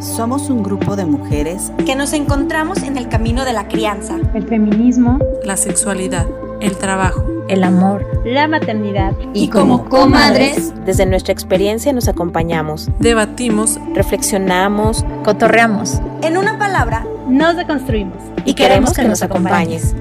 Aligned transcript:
Somos 0.00 0.50
un 0.50 0.62
grupo 0.62 0.94
de 0.94 1.06
mujeres 1.06 1.72
que 1.86 1.94
nos 1.94 2.12
encontramos 2.12 2.82
en 2.82 2.98
el 2.98 3.08
camino 3.08 3.46
de 3.46 3.54
la 3.54 3.66
crianza, 3.66 4.18
el 4.34 4.46
feminismo, 4.46 5.18
la 5.42 5.56
sexualidad, 5.56 6.26
el 6.60 6.76
trabajo, 6.76 7.24
el 7.48 7.64
amor, 7.64 8.06
la 8.26 8.46
maternidad. 8.46 9.14
Y, 9.32 9.48
como 9.48 9.88
comadres, 9.88 10.74
desde 10.84 11.06
nuestra 11.06 11.32
experiencia 11.32 11.94
nos 11.94 12.08
acompañamos, 12.08 12.90
debatimos, 12.98 13.78
reflexionamos, 13.94 15.02
cotorreamos. 15.24 15.94
En 16.22 16.36
una 16.36 16.58
palabra, 16.58 17.06
nos 17.26 17.56
deconstruimos. 17.56 18.22
Y, 18.44 18.52
queremos, 18.52 18.92
que, 18.92 19.04
nos 19.04 19.22
acompañes. 19.22 19.94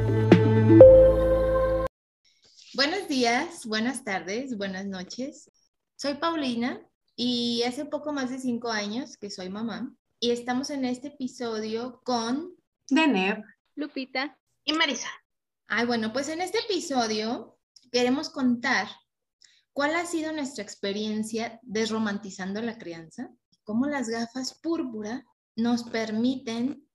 Buenos 2.73 3.07
días, 3.07 3.65
buenas 3.65 4.03
tardes, 4.03 4.57
buenas 4.57 4.85
noches. 4.85 5.49
Soy 5.95 6.15
Paulina 6.15 6.81
y 7.15 7.63
hace 7.63 7.85
poco 7.85 8.11
más 8.11 8.29
de 8.29 8.39
cinco 8.39 8.69
años 8.69 9.17
que 9.17 9.29
soy 9.29 9.49
mamá 9.49 9.95
y 10.19 10.31
estamos 10.31 10.69
en 10.69 10.85
este 10.85 11.09
episodio 11.09 12.01
con 12.03 12.55
Deneb, 12.89 13.43
Lupita 13.75 14.37
y 14.63 14.73
Marisa. 14.73 15.09
Ay, 15.67 15.85
bueno, 15.85 16.11
pues 16.13 16.29
en 16.29 16.41
este 16.41 16.59
episodio 16.59 17.57
queremos 17.91 18.29
contar 18.29 18.87
cuál 19.73 19.95
ha 19.95 20.05
sido 20.05 20.31
nuestra 20.31 20.63
experiencia 20.63 21.59
desromantizando 21.63 22.61
la 22.61 22.77
crianza, 22.77 23.29
cómo 23.63 23.87
las 23.87 24.09
gafas 24.09 24.59
púrpura 24.61 25.25
nos 25.55 25.83
permiten 25.83 26.87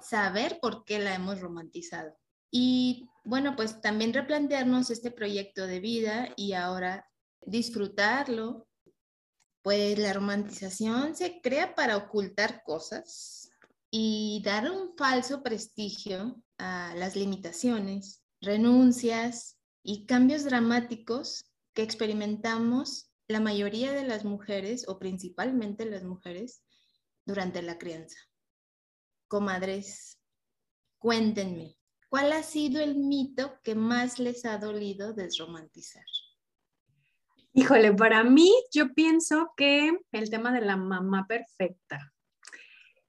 saber 0.00 0.58
por 0.60 0.84
qué 0.84 0.98
la 0.98 1.14
hemos 1.14 1.40
romantizado. 1.40 2.16
Y 2.50 3.08
bueno, 3.24 3.56
pues 3.56 3.80
también 3.80 4.14
replantearnos 4.14 4.90
este 4.90 5.10
proyecto 5.10 5.66
de 5.66 5.80
vida 5.80 6.28
y 6.36 6.52
ahora 6.52 7.08
disfrutarlo 7.42 8.67
pues 9.62 9.98
la 9.98 10.12
romantización 10.12 11.14
se 11.14 11.40
crea 11.40 11.74
para 11.74 11.96
ocultar 11.96 12.62
cosas 12.64 13.50
y 13.90 14.42
dar 14.44 14.70
un 14.70 14.96
falso 14.96 15.42
prestigio 15.42 16.42
a 16.58 16.94
las 16.96 17.16
limitaciones, 17.16 18.22
renuncias 18.40 19.58
y 19.82 20.06
cambios 20.06 20.44
dramáticos 20.44 21.44
que 21.74 21.82
experimentamos 21.82 23.10
la 23.28 23.40
mayoría 23.40 23.92
de 23.92 24.04
las 24.04 24.24
mujeres 24.24 24.88
o 24.88 24.98
principalmente 24.98 25.84
las 25.84 26.04
mujeres 26.04 26.62
durante 27.26 27.62
la 27.62 27.78
crianza. 27.78 28.18
Comadres, 29.28 30.18
cuéntenme, 30.98 31.76
¿cuál 32.08 32.32
ha 32.32 32.42
sido 32.42 32.80
el 32.80 32.96
mito 32.96 33.60
que 33.62 33.74
más 33.74 34.18
les 34.18 34.44
ha 34.46 34.56
dolido 34.58 35.12
desromantizar? 35.12 36.04
Híjole, 37.58 37.92
para 37.92 38.22
mí 38.22 38.54
yo 38.72 38.94
pienso 38.94 39.52
que 39.56 39.90
el 40.12 40.30
tema 40.30 40.52
de 40.52 40.60
la 40.60 40.76
mamá 40.76 41.26
perfecta. 41.26 42.12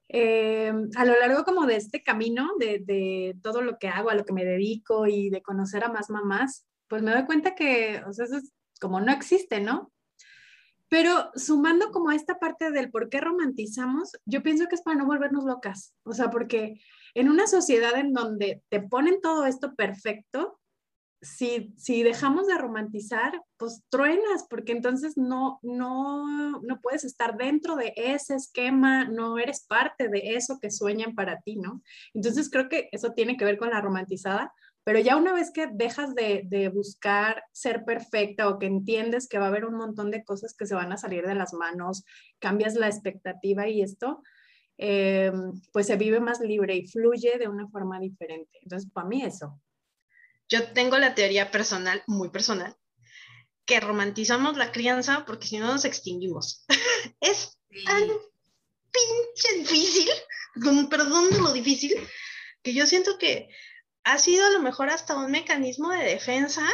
Eh, 0.08 0.74
a 0.96 1.06
lo 1.06 1.20
largo 1.20 1.44
como 1.44 1.68
de 1.68 1.76
este 1.76 2.02
camino, 2.02 2.50
de, 2.58 3.38
todo 3.44 3.62
lo 3.62 3.78
que 3.78 3.90
hago, 3.90 4.10
a 4.10 4.16
lo 4.16 4.26
que 4.26 4.34
me 4.34 4.46
dedico 4.46 5.06
y 5.06 5.30
de 5.30 5.44
conocer 5.44 5.84
a 5.84 5.92
más 5.92 6.10
mamás, 6.10 6.66
pues 6.88 7.04
me 7.04 7.12
doy 7.12 7.28
cuenta 7.28 7.54
que, 7.54 8.02
o 8.08 8.12
sea, 8.12 8.26
eso 8.26 8.38
es 8.38 8.52
como 8.82 9.00
no 9.00 9.12
existe, 9.12 9.60
¿no? 9.60 9.92
Pero 10.88 11.30
sumando 11.36 11.92
como 11.92 12.10
a 12.10 12.16
esta 12.16 12.40
parte 12.40 12.72
del 12.72 12.90
por 12.90 13.10
qué 13.10 13.22
romantizamos, 13.22 14.14
yo 14.26 14.42
pienso 14.42 14.66
que 14.68 14.74
es 14.74 14.82
para 14.82 14.98
no 14.98 15.06
volvernos 15.06 15.44
locas, 15.44 15.94
o 16.02 16.14
sea, 16.14 16.32
porque 16.32 16.82
en 17.14 17.30
una 17.30 17.46
sociedad 17.46 17.96
en 18.00 18.14
donde 18.14 18.64
te 18.70 18.82
ponen 18.82 19.22
todo 19.22 19.46
esto 19.46 19.76
perfecto, 19.76 20.59
si, 21.22 21.74
si 21.78 22.04
dejamos 22.04 22.48
de 22.48 22.58
romantizar, 22.58 23.42
pues 23.58 23.84
truenas, 23.90 24.46
porque 24.50 24.72
entonces 24.72 25.18
no, 25.18 25.60
no, 25.62 26.62
no 26.62 26.80
puedes 26.82 27.04
estar 27.04 27.38
dentro 27.38 27.76
de 27.76 27.94
ese 27.96 28.36
esquema, 28.36 29.06
no 29.06 29.38
eres 29.38 29.66
parte 29.66 30.08
de 30.08 30.36
eso 30.36 30.60
que 30.60 30.72
sueñan 30.72 31.16
para 31.16 31.42
ti, 31.42 31.58
¿no? 31.58 31.82
Entonces 32.14 32.50
creo 32.50 32.70
que 32.70 32.90
eso 32.92 33.12
tiene 33.14 33.38
que 33.38 33.46
ver 33.46 33.58
con 33.58 33.70
la 33.70 33.82
romantizada, 33.82 34.54
pero 34.86 35.00
ya 35.00 35.18
una 35.18 35.34
vez 35.34 35.52
que 35.52 35.68
dejas 35.68 36.16
de, 36.16 36.44
de, 36.46 36.70
buscar 36.70 37.44
ser 37.52 37.84
perfecta 37.84 38.48
o 38.48 38.58
que 38.58 38.66
entiendes 38.66 39.28
que 39.28 39.38
va 39.38 39.46
a 39.46 39.50
haber 39.50 39.66
un 39.66 39.76
montón 39.76 40.10
de 40.10 40.24
cosas 40.24 40.56
que 40.56 40.66
se 40.66 40.74
van 40.76 40.92
a 40.92 40.98
salir 40.98 41.28
de 41.28 41.36
las 41.36 41.54
manos, 41.54 42.06
cambias 42.40 42.76
la 42.76 42.88
expectativa 42.88 43.68
y 43.68 43.82
esto, 43.82 44.24
eh, 44.78 45.34
pues 45.74 45.88
se 45.88 45.98
vive 45.98 46.22
más 46.22 46.40
libre 46.40 46.78
y 46.78 46.88
fluye 46.88 47.38
de 47.38 47.50
una 47.50 47.68
forma 47.68 48.00
diferente. 48.00 48.58
Entonces, 48.64 48.90
para 48.90 49.08
mí 49.08 49.22
eso. 49.22 49.60
Yo 50.50 50.72
tengo 50.74 50.98
la 50.98 51.14
teoría 51.14 51.52
personal, 51.52 52.04
muy 52.08 52.30
personal, 52.30 52.76
que 53.66 53.80
romantizamos 53.80 54.58
la 54.58 54.72
crianza 54.72 55.24
porque 55.26 55.48
si 55.48 55.60
no 55.60 55.68
nos 55.68 55.86
extinguimos. 55.86 56.66
es 57.22 57.58
tan 57.86 58.10
pinche 58.92 59.60
difícil, 59.60 60.10
con 60.64 60.90
perdón 60.90 61.30
de 61.30 61.40
lo 61.40 61.54
difícil, 61.54 61.96
que 62.64 62.74
yo 62.74 62.88
siento 62.88 63.20
que 63.20 63.50
ha 64.04 64.18
sido 64.18 64.46
a 64.48 64.50
lo 64.50 64.60
mejor 64.60 64.90
hasta 64.90 65.16
un 65.16 65.32
mecanismo 65.32 65.92
de 65.92 66.04
defensa, 66.04 66.68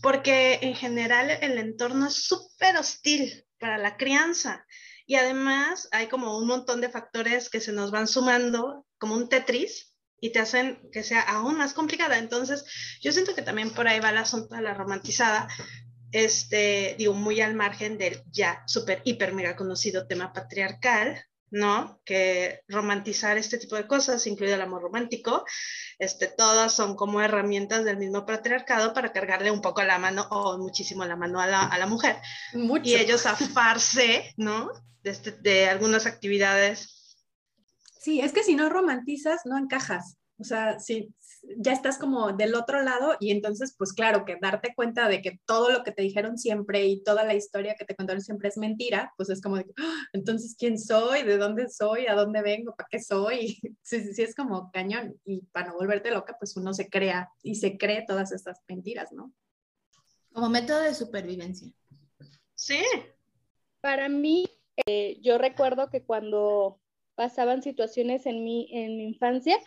porque 0.00 0.58
en 0.62 0.74
general 0.74 1.30
el 1.42 1.58
entorno 1.58 2.06
es 2.06 2.24
súper 2.24 2.76
hostil 2.78 3.44
para 3.58 3.76
la 3.76 3.98
crianza. 3.98 4.64
Y 5.04 5.16
además 5.16 5.88
hay 5.92 6.06
como 6.06 6.38
un 6.38 6.46
montón 6.46 6.80
de 6.80 6.90
factores 6.90 7.50
que 7.50 7.60
se 7.60 7.72
nos 7.72 7.90
van 7.90 8.08
sumando, 8.08 8.86
como 8.98 9.14
un 9.14 9.28
Tetris, 9.28 9.94
y 10.20 10.30
te 10.30 10.40
hacen 10.40 10.80
que 10.92 11.02
sea 11.02 11.20
aún 11.20 11.56
más 11.56 11.74
complicada. 11.74 12.18
Entonces, 12.18 12.64
yo 13.00 13.12
siento 13.12 13.34
que 13.34 13.42
también 13.42 13.70
por 13.70 13.88
ahí 13.88 14.00
va 14.00 14.10
el 14.10 14.18
asunto 14.18 14.54
de 14.54 14.62
la 14.62 14.74
romantizada, 14.74 15.48
este, 16.12 16.94
digo, 16.98 17.14
muy 17.14 17.40
al 17.40 17.54
margen 17.54 17.98
del 17.98 18.22
ya 18.30 18.62
súper, 18.66 19.02
hiper, 19.04 19.32
mega 19.34 19.56
conocido 19.56 20.06
tema 20.06 20.32
patriarcal, 20.32 21.22
¿no? 21.50 22.00
Que 22.04 22.62
romantizar 22.68 23.38
este 23.38 23.58
tipo 23.58 23.76
de 23.76 23.86
cosas, 23.86 24.26
incluido 24.26 24.54
el 24.54 24.62
amor 24.62 24.82
romántico, 24.82 25.44
este, 25.98 26.26
todas 26.26 26.72
son 26.72 26.96
como 26.96 27.20
herramientas 27.20 27.84
del 27.84 27.96
mismo 27.96 28.26
patriarcado 28.26 28.92
para 28.92 29.12
cargarle 29.12 29.50
un 29.50 29.62
poco 29.62 29.82
la 29.82 29.98
mano 29.98 30.26
o 30.30 30.58
muchísimo 30.58 31.04
la 31.04 31.16
mano 31.16 31.40
a 31.40 31.46
la, 31.46 31.62
a 31.62 31.78
la 31.78 31.86
mujer. 31.86 32.16
Mucho. 32.54 32.84
Y 32.84 32.94
ellos 32.96 33.26
afarse, 33.26 34.34
¿no? 34.36 34.70
De, 35.02 35.10
este, 35.10 35.32
de 35.32 35.68
algunas 35.68 36.06
actividades 36.06 36.97
Sí, 38.08 38.20
es 38.20 38.32
que 38.32 38.42
si 38.42 38.54
no 38.54 38.70
romantizas, 38.70 39.42
no 39.44 39.58
encajas. 39.58 40.16
O 40.38 40.44
sea, 40.44 40.78
si 40.78 41.14
ya 41.58 41.72
estás 41.72 41.98
como 41.98 42.32
del 42.32 42.54
otro 42.54 42.82
lado 42.82 43.18
y 43.20 43.32
entonces, 43.32 43.74
pues 43.76 43.92
claro, 43.92 44.24
que 44.24 44.38
darte 44.40 44.72
cuenta 44.74 45.10
de 45.10 45.20
que 45.20 45.38
todo 45.44 45.68
lo 45.68 45.82
que 45.82 45.92
te 45.92 46.00
dijeron 46.00 46.38
siempre 46.38 46.86
y 46.86 47.02
toda 47.02 47.22
la 47.22 47.34
historia 47.34 47.74
que 47.78 47.84
te 47.84 47.94
contaron 47.94 48.22
siempre 48.22 48.48
es 48.48 48.56
mentira, 48.56 49.12
pues 49.18 49.28
es 49.28 49.42
como 49.42 49.56
de, 49.56 49.66
¡Ah! 49.76 50.06
entonces, 50.14 50.56
¿quién 50.58 50.78
soy? 50.78 51.22
¿De 51.22 51.36
dónde 51.36 51.68
soy? 51.68 52.06
¿A 52.06 52.14
dónde 52.14 52.40
vengo? 52.40 52.74
¿Para 52.74 52.88
qué 52.90 52.98
soy? 52.98 53.58
Sí, 53.82 54.00
sí, 54.00 54.14
sí, 54.14 54.22
es 54.22 54.34
como 54.34 54.70
cañón. 54.72 55.20
Y 55.26 55.42
para 55.52 55.68
no 55.68 55.74
volverte 55.76 56.10
loca, 56.10 56.34
pues 56.38 56.56
uno 56.56 56.72
se 56.72 56.88
crea 56.88 57.28
y 57.42 57.56
se 57.56 57.76
cree 57.76 58.06
todas 58.06 58.32
estas 58.32 58.62
mentiras, 58.68 59.12
¿no? 59.12 59.34
Como 60.32 60.48
método 60.48 60.80
de 60.80 60.94
supervivencia. 60.94 61.70
Sí. 62.54 62.80
Para 63.82 64.08
mí, 64.08 64.46
eh, 64.86 65.18
yo 65.20 65.36
recuerdo 65.36 65.90
que 65.90 66.04
cuando 66.04 66.80
pasaban 67.18 67.62
situaciones 67.62 68.26
en 68.26 68.44
mi, 68.44 68.68
en 68.70 68.96
mi 68.96 69.02
infancia, 69.02 69.58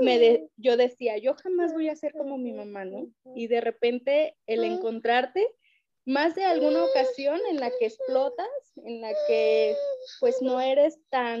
me 0.00 0.48
yo 0.56 0.76
decía, 0.76 1.16
yo 1.18 1.34
jamás 1.34 1.72
voy 1.72 1.88
a 1.88 1.94
ser 1.94 2.12
como 2.12 2.36
mi 2.36 2.52
mamá, 2.52 2.84
¿no? 2.84 3.06
Y 3.36 3.46
de 3.46 3.60
repente 3.60 4.36
el 4.46 4.64
encontrarte, 4.64 5.46
más 6.04 6.34
de 6.34 6.44
alguna 6.44 6.84
ocasión 6.84 7.40
en 7.48 7.60
la 7.60 7.70
que 7.70 7.86
explotas, 7.86 8.48
en 8.84 9.00
la 9.00 9.12
que 9.28 9.76
pues 10.18 10.42
no 10.42 10.60
eres 10.60 10.98
tan 11.08 11.40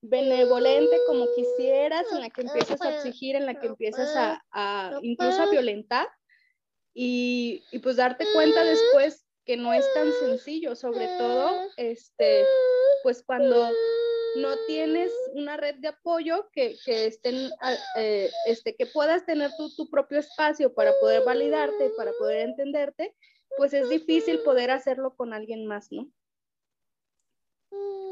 benevolente 0.00 0.96
como 1.06 1.26
quisieras, 1.36 2.06
en 2.10 2.20
la 2.20 2.30
que 2.30 2.42
empiezas 2.42 2.80
a 2.80 2.96
exigir, 2.96 3.36
en 3.36 3.44
la 3.44 3.60
que 3.60 3.66
empiezas 3.66 4.16
a, 4.16 4.42
a 4.52 4.98
incluso 5.02 5.42
a 5.42 5.50
violentar 5.50 6.08
y, 6.94 7.62
y 7.72 7.78
pues 7.80 7.96
darte 7.96 8.24
cuenta 8.32 8.64
después 8.64 9.26
que 9.44 9.58
no 9.58 9.74
es 9.74 9.84
tan 9.92 10.10
sencillo, 10.12 10.74
sobre 10.74 11.06
todo, 11.18 11.68
este, 11.76 12.44
pues 13.02 13.22
cuando 13.22 13.68
no 14.36 14.50
tienes 14.66 15.12
una 15.34 15.56
red 15.56 15.76
de 15.76 15.88
apoyo 15.88 16.48
que, 16.52 16.76
que 16.84 17.06
estén, 17.06 17.50
eh, 17.96 18.30
este, 18.46 18.74
que 18.74 18.86
puedas 18.86 19.24
tener 19.26 19.50
tu, 19.56 19.74
tu 19.74 19.88
propio 19.88 20.18
espacio 20.18 20.74
para 20.74 20.92
poder 21.00 21.24
validarte, 21.24 21.90
para 21.96 22.12
poder 22.18 22.48
entenderte, 22.48 23.14
pues 23.56 23.72
es 23.72 23.88
difícil 23.88 24.40
poder 24.40 24.70
hacerlo 24.70 25.14
con 25.14 25.32
alguien 25.32 25.66
más, 25.66 25.88
¿no? 25.90 26.10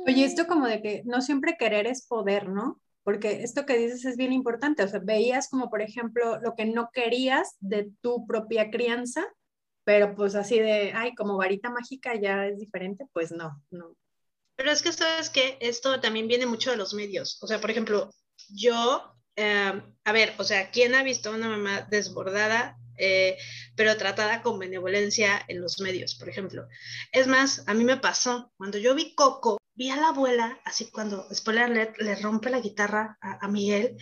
Oye, 0.06 0.24
esto 0.24 0.46
como 0.46 0.66
de 0.66 0.82
que 0.82 1.02
no 1.04 1.20
siempre 1.20 1.56
querer 1.56 1.86
es 1.86 2.06
poder, 2.06 2.48
¿no? 2.48 2.80
Porque 3.04 3.42
esto 3.42 3.66
que 3.66 3.76
dices 3.76 4.04
es 4.04 4.16
bien 4.16 4.32
importante, 4.32 4.82
o 4.82 4.88
sea, 4.88 5.00
veías 5.02 5.48
como, 5.48 5.70
por 5.70 5.82
ejemplo, 5.82 6.40
lo 6.40 6.54
que 6.54 6.66
no 6.66 6.90
querías 6.92 7.56
de 7.60 7.90
tu 8.00 8.26
propia 8.26 8.70
crianza, 8.70 9.24
pero 9.84 10.14
pues 10.14 10.34
así 10.34 10.58
de, 10.58 10.92
ay, 10.94 11.14
como 11.14 11.36
varita 11.36 11.70
mágica 11.70 12.14
ya 12.14 12.46
es 12.46 12.58
diferente, 12.58 13.06
pues 13.12 13.32
no, 13.32 13.60
no, 13.70 13.96
pero 14.56 14.70
es 14.70 14.82
que 14.82 14.92
sabes 14.92 15.30
que 15.30 15.58
esto 15.60 16.00
también 16.00 16.28
viene 16.28 16.46
mucho 16.46 16.70
de 16.70 16.76
los 16.76 16.94
medios. 16.94 17.38
O 17.42 17.46
sea, 17.46 17.60
por 17.60 17.70
ejemplo, 17.70 18.10
yo, 18.48 19.14
eh, 19.36 19.82
a 20.04 20.12
ver, 20.12 20.34
o 20.38 20.44
sea, 20.44 20.70
¿quién 20.70 20.94
ha 20.94 21.02
visto 21.02 21.30
a 21.30 21.34
una 21.34 21.48
mamá 21.48 21.86
desbordada, 21.90 22.76
eh, 22.98 23.38
pero 23.76 23.96
tratada 23.96 24.42
con 24.42 24.58
benevolencia 24.58 25.44
en 25.48 25.60
los 25.60 25.80
medios, 25.80 26.14
por 26.14 26.28
ejemplo? 26.28 26.66
Es 27.12 27.26
más, 27.26 27.64
a 27.66 27.74
mí 27.74 27.84
me 27.84 27.96
pasó, 27.96 28.52
cuando 28.56 28.78
yo 28.78 28.94
vi 28.94 29.14
Coco, 29.14 29.58
vi 29.74 29.90
a 29.90 29.96
la 29.96 30.08
abuela, 30.08 30.60
así 30.64 30.90
cuando, 30.90 31.26
spoiler 31.34 31.64
alert, 31.64 31.96
le 31.98 32.14
rompe 32.16 32.50
la 32.50 32.60
guitarra 32.60 33.18
a, 33.20 33.48
Miguel, 33.48 33.96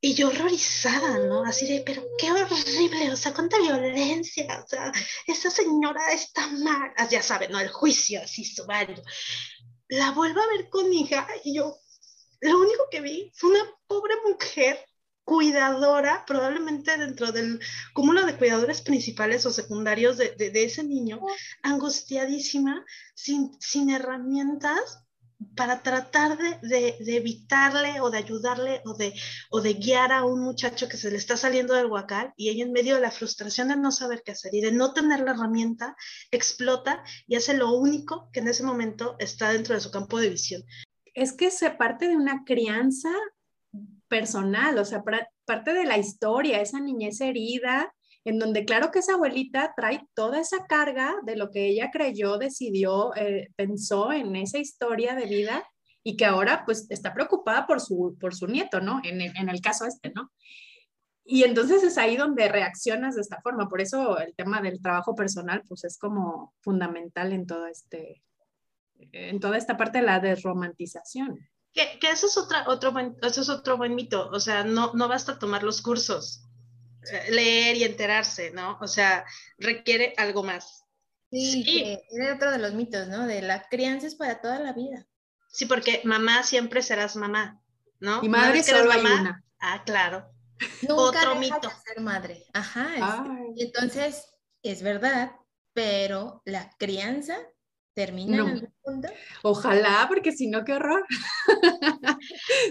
y 0.00 0.14
yo 0.14 0.28
horrorizada, 0.28 1.18
¿no? 1.26 1.44
Así 1.44 1.66
de, 1.66 1.82
pero 1.84 2.02
qué 2.18 2.32
horrible, 2.32 3.12
o 3.12 3.16
sea, 3.16 3.34
cuánta 3.34 3.58
violencia, 3.58 4.62
o 4.64 4.66
sea, 4.66 4.92
esa 5.26 5.50
señora 5.50 6.12
está 6.12 6.46
mal, 6.48 6.92
ah, 6.96 7.08
ya 7.08 7.22
saben, 7.22 7.52
¿no? 7.52 7.60
El 7.60 7.68
juicio, 7.68 8.22
así, 8.22 8.44
subario. 8.44 9.02
La 9.90 10.12
vuelvo 10.12 10.40
a 10.40 10.46
ver 10.46 10.70
con 10.70 10.88
mi 10.88 11.02
hija 11.02 11.26
y 11.44 11.56
yo, 11.56 11.76
lo 12.40 12.58
único 12.60 12.84
que 12.90 13.00
vi 13.00 13.32
fue 13.34 13.50
una 13.50 13.64
pobre 13.88 14.14
mujer 14.24 14.78
cuidadora, 15.24 16.24
probablemente 16.26 16.96
dentro 16.96 17.32
del 17.32 17.60
cúmulo 17.92 18.24
de 18.24 18.36
cuidadores 18.36 18.82
principales 18.82 19.44
o 19.46 19.50
secundarios 19.50 20.16
de, 20.16 20.30
de, 20.36 20.50
de 20.50 20.64
ese 20.64 20.84
niño, 20.84 21.20
angustiadísima, 21.62 22.84
sin, 23.14 23.50
sin 23.60 23.90
herramientas 23.90 25.04
para 25.56 25.82
tratar 25.82 26.36
de, 26.38 26.96
de, 27.00 27.16
evitarle 27.16 28.00
o 28.00 28.10
de 28.10 28.18
ayudarle 28.18 28.82
o 28.84 28.94
de, 28.94 29.14
o 29.50 29.60
de 29.60 29.74
guiar 29.74 30.12
a 30.12 30.24
un 30.24 30.40
muchacho 30.40 30.88
que 30.88 30.96
se 30.96 31.10
le 31.10 31.16
está 31.16 31.36
saliendo 31.36 31.74
del 31.74 31.86
huacal 31.86 32.32
y 32.36 32.50
ella 32.50 32.64
en 32.64 32.72
medio 32.72 32.94
de 32.94 33.00
la 33.00 33.10
frustración 33.10 33.68
de 33.68 33.76
no 33.76 33.90
saber 33.90 34.22
qué 34.22 34.32
hacer 34.32 34.54
y 34.54 34.60
de 34.60 34.72
no 34.72 34.92
tener 34.92 35.20
la 35.20 35.32
herramienta, 35.32 35.96
explota 36.30 37.02
y 37.26 37.36
hace 37.36 37.54
lo 37.54 37.72
único 37.72 38.30
que 38.32 38.40
en 38.40 38.48
ese 38.48 38.62
momento 38.62 39.16
está 39.18 39.50
dentro 39.52 39.74
de 39.74 39.80
su 39.80 39.90
campo 39.90 40.18
de 40.18 40.30
visión. 40.30 40.62
Es 41.14 41.32
que 41.32 41.50
se 41.50 41.70
parte 41.70 42.08
de 42.08 42.16
una 42.16 42.44
crianza 42.44 43.10
personal, 44.08 44.78
o 44.78 44.84
sea, 44.84 45.02
parte 45.44 45.72
de 45.72 45.84
la 45.84 45.98
historia, 45.98 46.60
esa 46.60 46.80
niñez 46.80 47.20
herida, 47.20 47.94
en 48.24 48.38
donde 48.38 48.64
claro 48.64 48.90
que 48.90 48.98
esa 48.98 49.14
abuelita 49.14 49.72
trae 49.76 50.06
toda 50.14 50.40
esa 50.40 50.66
carga 50.66 51.14
de 51.24 51.36
lo 51.36 51.50
que 51.50 51.66
ella 51.66 51.90
creyó, 51.90 52.38
decidió, 52.38 53.14
eh, 53.16 53.48
pensó 53.56 54.12
en 54.12 54.36
esa 54.36 54.58
historia 54.58 55.14
de 55.14 55.26
vida 55.26 55.64
y 56.02 56.16
que 56.16 56.26
ahora 56.26 56.64
pues 56.64 56.86
está 56.90 57.14
preocupada 57.14 57.66
por 57.66 57.80
su, 57.80 58.16
por 58.20 58.34
su 58.34 58.46
nieto, 58.46 58.80
¿no? 58.80 59.00
En 59.04 59.20
el, 59.20 59.36
en 59.36 59.48
el 59.48 59.60
caso 59.60 59.86
este, 59.86 60.12
¿no? 60.14 60.30
Y 61.24 61.44
entonces 61.44 61.82
es 61.82 61.96
ahí 61.96 62.16
donde 62.16 62.48
reaccionas 62.48 63.14
de 63.14 63.20
esta 63.20 63.40
forma. 63.40 63.68
Por 63.68 63.80
eso 63.80 64.18
el 64.18 64.34
tema 64.34 64.60
del 64.60 64.82
trabajo 64.82 65.14
personal 65.14 65.62
pues 65.68 65.84
es 65.84 65.96
como 65.98 66.54
fundamental 66.60 67.32
en 67.32 67.46
todo 67.46 67.66
este, 67.66 68.22
en 69.12 69.40
toda 69.40 69.56
esta 69.56 69.76
parte 69.76 69.98
de 69.98 70.04
la 70.04 70.20
desromantización. 70.20 71.38
Que, 71.72 71.98
que 72.00 72.10
eso, 72.10 72.26
es 72.26 72.36
otra, 72.36 72.64
otro 72.66 72.92
buen, 72.92 73.16
eso 73.22 73.42
es 73.42 73.48
otro 73.48 73.76
buen 73.76 73.94
mito, 73.94 74.28
o 74.30 74.40
sea, 74.40 74.64
no, 74.64 74.92
no 74.94 75.06
basta 75.06 75.38
tomar 75.38 75.62
los 75.62 75.82
cursos, 75.82 76.44
leer 77.30 77.76
y 77.76 77.84
enterarse, 77.84 78.50
¿no? 78.50 78.78
O 78.80 78.86
sea, 78.86 79.24
requiere 79.58 80.14
algo 80.16 80.42
más. 80.42 80.84
Sí, 81.30 81.62
sí. 81.62 81.98
es 82.10 82.34
otro 82.34 82.50
de 82.50 82.58
los 82.58 82.74
mitos, 82.74 83.08
¿no? 83.08 83.26
De 83.26 83.40
la 83.42 83.62
crianza 83.68 84.06
es 84.06 84.16
para 84.16 84.40
toda 84.40 84.58
la 84.58 84.72
vida. 84.72 85.06
Sí, 85.48 85.66
porque 85.66 86.00
mamá 86.04 86.42
siempre 86.42 86.82
serás 86.82 87.16
mamá, 87.16 87.60
¿no? 88.00 88.22
Y 88.22 88.28
madre 88.28 88.62
solo 88.62 88.86
mamá, 88.86 89.10
hay 89.10 89.20
una. 89.20 89.44
Ah, 89.60 89.82
claro. 89.84 90.30
Nunca 90.82 90.94
otro 90.94 91.34
mito. 91.36 91.68
De 91.68 91.74
ser 91.86 92.00
madre. 92.00 92.44
Ajá. 92.52 92.94
Es, 92.96 93.56
y 93.56 93.64
entonces, 93.64 94.34
es 94.62 94.82
verdad, 94.82 95.32
pero 95.72 96.42
la 96.44 96.70
crianza 96.78 97.36
termina 97.94 98.38
no. 98.38 98.44
en 98.44 98.50
algún 98.50 98.74
punto. 98.82 99.08
Ojalá, 99.42 100.06
porque 100.08 100.32
si 100.32 100.48
no, 100.48 100.64
qué 100.64 100.74
horror. 100.74 101.06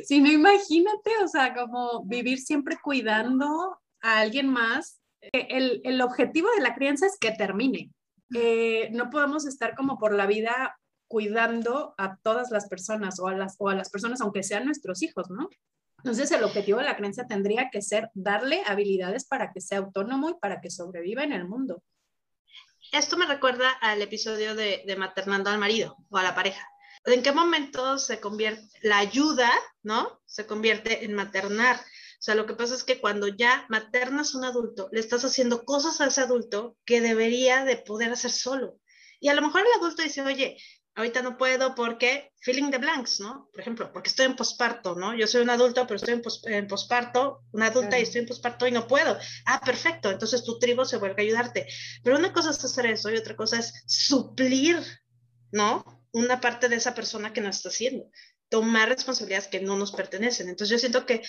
si 0.03 0.19
no, 0.19 0.31
imagínate, 0.31 1.11
o 1.23 1.27
sea, 1.27 1.53
como 1.53 2.03
vivir 2.05 2.39
siempre 2.39 2.77
cuidando 2.81 3.79
a 4.01 4.19
alguien 4.19 4.47
más. 4.47 5.01
El, 5.21 5.81
el 5.83 6.01
objetivo 6.01 6.49
de 6.55 6.61
la 6.61 6.75
crianza 6.75 7.05
es 7.05 7.17
que 7.19 7.31
termine. 7.31 7.91
Eh, 8.33 8.89
no 8.91 9.09
podemos 9.09 9.45
estar 9.45 9.75
como 9.75 9.97
por 9.97 10.13
la 10.13 10.27
vida 10.27 10.79
cuidando 11.07 11.95
a 11.97 12.17
todas 12.17 12.51
las 12.51 12.67
personas 12.69 13.19
o 13.19 13.27
a 13.27 13.33
las, 13.33 13.55
o 13.57 13.69
a 13.69 13.75
las 13.75 13.89
personas, 13.89 14.21
aunque 14.21 14.43
sean 14.43 14.65
nuestros 14.65 15.01
hijos, 15.01 15.29
¿no? 15.29 15.49
Entonces, 15.97 16.31
el 16.31 16.43
objetivo 16.43 16.77
de 16.79 16.85
la 16.85 16.95
creencia 16.95 17.27
tendría 17.27 17.69
que 17.71 17.81
ser 17.81 18.09
darle 18.13 18.61
habilidades 18.65 19.25
para 19.25 19.51
que 19.51 19.59
sea 19.59 19.79
autónomo 19.79 20.29
y 20.29 20.35
para 20.35 20.61
que 20.61 20.69
sobreviva 20.69 21.23
en 21.23 21.33
el 21.33 21.47
mundo. 21.47 21.83
Esto 22.91 23.17
me 23.17 23.25
recuerda 23.25 23.69
al 23.81 24.01
episodio 24.01 24.55
de, 24.55 24.83
de 24.85 24.95
maternando 24.95 25.49
al 25.49 25.59
marido 25.59 25.97
o 26.09 26.17
a 26.17 26.23
la 26.23 26.35
pareja. 26.35 26.65
¿En 27.05 27.23
qué 27.23 27.31
momento 27.31 27.97
se 27.97 28.19
convierte 28.19 28.67
la 28.81 28.99
ayuda, 28.99 29.51
¿no? 29.83 30.21
Se 30.25 30.45
convierte 30.45 31.03
en 31.03 31.15
maternar. 31.15 31.79
O 32.19 32.21
sea, 32.21 32.35
lo 32.35 32.45
que 32.45 32.53
pasa 32.53 32.75
es 32.75 32.83
que 32.83 32.99
cuando 32.99 33.29
ya 33.29 33.65
maternas 33.69 34.35
un 34.35 34.43
adulto, 34.43 34.89
le 34.91 34.99
estás 34.99 35.23
haciendo 35.23 35.63
cosas 35.63 36.01
a 36.01 36.07
ese 36.07 36.19
adulto 36.19 36.75
que 36.83 36.99
debería 36.99 37.63
de 37.63 37.77
poder 37.77 38.11
hacer 38.11 38.31
solo. 38.31 38.77
Y 39.21 39.29
a 39.29 39.33
lo 39.33 39.41
mejor 39.41 39.61
el 39.61 39.79
adulto 39.79 40.03
dice, 40.03 40.21
oye, 40.21 40.57
ahorita 40.95 41.21
no 41.21 41.37
puedo 41.37 41.75
porque 41.75 42.33
feeling 42.41 42.71
the 42.71 42.77
blanks, 42.77 43.21
¿no? 43.21 43.49
Por 43.53 43.61
ejemplo, 43.61 43.91
porque 43.93 44.09
estoy 44.09 44.25
en 44.25 44.35
posparto, 44.35 44.95
¿no? 44.95 45.15
Yo 45.15 45.27
soy 45.27 45.43
un 45.43 45.49
adulto, 45.49 45.87
pero 45.87 45.95
estoy 45.95 46.15
en, 46.15 46.21
pos, 46.21 46.41
en 46.45 46.67
posparto, 46.67 47.43
una 47.53 47.67
adulta 47.67 47.97
y 47.97 48.03
estoy 48.03 48.19
en 48.19 48.27
posparto 48.27 48.67
y 48.67 48.71
no 48.71 48.85
puedo. 48.85 49.17
Ah, 49.45 49.61
perfecto, 49.63 50.11
entonces 50.11 50.43
tu 50.43 50.59
tribu 50.59 50.83
se 50.83 50.97
vuelve 50.97 51.21
a 51.21 51.25
ayudarte. 51.25 51.67
Pero 52.03 52.17
una 52.17 52.33
cosa 52.33 52.49
es 52.49 52.63
hacer 52.65 52.85
eso 52.87 53.09
y 53.09 53.15
otra 53.15 53.37
cosa 53.37 53.59
es 53.59 53.83
suplir, 53.87 54.77
¿no? 55.53 55.85
Una 56.11 56.41
parte 56.41 56.67
de 56.67 56.75
esa 56.75 56.93
persona 56.93 57.31
que 57.31 57.39
no 57.39 57.49
está 57.49 57.69
haciendo. 57.69 58.09
Tomar 58.49 58.89
responsabilidades 58.89 59.47
que 59.47 59.61
no 59.61 59.77
nos 59.77 59.91
pertenecen. 59.91 60.49
Entonces 60.49 60.71
yo 60.71 60.79
siento 60.79 61.05
que 61.05 61.21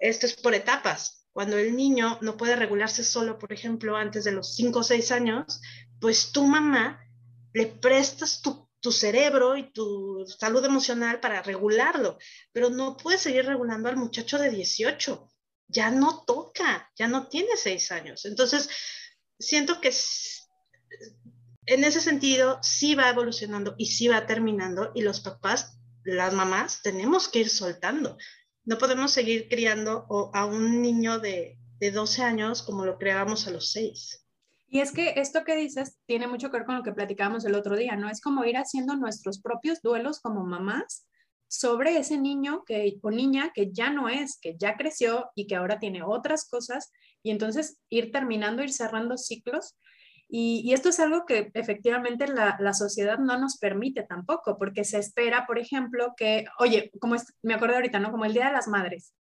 esto 0.00 0.26
es 0.26 0.34
por 0.34 0.54
etapas. 0.54 1.26
Cuando 1.32 1.56
el 1.58 1.76
niño 1.76 2.18
no 2.20 2.36
puede 2.36 2.56
regularse 2.56 3.04
solo, 3.04 3.38
por 3.38 3.52
ejemplo, 3.52 3.96
antes 3.96 4.24
de 4.24 4.32
los 4.32 4.54
5 4.54 4.78
o 4.78 4.82
6 4.82 5.12
años, 5.12 5.60
pues 6.00 6.32
tu 6.32 6.44
mamá 6.44 7.04
le 7.52 7.66
prestas 7.66 8.40
tu 8.42 8.92
cerebro 8.92 9.56
y 9.56 9.70
tu 9.72 10.24
salud 10.26 10.64
emocional 10.64 11.20
para 11.20 11.42
regularlo, 11.42 12.18
pero 12.52 12.70
no 12.70 12.96
puedes 12.96 13.20
seguir 13.20 13.44
regulando 13.44 13.88
al 13.88 13.96
muchacho 13.96 14.38
de 14.38 14.50
18. 14.50 15.28
Ya 15.68 15.90
no 15.90 16.24
toca, 16.24 16.90
ya 16.96 17.08
no 17.08 17.28
tiene 17.28 17.50
6 17.56 17.92
años. 17.92 18.24
Entonces, 18.24 18.68
siento 19.38 19.80
que 19.80 19.92
en 21.66 21.84
ese 21.84 22.00
sentido 22.00 22.58
sí 22.62 22.94
va 22.94 23.10
evolucionando 23.10 23.74
y 23.76 23.86
sí 23.86 24.08
va 24.08 24.26
terminando 24.26 24.90
y 24.94 25.02
los 25.02 25.20
papás, 25.20 25.77
las 26.14 26.34
mamás, 26.34 26.82
tenemos 26.82 27.28
que 27.28 27.40
ir 27.40 27.48
soltando. 27.48 28.16
No 28.64 28.78
podemos 28.78 29.12
seguir 29.12 29.48
criando 29.48 30.06
a 30.34 30.44
un 30.44 30.82
niño 30.82 31.18
de, 31.18 31.58
de 31.78 31.90
12 31.90 32.22
años 32.22 32.62
como 32.62 32.84
lo 32.84 32.98
creábamos 32.98 33.46
a 33.46 33.50
los 33.50 33.72
6. 33.72 34.24
Y 34.70 34.80
es 34.80 34.92
que 34.92 35.14
esto 35.16 35.44
que 35.44 35.56
dices 35.56 35.98
tiene 36.06 36.26
mucho 36.26 36.50
que 36.50 36.58
ver 36.58 36.66
con 36.66 36.76
lo 36.76 36.82
que 36.82 36.92
platicábamos 36.92 37.44
el 37.46 37.54
otro 37.54 37.76
día, 37.76 37.96
¿no? 37.96 38.10
Es 38.10 38.20
como 38.20 38.44
ir 38.44 38.58
haciendo 38.58 38.96
nuestros 38.96 39.40
propios 39.40 39.80
duelos 39.80 40.20
como 40.20 40.44
mamás 40.44 41.06
sobre 41.48 41.96
ese 41.96 42.18
niño 42.18 42.64
que, 42.66 42.98
o 43.02 43.10
niña 43.10 43.50
que 43.54 43.72
ya 43.72 43.90
no 43.90 44.10
es, 44.10 44.38
que 44.38 44.56
ya 44.58 44.76
creció 44.76 45.30
y 45.34 45.46
que 45.46 45.56
ahora 45.56 45.78
tiene 45.78 46.02
otras 46.02 46.46
cosas, 46.46 46.92
y 47.22 47.30
entonces 47.30 47.80
ir 47.88 48.12
terminando, 48.12 48.62
ir 48.62 48.72
cerrando 48.72 49.16
ciclos. 49.16 49.74
Y, 50.28 50.60
y 50.64 50.74
esto 50.74 50.90
es 50.90 51.00
algo 51.00 51.24
que 51.24 51.50
efectivamente 51.54 52.26
la, 52.28 52.56
la, 52.60 52.74
sociedad 52.74 53.18
no 53.18 53.38
nos 53.38 53.56
permite 53.56 54.02
tampoco, 54.02 54.58
porque 54.58 54.84
se 54.84 54.98
espera, 54.98 55.46
por 55.46 55.58
ejemplo, 55.58 56.12
que, 56.16 56.44
oye, 56.58 56.90
como 57.00 57.14
es, 57.14 57.32
me 57.42 57.54
acuerdo 57.54 57.76
ahorita, 57.76 57.98
¿no? 57.98 58.10
Como 58.10 58.26
el 58.26 58.34
Día 58.34 58.46
de 58.46 58.52
las 58.52 58.68
Madres. 58.68 59.14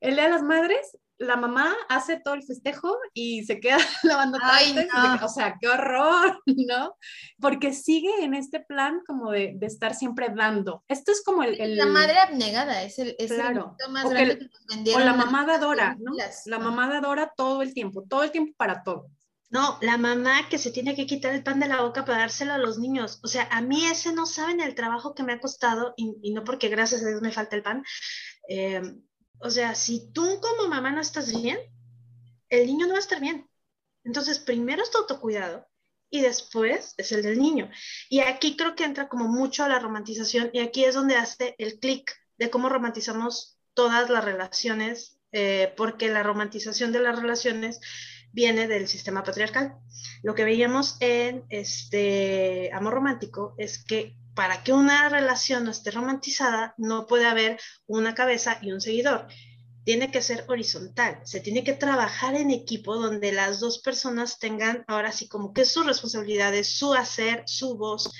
El 0.00 0.14
Día 0.14 0.24
de 0.24 0.30
las 0.30 0.42
Madres 0.42 0.98
la 1.20 1.36
mamá 1.36 1.76
hace 1.90 2.18
todo 2.18 2.32
el 2.32 2.42
festejo 2.42 2.96
y 3.12 3.44
se 3.44 3.60
queda 3.60 3.76
lavando 4.02 4.38
trastes. 4.38 4.88
No. 4.92 5.26
O 5.26 5.28
sea, 5.28 5.56
qué 5.60 5.68
horror, 5.68 6.42
¿no? 6.46 6.96
Porque 7.38 7.74
sigue 7.74 8.24
en 8.24 8.34
este 8.34 8.60
plan 8.60 9.02
como 9.06 9.30
de, 9.30 9.52
de 9.54 9.66
estar 9.66 9.94
siempre 9.94 10.28
dando. 10.34 10.82
Esto 10.88 11.12
es 11.12 11.22
como 11.22 11.42
el... 11.42 11.60
el... 11.60 11.76
La 11.76 11.86
madre 11.86 12.18
abnegada, 12.18 12.82
es 12.82 12.98
el, 12.98 13.14
es 13.18 13.30
claro. 13.30 13.76
el 13.78 13.92
más 13.92 14.06
o 14.06 14.08
grande 14.08 14.38
que, 14.38 14.46
que 14.46 14.50
nos 14.50 14.66
vendieron. 14.66 15.02
O 15.02 15.04
la 15.04 15.12
mamá 15.12 15.54
adora, 15.54 15.96
¿no? 16.00 16.12
La 16.46 16.58
mamá 16.58 16.96
adora 16.96 17.32
todo 17.36 17.60
el 17.60 17.74
tiempo, 17.74 18.02
todo 18.08 18.24
el 18.24 18.30
tiempo 18.30 18.54
para 18.56 18.82
todo. 18.82 19.06
No, 19.50 19.78
la 19.82 19.98
mamá 19.98 20.48
que 20.48 20.58
se 20.58 20.70
tiene 20.70 20.94
que 20.94 21.06
quitar 21.06 21.34
el 21.34 21.42
pan 21.42 21.58
de 21.58 21.66
la 21.66 21.82
boca 21.82 22.04
para 22.04 22.20
dárselo 22.20 22.52
a 22.52 22.58
los 22.58 22.78
niños. 22.78 23.18
O 23.24 23.28
sea, 23.28 23.48
a 23.50 23.60
mí 23.60 23.84
ese 23.84 24.12
no 24.12 24.24
saben 24.24 24.60
el 24.60 24.76
trabajo 24.76 25.14
que 25.14 25.24
me 25.24 25.32
ha 25.32 25.40
costado 25.40 25.92
y, 25.96 26.32
no 26.32 26.44
porque 26.44 26.68
gracias 26.68 27.02
a 27.02 27.08
Dios 27.08 27.20
me 27.20 27.32
falta 27.32 27.56
el 27.56 27.62
pan. 27.62 27.84
Eh, 28.48 28.80
o 29.40 29.50
sea, 29.50 29.74
si 29.74 30.12
tú 30.12 30.40
como 30.40 30.68
mamá 30.68 30.92
no 30.92 31.00
estás 31.00 31.34
bien, 31.34 31.58
el 32.48 32.66
niño 32.66 32.86
no 32.86 32.92
va 32.92 32.98
a 32.98 33.00
estar 33.00 33.20
bien. 33.20 33.48
Entonces, 34.04 34.38
primero 34.38 34.82
es 34.82 34.90
tu 34.90 34.98
autocuidado 34.98 35.66
y 36.10 36.20
después 36.20 36.94
es 36.96 37.10
el 37.10 37.22
del 37.22 37.38
niño. 37.40 37.70
Y 38.08 38.20
aquí 38.20 38.56
creo 38.56 38.76
que 38.76 38.84
entra 38.84 39.08
como 39.08 39.26
mucho 39.26 39.64
a 39.64 39.68
la 39.68 39.80
romantización 39.80 40.50
y 40.52 40.60
aquí 40.60 40.84
es 40.84 40.94
donde 40.94 41.16
hace 41.16 41.56
el 41.58 41.80
clic 41.80 42.12
de 42.38 42.50
cómo 42.50 42.68
romantizamos 42.68 43.58
todas 43.74 44.10
las 44.10 44.24
relaciones, 44.24 45.18
eh, 45.32 45.72
porque 45.76 46.08
la 46.08 46.22
romantización 46.22 46.92
de 46.92 47.00
las 47.00 47.18
relaciones 47.18 47.80
viene 48.32 48.68
del 48.68 48.88
sistema 48.88 49.22
patriarcal. 49.22 49.76
Lo 50.22 50.34
que 50.34 50.44
veíamos 50.44 50.96
en 51.00 51.44
este 51.48 52.70
amor 52.72 52.94
romántico 52.94 53.54
es 53.58 53.82
que 53.82 54.16
para 54.34 54.62
que 54.62 54.72
una 54.72 55.08
relación 55.08 55.64
no 55.64 55.70
esté 55.70 55.90
romantizada, 55.90 56.74
no 56.78 57.06
puede 57.06 57.26
haber 57.26 57.58
una 57.86 58.14
cabeza 58.14 58.58
y 58.62 58.72
un 58.72 58.80
seguidor. 58.80 59.26
Tiene 59.84 60.10
que 60.10 60.22
ser 60.22 60.44
horizontal, 60.48 61.20
se 61.24 61.40
tiene 61.40 61.64
que 61.64 61.72
trabajar 61.72 62.34
en 62.34 62.50
equipo 62.50 62.96
donde 62.96 63.32
las 63.32 63.60
dos 63.60 63.80
personas 63.80 64.38
tengan 64.38 64.84
ahora 64.86 65.10
sí 65.10 65.28
como 65.28 65.52
que 65.52 65.64
sus 65.64 65.86
responsabilidades, 65.86 66.68
su 66.68 66.94
hacer, 66.94 67.42
su 67.46 67.76
voz. 67.76 68.10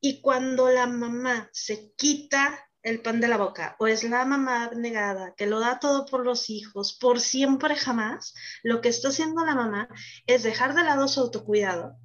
Y 0.00 0.20
cuando 0.20 0.70
la 0.70 0.86
mamá 0.86 1.50
se 1.52 1.92
quita 1.96 2.65
el 2.86 3.00
pan 3.00 3.20
de 3.20 3.26
la 3.26 3.36
boca 3.36 3.74
o 3.80 3.88
es 3.88 4.04
la 4.04 4.24
mamá 4.24 4.62
abnegada 4.62 5.34
que 5.36 5.46
lo 5.46 5.58
da 5.58 5.80
todo 5.80 6.06
por 6.06 6.24
los 6.24 6.48
hijos, 6.50 6.96
por 6.96 7.18
siempre 7.18 7.74
jamás, 7.74 8.32
lo 8.62 8.80
que 8.80 8.88
está 8.90 9.08
haciendo 9.08 9.44
la 9.44 9.56
mamá 9.56 9.88
es 10.28 10.44
dejar 10.44 10.72
de 10.72 10.84
lado 10.84 11.08
su 11.08 11.20
autocuidado 11.20 11.96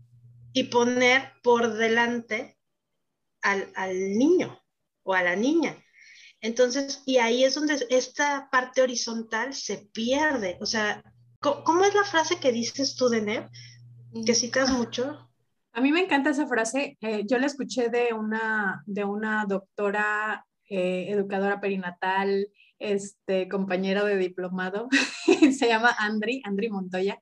y 0.53 0.65
poner 0.65 1.33
por 1.43 1.73
delante 1.73 2.57
al, 3.43 3.71
al 3.75 4.17
niño 4.17 4.59
o 5.03 5.13
a 5.13 5.21
la 5.21 5.35
niña. 5.35 5.77
Entonces, 6.41 7.03
y 7.05 7.17
ahí 7.17 7.43
es 7.43 7.53
donde 7.53 7.85
esta 7.91 8.49
parte 8.51 8.81
horizontal 8.81 9.53
se 9.53 9.87
pierde. 9.93 10.57
O 10.61 10.65
sea, 10.65 11.03
¿cómo, 11.39 11.85
es 11.85 11.93
la 11.93 12.03
frase 12.05 12.39
que 12.39 12.51
dices 12.51 12.95
tú, 12.95 13.07
Deneb? 13.07 13.47
Que 14.25 14.33
citas 14.33 14.71
mucho. 14.71 15.29
A 15.73 15.79
mí 15.79 15.91
me 15.91 16.01
encanta 16.01 16.31
esa 16.31 16.47
frase. 16.47 16.97
Eh, 17.01 17.23
yo 17.29 17.37
la 17.37 17.45
escuché 17.45 17.89
de 17.89 18.13
una, 18.13 18.81
de 18.87 19.05
una 19.05 19.45
doctora 19.47 20.43
eh, 20.71 21.11
educadora 21.11 21.59
perinatal, 21.59 22.47
este, 22.79 23.49
compañera 23.49 24.05
de 24.05 24.15
diplomado. 24.15 24.87
se 25.51 25.67
llama 25.67 25.93
Andri, 25.99 26.41
Andri 26.45 26.69
Montoya. 26.69 27.19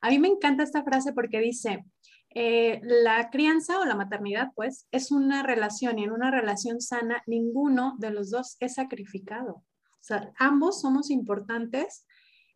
A 0.00 0.10
mí 0.10 0.20
me 0.20 0.28
encanta 0.28 0.62
esta 0.62 0.84
frase 0.84 1.12
porque 1.12 1.40
dice, 1.40 1.84
eh, 2.30 2.80
la 2.84 3.28
crianza 3.30 3.80
o 3.80 3.84
la 3.84 3.96
maternidad, 3.96 4.50
pues, 4.54 4.86
es 4.92 5.10
una 5.10 5.42
relación 5.42 5.98
y 5.98 6.04
en 6.04 6.12
una 6.12 6.30
relación 6.30 6.80
sana 6.80 7.24
ninguno 7.26 7.96
de 7.98 8.12
los 8.12 8.30
dos 8.30 8.56
es 8.60 8.74
sacrificado. 8.74 9.54
O 9.54 10.04
sea, 10.04 10.32
ambos 10.38 10.80
somos 10.80 11.10
importantes 11.10 12.06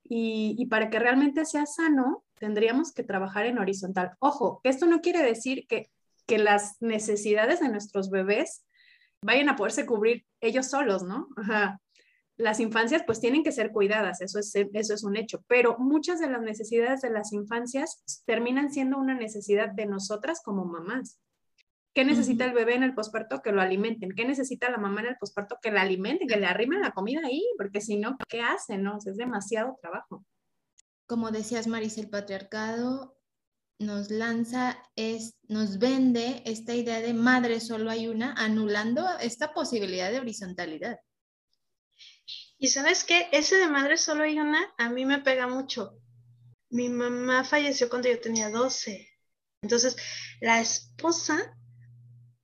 y, 0.05 0.55
y, 0.59 0.67
para 0.67 0.91
que 0.91 1.01
realmente 1.01 1.45
sea 1.45 1.67
sano, 1.67 2.25
tendríamos 2.39 2.93
que 2.93 3.03
trabajar 3.03 3.47
en 3.47 3.59
horizontal. 3.59 4.13
Ojo, 4.21 4.61
esto 4.63 4.87
no 4.87 5.01
quiere 5.01 5.25
decir 5.25 5.67
que, 5.67 5.91
que 6.25 6.39
las 6.39 6.77
necesidades 6.81 7.59
de 7.59 7.69
nuestros 7.69 8.11
bebés 8.11 8.66
vayan 9.27 9.49
a 9.49 9.57
poderse 9.57 9.85
cubrir 9.85 10.25
ellos 10.41 10.71
solos, 10.71 11.03
¿no? 11.03 11.29
Ajá 11.37 11.81
las 12.37 12.61
infancias 12.61 13.03
pues 13.05 13.21
tienen 13.21 13.43
que 13.43 13.53
ser 13.53 13.73
cuidadas, 13.73 14.21
eso 14.21 14.39
es, 14.39 14.53
eso 14.55 14.95
es 14.95 15.05
un 15.05 15.17
hecho, 15.17 15.43
pero 15.49 15.77
muchas 15.79 16.21
de 16.21 16.29
las 16.29 16.43
necesidades 16.43 17.01
de 17.01 17.11
las 17.11 17.33
infancias 17.33 18.03
terminan 18.27 18.71
siendo 18.71 18.99
una 18.99 19.15
necesidad 19.15 19.71
de 19.71 19.87
nosotras 19.87 20.41
como 20.45 20.65
mamás. 20.65 21.19
¿Qué 21.95 22.05
necesita 22.05 22.45
el 22.45 22.53
bebé 22.53 22.75
en 22.75 22.83
el 22.83 22.95
posparto? 22.95 23.41
Que 23.41 23.53
lo 23.53 23.63
alimenten. 23.63 24.13
¿Qué 24.15 24.27
necesita 24.27 24.71
la 24.71 24.77
mamá 24.77 25.01
en 25.01 25.07
el 25.07 25.17
posparto? 25.17 25.57
Que 25.63 25.71
la 25.71 25.81
alimenten, 25.81 26.29
que 26.29 26.37
le 26.37 26.45
arrimen 26.45 26.83
la 26.83 26.91
comida 26.91 27.23
ahí, 27.25 27.43
porque 27.57 27.81
si 27.81 27.97
no, 27.97 28.19
¿qué 28.29 28.43
hacen? 28.43 28.83
No? 28.83 28.99
es 28.99 29.17
demasiado 29.17 29.79
trabajo. 29.81 30.23
Como 31.07 31.31
decías, 31.31 31.67
Marisa, 31.67 32.03
el 32.03 32.11
patriarcado 32.11 33.16
nos 33.79 34.11
lanza, 34.11 34.79
es, 34.97 35.35
nos 35.49 35.79
vende 35.79 36.43
esta 36.47 36.75
idea 36.75 37.01
de 37.01 37.15
madre 37.15 37.61
solo 37.61 37.91
hay 37.91 38.09
una, 38.09 38.33
anulando 38.35 39.07
esta 39.21 39.53
posibilidad 39.53 40.11
de 40.11 40.21
horizontalidad. 40.21 40.99
Y 42.59 42.69
sabes 42.69 43.05
qué, 43.05 43.29
ese 43.33 43.57
de 43.57 43.69
madre 43.69 43.99
solo 43.99 44.25
hay 44.25 44.39
una, 44.39 44.75
a 44.79 44.89
mí 44.89 45.05
me 45.05 45.19
pega 45.19 45.47
mucho. 45.47 45.99
Mi 46.71 46.89
mamá 46.89 47.45
falleció 47.45 47.89
cuando 47.89 48.09
yo 48.09 48.19
tenía 48.21 48.51
12. 48.51 49.09
Entonces, 49.63 49.97
la 50.41 50.61
esposa 50.61 51.57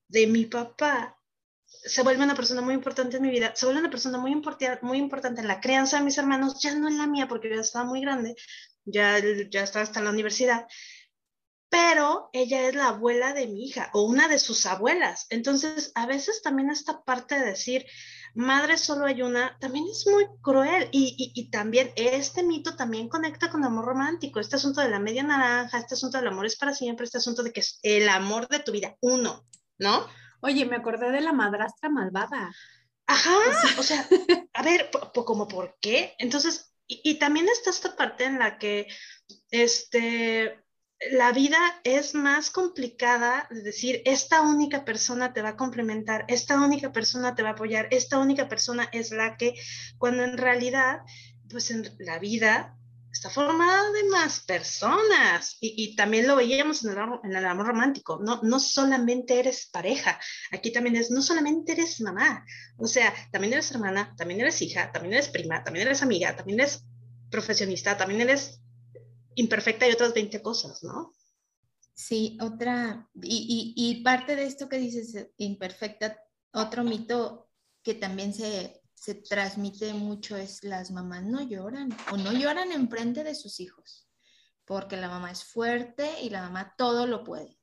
de 0.09 0.27
mi 0.27 0.45
papá 0.47 1.19
se 1.67 2.03
vuelve 2.03 2.23
una 2.23 2.35
persona 2.35 2.61
muy 2.61 2.75
importante 2.75 3.17
en 3.17 3.23
mi 3.23 3.31
vida, 3.31 3.53
se 3.57 3.67
vuelve 3.67 3.81
una 3.81 3.91
persona 3.91 4.19
muy, 4.19 4.41
muy 4.83 4.99
importante 4.99 5.41
en 5.41 5.49
la 5.49 5.61
crianza 5.61 5.99
de 5.99 6.05
mis 6.05 6.19
hermanos, 6.19 6.61
ya 6.63 6.75
no 6.75 6.89
en 6.89 6.99
la 6.99 7.07
mía 7.07 7.27
porque 7.27 7.49
yo 7.49 7.57
ya 7.57 7.63
estaba 7.63 7.85
muy 7.85 8.01
grande, 8.01 8.37
ya, 8.85 9.19
ya 9.51 9.63
estaba 9.63 9.83
hasta 9.83 10.01
la 10.01 10.11
universidad, 10.11 10.67
pero 11.73 12.29
ella 12.35 12.69
es 12.69 12.75
la 12.75 12.89
abuela 12.89 13.33
de 13.33 13.47
mi 13.47 13.65
hija 13.65 13.89
o 13.95 14.03
una 14.03 14.29
de 14.29 14.39
sus 14.39 14.67
abuelas. 14.67 15.25
Entonces, 15.31 15.91
a 15.95 16.05
veces 16.05 16.43
también 16.43 16.69
esta 16.69 17.03
parte 17.03 17.39
de 17.39 17.47
decir, 17.47 17.87
madre 18.35 18.77
solo 18.77 19.07
hay 19.07 19.23
una, 19.23 19.57
también 19.59 19.87
es 19.91 20.07
muy 20.07 20.27
cruel. 20.43 20.91
Y, 20.93 21.49
también 21.51 21.91
este 21.97 22.43
mito 22.43 22.77
también 22.77 23.09
conecta 23.09 23.49
con 23.49 23.65
amor 23.65 23.87
romántico, 23.87 24.39
este 24.39 24.57
asunto 24.57 24.83
de 24.83 24.91
la 24.91 24.99
media 24.99 25.23
naranja, 25.23 25.79
este 25.79 25.95
asunto 25.95 26.19
del 26.19 26.27
amor 26.27 26.45
es 26.45 26.57
para 26.57 26.75
siempre, 26.75 27.07
este 27.07 27.17
asunto 27.17 27.43
de 27.43 27.55
que 27.55 27.61
es 27.61 27.81
el 27.83 28.07
amor 28.11 28.49
de 28.49 28.59
tu 28.59 28.71
vida, 28.71 28.99
uno, 29.01 29.47
¿no? 29.79 30.07
Oye, 30.43 30.67
me 30.67 30.77
acordé 30.77 31.11
de 31.11 31.23
la 31.23 31.33
madrastra 31.33 31.89
malvada. 31.89 32.55
Ajá, 33.07 33.35
o 33.79 33.83
sea, 33.83 34.07
a 34.53 34.63
ver, 34.63 34.91
como 35.15 35.49
por 35.49 35.75
qué. 35.81 36.15
Entonces, 36.19 36.75
y, 36.87 37.01
y 37.03 37.15
también 37.15 37.49
está 37.49 37.71
esta 37.71 37.97
parte 37.97 38.25
en 38.25 38.39
la 38.39 38.59
que, 38.59 38.89
este, 39.51 40.62
la 41.11 41.33
vida 41.33 41.59
es 41.85 42.15
más 42.15 42.51
complicada 42.51 43.47
de 43.51 43.63
decir, 43.63 44.03
esta 44.05 44.43
única 44.43 44.85
persona 44.85 45.33
te 45.33 45.43
va 45.43 45.51
a 45.51 45.57
complementar, 45.57 46.25
esta 46.29 46.61
única 46.61 46.93
persona 46.93 47.35
te 47.35 47.43
va 47.43 47.51
a 47.51 47.53
apoyar, 47.53 47.89
esta 47.91 48.19
única 48.19 48.49
persona 48.49 48.89
es 48.93 49.11
la 49.11 49.37
que, 49.37 49.55
cuando 49.99 50.23
en 50.23 50.39
realidad, 50.39 51.01
pues 51.51 51.71
en 51.71 51.91
la 51.99 52.19
vida 52.19 52.77
está 53.13 53.29
formada 53.29 53.91
de 53.93 54.05
más 54.09 54.41
personas. 54.41 55.59
Y, 55.61 55.95
también 55.97 56.27
lo 56.27 56.37
veíamos 56.37 56.85
en 56.85 56.93
el, 56.93 57.47
amor 57.47 57.67
romántico, 57.67 58.19
no, 58.23 58.41
no 58.43 58.59
solamente 58.61 59.39
eres 59.39 59.67
pareja, 59.67 60.19
aquí 60.51 60.73
también 60.73 60.97
es, 60.97 61.11
no 61.11 61.21
solamente 61.21 61.73
eres 61.73 62.01
mamá, 62.01 62.45
o 62.79 62.87
sea, 62.87 63.13
también 63.31 63.53
eres 63.55 63.71
hermana, 63.71 64.15
también 64.17 64.41
eres 64.41 64.63
hija, 64.63 64.91
también 64.93 65.15
eres 65.15 65.29
prima, 65.29 65.63
también 65.63 65.87
eres 65.87 66.03
amiga, 66.03 66.35
también 66.37 66.61
eres 66.61 66.85
profesionista, 67.31 67.97
también 67.97 68.23
eres 68.23 68.62
imperfecta 69.35 69.89
y 69.89 69.93
otras 69.93 70.15
20 70.15 70.43
cosas, 70.43 70.83
¿no? 70.83 71.13
Sí, 71.95 72.39
otra, 72.41 73.09
y, 73.23 73.75
y, 73.77 74.03
parte 74.03 74.35
de 74.35 74.45
esto 74.45 74.69
que 74.69 74.79
dices, 74.79 75.15
eh, 75.15 75.33
imperfecta, 75.37 76.19
otro 76.53 76.85
mito 76.85 77.51
que 77.83 77.95
también 77.95 78.33
se, 78.33 78.83
se 78.95 79.15
transmite 79.15 79.93
mucho 79.95 80.37
es 80.37 80.65
las 80.65 80.91
mamás 80.91 81.25
no 81.25 81.43
lloran 81.43 81.91
o 82.13 82.17
no 82.17 82.33
lloran 82.33 82.73
en 82.73 82.89
frente 82.89 83.25
de 83.25 83.35
sus 83.35 83.61
hijos, 83.61 84.09
porque 84.65 84.97
la 84.97 85.09
mamá 85.09 85.31
es 85.31 85.45
fuerte 85.45 86.23
y 86.23 86.31
la 86.31 86.43
mamá 86.43 86.75
todo 86.79 87.07
lo 87.07 87.25
puede. 87.25 87.59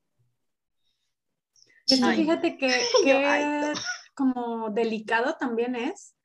Fíjate 1.87 2.57
que, 2.57 2.67
que 3.03 3.73
como 4.13 4.69
delicado 4.69 5.37
también 5.39 5.75
es, 5.75 6.15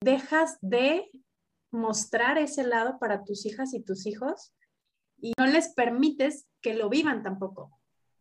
dejas 0.00 0.58
de 0.60 1.08
mostrar 1.70 2.36
ese 2.36 2.62
lado 2.64 2.98
para 2.98 3.24
tus 3.24 3.46
hijas 3.46 3.72
y 3.74 3.80
tus 3.80 4.06
hijos 4.06 4.52
y 5.20 5.32
no 5.38 5.46
les 5.46 5.74
permites 5.74 6.46
que 6.60 6.74
lo 6.74 6.88
vivan 6.88 7.22
tampoco. 7.22 7.78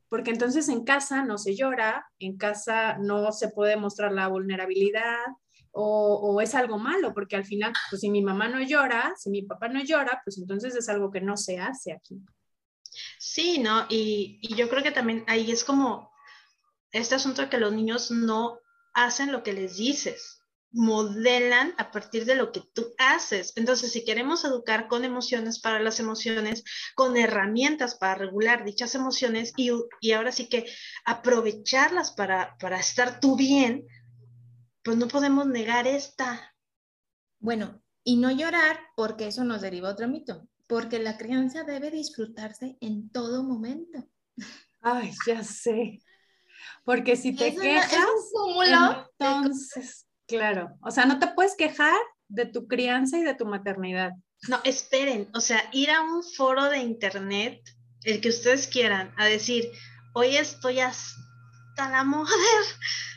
Porque 0.10 0.32
entonces 0.32 0.70
en 0.70 0.84
casa 0.84 1.24
no 1.24 1.38
se 1.38 1.56
llora, 1.56 2.10
en 2.20 2.38
casa 2.38 2.98
no 2.98 3.32
se 3.32 3.50
puede 3.50 3.76
mostrar 3.76 4.12
la 4.14 4.28
vulnerabilidad 4.28 5.26
o, 5.80 6.42
es 6.42 6.56
algo 6.56 6.80
malo, 6.80 7.14
porque 7.14 7.36
al 7.36 7.46
final, 7.46 7.72
pues 7.92 8.02
si 8.02 8.10
mi 8.10 8.24
mamá 8.24 8.48
no 8.48 8.60
llora, 8.62 9.14
si 9.16 9.30
mi 9.30 9.44
papá 9.44 9.68
no 9.68 9.84
llora, 9.84 10.22
pues 10.24 10.40
entonces 10.40 10.76
es 10.76 10.90
algo 10.90 11.12
que 11.12 11.22
no 11.22 11.38
se 11.38 11.60
hace 11.60 11.92
aquí. 11.92 12.20
Sí, 13.20 13.60
¿no? 13.60 13.86
Y, 13.88 14.40
y 14.42 14.56
yo 14.56 14.70
creo 14.70 14.82
que 14.82 14.90
también 14.90 15.24
ahí 15.28 15.52
es 15.52 15.64
como 15.64 16.10
este 16.92 17.14
asunto 17.14 17.44
de 17.44 17.50
que 17.50 17.60
los 17.60 17.74
niños 17.74 18.10
no 18.10 18.58
hacen 18.96 19.32
lo 19.32 19.44
que 19.44 19.54
les 19.54 19.78
dices 19.78 20.37
modelan 20.78 21.74
a 21.78 21.92
partir 21.92 22.26
de 22.26 22.36
lo 22.36 22.52
que 22.52 22.62
tú 22.74 22.94
haces. 23.00 23.52
Entonces, 23.56 23.92
si 23.92 24.06
queremos 24.06 24.46
educar 24.46 24.88
con 24.88 25.04
emociones 25.04 25.60
para 25.60 25.80
las 25.80 26.00
emociones, 26.00 26.64
con 26.96 27.18
herramientas 27.18 27.96
para 27.96 28.16
regular 28.16 28.64
dichas 28.64 28.94
emociones 28.94 29.54
y, 29.58 29.72
ahora 30.14 30.32
sí 30.32 30.48
que 30.48 30.68
aprovecharlas 31.04 32.12
para, 32.12 32.56
para 32.60 32.80
estar 32.80 33.20
tú 33.20 33.36
bien, 33.36 33.88
pues 34.84 34.98
no 34.98 35.08
podemos 35.08 35.48
negar 35.48 35.88
esta. 35.88 36.56
Bueno, 37.40 37.82
y 38.04 38.18
no 38.18 38.32
llorar 38.32 38.80
porque 38.96 39.28
eso 39.28 39.44
nos 39.44 39.62
deriva 39.62 39.90
otro 39.90 40.08
mito, 40.08 40.48
porque 40.68 41.00
la 41.00 41.18
crianza 41.18 41.64
debe 41.64 41.90
disfrutarse 41.90 42.78
en 42.82 43.10
todo 43.10 43.44
momento. 43.44 44.08
Ay, 44.82 45.12
ya 45.26 45.44
sé. 45.44 46.04
Porque 46.86 47.16
si 47.16 47.36
te 47.36 47.56
quejas, 47.56 48.08
entonces 49.20 50.07
Claro, 50.28 50.78
o 50.82 50.92
sea, 50.92 51.06
no 51.06 51.20
te 51.20 51.28
puedes 51.28 51.56
quejar 51.56 51.98
de 52.28 52.46
tu 52.46 52.68
crianza 52.68 53.18
y 53.18 53.24
de 53.24 53.34
tu 53.34 53.46
maternidad. 53.46 54.12
No, 54.50 54.60
esperen, 54.64 55.30
o 55.34 55.42
sea, 55.42 55.64
ir 55.72 55.90
a 55.90 56.02
un 56.02 56.24
foro 56.24 56.66
de 56.66 56.80
internet, 56.80 57.62
el 58.04 58.22
que 58.22 58.30
ustedes 58.30 58.68
quieran, 58.68 59.14
a 59.18 59.26
decir, 59.26 59.72
hoy 60.14 60.36
estoy 60.36 60.80
hasta 60.80 61.90
la 61.90 62.04
mujer 62.04 62.36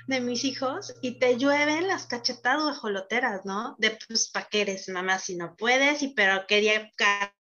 de 0.07 0.21
mis 0.21 0.45
hijos 0.45 0.95
y 1.03 1.19
te 1.19 1.37
llueven 1.37 1.89
las 1.89 2.07
cachetadas 2.07 2.63
guajoloteras, 2.63 3.45
¿no? 3.45 3.77
De 3.79 3.99
pues, 4.09 4.29
¿para 4.31 4.49
qué 4.49 4.63
eres 4.63 4.89
mamá 4.89 5.19
si 5.19 5.37
no 5.37 5.57
puedes? 5.57 6.03
Y 6.03 6.09
pero 6.09 6.47
quería 6.47 6.91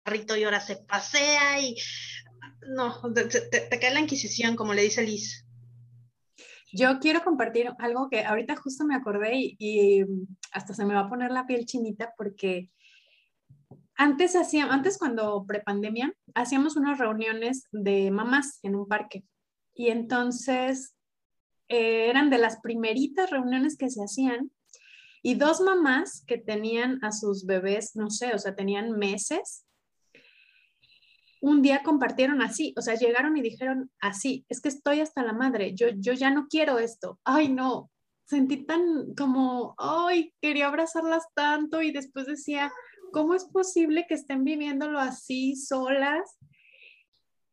carrito 0.04 0.36
y 0.36 0.44
ahora 0.44 0.60
se 0.60 0.76
pasea 0.76 1.60
y 1.60 1.76
no, 2.74 3.00
te, 3.14 3.24
te 3.24 3.78
cae 3.80 3.94
la 3.94 4.00
inquisición, 4.00 4.56
como 4.56 4.74
le 4.74 4.82
dice 4.82 5.02
Liz. 5.02 5.44
Yo 6.72 6.98
quiero 7.00 7.22
compartir 7.24 7.72
algo 7.78 8.08
que 8.08 8.24
ahorita 8.24 8.56
justo 8.56 8.84
me 8.84 8.94
acordé 8.94 9.32
y, 9.58 10.04
hasta 10.52 10.74
se 10.74 10.84
me 10.84 10.94
va 10.94 11.00
a 11.00 11.08
poner 11.08 11.30
la 11.30 11.46
piel 11.46 11.66
chinita 11.66 12.12
porque 12.16 12.70
antes 13.96 14.36
hacíamos, 14.36 14.74
antes 14.74 14.98
cuando 14.98 15.44
prepandemia, 15.46 16.14
hacíamos 16.34 16.76
unas 16.76 16.98
reuniones 16.98 17.68
de 17.72 18.10
mamás 18.10 18.58
en 18.62 18.76
un 18.76 18.86
parque. 18.86 19.24
Y 19.74 19.88
entonces 19.88 20.94
eh, 21.68 22.08
eran 22.08 22.30
de 22.30 22.38
las 22.38 22.60
primeritas 22.60 23.30
reuniones 23.30 23.76
que 23.76 23.90
se 23.90 24.02
hacían 24.02 24.50
y 25.22 25.34
dos 25.34 25.60
mamás 25.60 26.24
que 26.26 26.38
tenían 26.38 26.98
a 27.04 27.12
sus 27.12 27.44
bebés, 27.44 27.94
no 27.94 28.10
sé, 28.10 28.32
o 28.34 28.38
sea, 28.38 28.54
tenían 28.54 28.92
meses, 28.92 29.66
un 31.40 31.62
día 31.62 31.82
compartieron 31.82 32.42
así, 32.42 32.74
o 32.76 32.82
sea, 32.82 32.94
llegaron 32.94 33.36
y 33.36 33.42
dijeron 33.42 33.90
así, 34.00 34.44
es 34.48 34.60
que 34.60 34.68
estoy 34.68 35.00
hasta 35.00 35.22
la 35.22 35.32
madre, 35.32 35.74
yo, 35.74 35.88
yo 35.96 36.12
ya 36.12 36.30
no 36.30 36.46
quiero 36.48 36.78
esto, 36.78 37.18
ay 37.24 37.48
no, 37.48 37.90
sentí 38.30 38.64
tan 38.64 39.14
como, 39.16 39.74
ay, 39.76 40.32
quería 40.40 40.68
abrazarlas 40.68 41.24
tanto 41.34 41.82
y 41.82 41.90
después 41.90 42.26
decía, 42.26 42.72
¿cómo 43.12 43.34
es 43.34 43.44
posible 43.44 44.06
que 44.08 44.14
estén 44.14 44.44
viviéndolo 44.44 45.00
así 45.00 45.56
solas? 45.56 46.36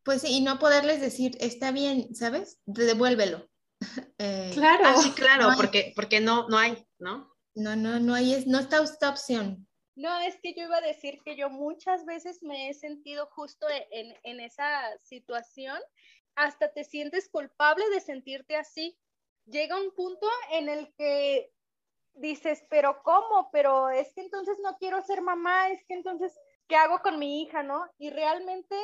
Pues 0.03 0.21
sí, 0.21 0.27
y 0.37 0.41
no 0.41 0.59
poderles 0.59 1.01
decir, 1.01 1.35
está 1.39 1.71
bien, 1.71 2.13
¿sabes? 2.15 2.59
Devuélvelo. 2.65 3.49
Eh, 4.19 4.49
claro. 4.55 4.83
Ah, 4.87 4.95
sí, 4.97 5.11
claro, 5.11 5.49
porque, 5.55 5.93
porque 5.95 6.19
no, 6.19 6.47
no 6.49 6.57
hay, 6.57 6.83
¿no? 6.97 7.31
No, 7.53 7.75
no, 7.75 7.99
no 7.99 8.15
hay, 8.15 8.43
no 8.47 8.57
está 8.57 8.81
esta 8.81 9.11
opción. 9.11 9.66
No, 9.97 10.19
es 10.19 10.39
que 10.39 10.53
yo 10.53 10.65
iba 10.65 10.77
a 10.77 10.81
decir 10.81 11.23
que 11.25 11.35
yo 11.35 11.49
muchas 11.49 12.05
veces 12.05 12.43
me 12.43 12.69
he 12.69 12.75
sentido 12.75 13.25
justo 13.31 13.65
en, 13.89 14.15
en 14.21 14.39
esa 14.39 14.95
situación. 14.99 15.79
Hasta 16.35 16.71
te 16.71 16.83
sientes 16.83 17.27
culpable 17.29 17.83
de 17.89 17.99
sentirte 17.99 18.55
así. 18.55 18.95
Llega 19.47 19.81
un 19.81 19.91
punto 19.95 20.27
en 20.51 20.69
el 20.69 20.93
que 20.93 21.51
dices, 22.13 22.63
pero 22.69 23.01
¿cómo? 23.01 23.49
Pero 23.51 23.89
es 23.89 24.13
que 24.13 24.21
entonces 24.21 24.59
no 24.61 24.77
quiero 24.77 25.01
ser 25.01 25.23
mamá, 25.23 25.69
es 25.69 25.83
que 25.85 25.95
entonces, 25.95 26.39
¿qué 26.67 26.75
hago 26.75 26.99
con 26.99 27.17
mi 27.17 27.41
hija, 27.41 27.63
no? 27.63 27.83
Y 27.97 28.11
realmente 28.11 28.75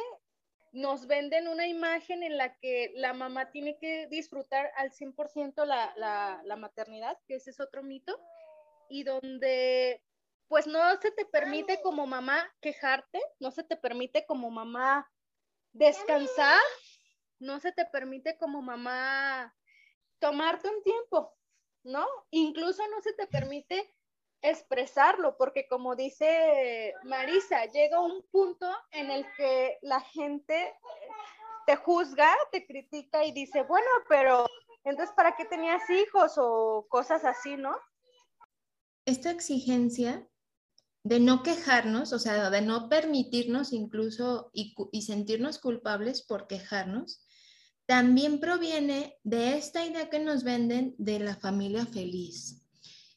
nos 0.72 1.06
venden 1.06 1.48
una 1.48 1.68
imagen 1.68 2.24
en 2.24 2.38
la 2.38 2.58
que 2.58 2.92
la 2.96 3.14
mamá 3.14 3.52
tiene 3.52 3.78
que 3.78 4.08
disfrutar 4.08 4.72
al 4.78 4.92
100% 4.92 5.64
la, 5.64 5.94
la, 5.96 6.42
la 6.44 6.56
maternidad, 6.56 7.20
que 7.28 7.36
ese 7.36 7.52
es 7.52 7.60
otro 7.60 7.84
mito, 7.84 8.20
y 8.90 9.04
donde 9.04 10.02
pues 10.54 10.68
no 10.68 10.80
se 11.02 11.10
te 11.10 11.26
permite 11.26 11.82
como 11.82 12.06
mamá 12.06 12.48
quejarte, 12.62 13.20
no 13.40 13.50
se 13.50 13.64
te 13.64 13.76
permite 13.76 14.24
como 14.28 14.52
mamá 14.52 15.12
descansar, 15.72 16.62
no 17.40 17.60
se 17.60 17.72
te 17.72 17.88
permite 17.88 18.38
como 18.38 18.62
mamá 18.62 19.52
tomarte 20.20 20.70
un 20.70 20.84
tiempo, 20.84 21.36
¿no? 21.82 22.06
Incluso 22.30 22.88
no 22.90 23.02
se 23.02 23.14
te 23.14 23.26
permite 23.26 23.96
expresarlo, 24.44 25.38
porque 25.40 25.68
como 25.68 25.96
dice 25.96 26.94
Marisa, 27.04 27.66
llega 27.66 28.00
un 28.00 28.22
punto 28.30 28.72
en 28.92 29.10
el 29.10 29.26
que 29.36 29.80
la 29.82 30.02
gente 30.02 30.72
te 31.66 31.78
juzga, 31.78 32.32
te 32.52 32.68
critica 32.68 33.26
y 33.26 33.32
dice, 33.32 33.64
bueno, 33.64 33.90
pero 34.08 34.46
entonces, 34.84 35.16
¿para 35.16 35.36
qué 35.36 35.46
tenías 35.46 35.90
hijos 35.90 36.36
o 36.38 36.86
cosas 36.90 37.26
así, 37.26 37.58
no? 37.58 37.76
Esta 39.06 39.32
exigencia 39.32 40.30
de 41.04 41.20
no 41.20 41.44
quejarnos, 41.44 42.14
o 42.14 42.20
sea, 42.20 42.50
de 42.50 42.62
no 42.62 42.88
permitirnos 42.88 43.74
incluso 43.74 44.50
y, 44.54 44.74
sentirnos 45.02 45.60
culpables 45.60 46.22
por 46.22 46.48
quejarnos, 46.48 47.22
también 47.86 48.40
proviene 48.40 49.18
de 49.24 49.58
esta 49.58 49.86
idea 49.86 50.10
que 50.10 50.20
nos 50.20 50.44
venden 50.44 50.96
de 50.98 51.20
la 51.20 51.36
familia 51.36 51.86
feliz, 51.86 52.64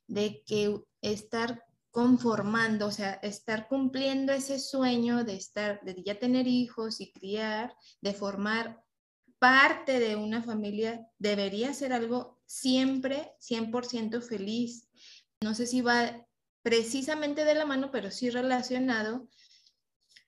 de 0.08 0.42
que 0.44 0.82
estar 1.00 1.62
conformando, 1.92 2.88
o 2.88 2.90
sea, 2.90 3.14
estar 3.22 3.68
cumpliendo 3.68 4.32
ese 4.32 4.58
sueño 4.58 5.24
de 5.24 5.36
estar, 5.36 5.80
de 5.84 6.02
ya 6.04 6.18
tener 6.18 6.48
hijos 6.48 7.00
y 7.00 7.12
criar, 7.12 7.74
de 8.00 8.12
formar 8.12 8.82
parte 9.38 10.00
de 10.00 10.16
una 10.16 10.42
familia, 10.42 11.08
debería 11.18 11.72
ser 11.72 11.92
algo 11.92 12.40
siempre 12.46 13.32
100% 13.40 14.20
feliz. 14.20 14.88
No 15.40 15.54
sé 15.54 15.66
si 15.66 15.80
va 15.80 16.26
precisamente 16.66 17.44
de 17.44 17.54
la 17.54 17.64
mano, 17.64 17.92
pero 17.92 18.10
sí 18.10 18.28
relacionado 18.28 19.28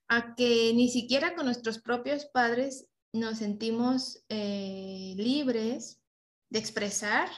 a 0.07 0.37
que 0.37 0.73
ni 0.73 0.89
siquiera 0.89 1.35
con 1.35 1.47
nuestros 1.47 1.81
propios 1.81 2.27
padres 2.27 2.87
nos 3.13 3.39
sentimos 3.39 4.23
eh, 4.29 5.15
libres 5.17 6.01
de 6.49 6.61
expresar 6.61 7.29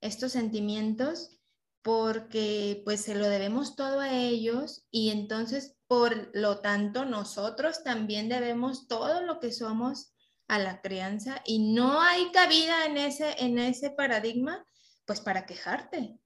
estos 0.00 0.30
sentimientos 0.30 1.40
porque 1.82 2.80
pues 2.84 3.00
se 3.00 3.16
lo 3.16 3.28
debemos 3.28 3.74
todo 3.74 3.98
a 3.98 4.12
ellos 4.16 4.86
y 4.92 5.10
entonces 5.10 5.74
por 5.88 6.30
lo 6.32 6.60
tanto 6.60 7.04
nosotros 7.04 7.82
también 7.82 8.28
debemos 8.28 8.86
todo 8.86 9.22
lo 9.22 9.40
que 9.40 9.50
somos 9.50 10.14
a 10.46 10.60
la 10.60 10.80
crianza 10.80 11.42
y 11.44 11.74
no 11.74 12.00
hay 12.00 12.30
cabida 12.30 12.86
en 12.86 12.98
ese, 12.98 13.34
en 13.36 13.58
ese 13.58 13.90
paradigma 13.90 14.64
pues 15.06 15.20
para 15.20 15.44
quejarte. 15.44 16.20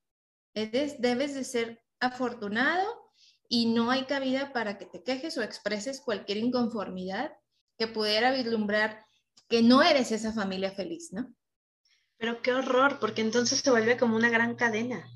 debes 0.53 1.35
de 1.35 1.45
ser 1.45 1.88
afortunado 2.01 3.13
y 3.49 3.67
no 3.67 3.91
hay 3.91 4.05
cabida 4.05 4.53
para 4.53 4.79
que 4.79 4.87
te 4.87 5.03
quejes 5.03 5.39
o 5.39 5.43
expreses 5.43 6.01
cualquier 6.01 6.39
inconformidad 6.39 7.33
que 7.79 7.87
pudiera 7.87 8.33
vislumbrar 8.33 9.05
que 9.49 9.63
no 9.63 9.83
eres 9.83 10.13
esa 10.13 10.33
familia 10.33 10.73
feliz, 10.73 11.13
¿no? 11.13 11.33
Pero 12.19 12.43
qué 12.43 12.53
horror, 12.53 12.99
porque 12.99 13.23
entonces 13.23 13.61
se 13.61 13.71
vuelve 13.71 13.97
como 13.97 14.17
una 14.17 14.29
gran 14.29 14.57
cadena. 14.57 15.09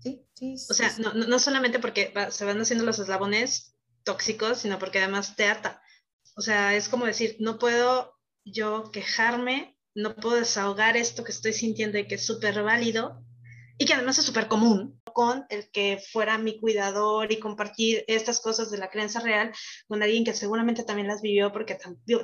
Sí, 0.00 0.26
sí. 0.34 0.54
O 0.70 0.74
sea, 0.74 0.94
No, 0.98 1.14
no, 1.14 1.38
solamente 1.38 1.78
porque 1.78 2.12
se 2.30 2.44
van 2.44 2.60
haciendo 2.60 2.84
los 2.84 2.98
eslabones 2.98 3.74
tóxicos, 4.04 4.58
sino 4.58 4.78
porque 4.78 4.98
además 4.98 5.34
te 5.34 5.46
ata. 5.46 5.82
O 6.36 6.42
sea, 6.42 6.74
es 6.74 6.88
como 6.88 7.06
decir, 7.06 7.36
no 7.40 7.58
puedo 7.58 8.14
yo 8.44 8.90
quejarme, 8.92 9.78
no 9.94 10.14
puedo 10.14 10.36
desahogar 10.36 10.96
esto 10.96 11.24
que 11.24 11.32
estoy 11.32 11.54
sintiendo 11.54 11.98
y 11.98 12.06
que 12.06 12.16
es 12.16 12.26
súper 12.26 12.62
válido 12.62 13.24
y 13.78 13.86
que 13.86 13.94
además 13.94 14.18
es 14.18 14.24
súper 14.24 14.48
común, 14.48 15.00
con 15.14 15.46
el 15.48 15.70
que 15.70 16.00
fuera 16.12 16.38
mi 16.38 16.58
cuidador 16.58 17.30
y 17.32 17.38
compartir 17.38 18.04
estas 18.08 18.40
cosas 18.40 18.70
de 18.70 18.78
la 18.78 18.90
creencia 18.90 19.20
real 19.20 19.52
con 19.86 20.02
alguien 20.02 20.24
que 20.24 20.34
seguramente 20.34 20.82
también 20.82 21.06
las 21.06 21.22
vivió 21.22 21.52
porque 21.52 21.78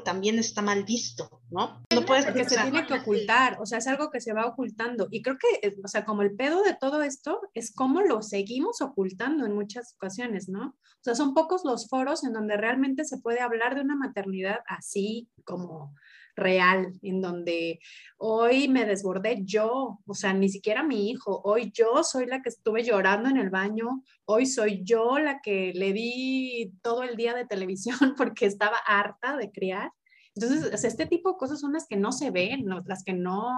también 0.04 0.38
está 0.38 0.60
mal 0.60 0.84
visto, 0.84 1.40
¿no? 1.50 1.82
No 1.92 2.04
puedes 2.04 2.24
porque 2.24 2.44
se 2.44 2.56
tiene 2.56 2.86
que 2.86 2.94
ocultar, 2.94 3.58
o 3.60 3.66
sea, 3.66 3.78
es 3.78 3.86
algo 3.86 4.10
que 4.10 4.20
se 4.20 4.32
va 4.32 4.46
ocultando 4.46 5.06
y 5.10 5.22
creo 5.22 5.38
que, 5.38 5.68
eh, 5.68 5.76
o 5.82 5.88
sea, 5.88 6.04
como 6.04 6.22
el 6.22 6.34
pedo 6.34 6.62
de 6.62 6.74
todo 6.74 7.02
esto 7.02 7.40
es 7.54 7.72
cómo 7.72 8.00
lo 8.00 8.22
seguimos 8.22 8.80
ocultando 8.80 9.46
en 9.46 9.54
muchas 9.54 9.94
ocasiones, 9.94 10.48
¿no? 10.48 10.76
O 11.00 11.02
sea, 11.02 11.14
son 11.14 11.32
pocos 11.32 11.62
los 11.64 11.88
foros 11.88 12.24
en 12.24 12.32
donde 12.32 12.56
realmente 12.56 13.04
se 13.04 13.18
puede 13.18 13.40
hablar 13.40 13.76
de 13.76 13.82
una 13.82 13.96
maternidad 13.96 14.60
así 14.66 15.30
como 15.44 15.94
real, 16.40 16.92
en 17.02 17.20
donde 17.20 17.78
hoy 18.18 18.68
me 18.68 18.84
desbordé 18.84 19.42
yo, 19.44 20.00
o 20.04 20.14
sea, 20.14 20.32
ni 20.32 20.48
siquiera 20.48 20.82
mi 20.82 21.10
hijo, 21.10 21.40
hoy 21.44 21.70
yo 21.72 22.02
soy 22.02 22.26
la 22.26 22.42
que 22.42 22.48
estuve 22.48 22.82
llorando 22.82 23.28
en 23.28 23.36
el 23.36 23.50
baño, 23.50 24.02
hoy 24.24 24.46
soy 24.46 24.82
yo 24.82 25.18
la 25.18 25.40
que 25.40 25.72
le 25.74 25.92
di 25.92 26.72
todo 26.82 27.04
el 27.04 27.16
día 27.16 27.34
de 27.34 27.46
televisión 27.46 27.96
porque 28.16 28.46
estaba 28.46 28.76
harta 28.86 29.36
de 29.36 29.52
criar. 29.52 29.92
Entonces, 30.34 30.84
este 30.84 31.06
tipo 31.06 31.32
de 31.32 31.38
cosas 31.38 31.60
son 31.60 31.72
las 31.72 31.86
que 31.86 31.96
no 31.96 32.12
se 32.12 32.30
ven, 32.30 32.64
las 32.86 33.04
que 33.04 33.12
no, 33.12 33.50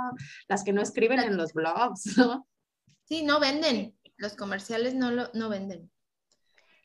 las 0.48 0.64
que 0.64 0.72
no 0.72 0.82
escriben 0.82 1.20
en 1.20 1.36
los 1.36 1.52
blogs, 1.52 2.04
¿no? 2.18 2.46
Sí, 3.04 3.22
no 3.22 3.40
venden, 3.40 3.96
los 4.16 4.34
comerciales 4.36 4.94
no 4.94 5.10
lo 5.10 5.28
no 5.34 5.48
venden. 5.48 5.90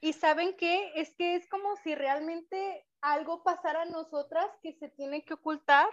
Y 0.02 0.14
saben 0.14 0.56
qué, 0.58 0.92
es 0.96 1.16
que 1.16 1.36
es 1.36 1.48
como 1.50 1.76
si 1.84 1.96
realmente 1.96 2.87
algo 3.02 3.44
pasara 3.44 3.84
a 3.84 3.86
nosotras 3.86 4.46
que 4.62 4.74
se 4.74 4.90
tiene 4.90 5.24
que 5.24 5.36
ocultar. 5.36 5.90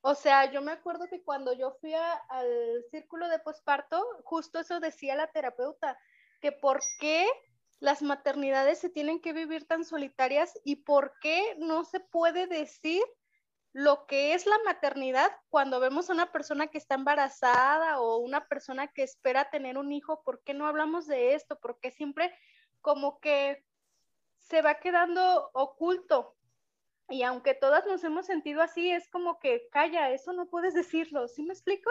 O 0.00 0.14
sea, 0.14 0.50
yo 0.50 0.62
me 0.62 0.72
acuerdo 0.72 1.06
que 1.08 1.22
cuando 1.22 1.52
yo 1.52 1.76
fui 1.80 1.94
al 1.94 2.84
círculo 2.90 3.28
de 3.28 3.38
posparto, 3.38 4.04
justo 4.24 4.58
eso 4.58 4.80
decía 4.80 5.14
la 5.14 5.30
terapeuta, 5.30 5.98
que 6.40 6.50
por 6.50 6.80
qué 6.98 7.28
las 7.78 8.02
maternidades 8.02 8.78
se 8.78 8.90
tienen 8.90 9.20
que 9.20 9.32
vivir 9.32 9.66
tan 9.66 9.84
solitarias 9.84 10.58
y 10.64 10.76
por 10.76 11.14
qué 11.20 11.56
no 11.58 11.84
se 11.84 12.00
puede 12.00 12.46
decir 12.46 13.02
lo 13.72 14.06
que 14.06 14.34
es 14.34 14.46
la 14.46 14.58
maternidad 14.64 15.30
cuando 15.48 15.80
vemos 15.80 16.08
a 16.08 16.12
una 16.12 16.30
persona 16.30 16.66
que 16.66 16.78
está 16.78 16.94
embarazada 16.94 18.00
o 18.00 18.18
una 18.18 18.46
persona 18.46 18.88
que 18.88 19.02
espera 19.02 19.50
tener 19.50 19.78
un 19.78 19.92
hijo, 19.92 20.22
¿por 20.22 20.42
qué 20.42 20.52
no 20.52 20.66
hablamos 20.66 21.06
de 21.06 21.34
esto? 21.34 21.58
Porque 21.60 21.90
siempre 21.90 22.34
como 22.82 23.18
que 23.18 23.64
se 24.52 24.60
va 24.60 24.74
quedando 24.74 25.48
oculto. 25.54 26.36
Y 27.08 27.22
aunque 27.22 27.54
todas 27.54 27.86
nos 27.86 28.04
hemos 28.04 28.26
sentido 28.26 28.60
así, 28.60 28.92
es 28.92 29.08
como 29.08 29.38
que, 29.38 29.66
calla, 29.70 30.10
eso 30.10 30.34
no 30.34 30.50
puedes 30.50 30.74
decirlo, 30.74 31.26
¿sí 31.26 31.42
me 31.42 31.54
explico? 31.54 31.90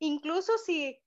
Incluso 0.00 0.58
si 0.58 1.00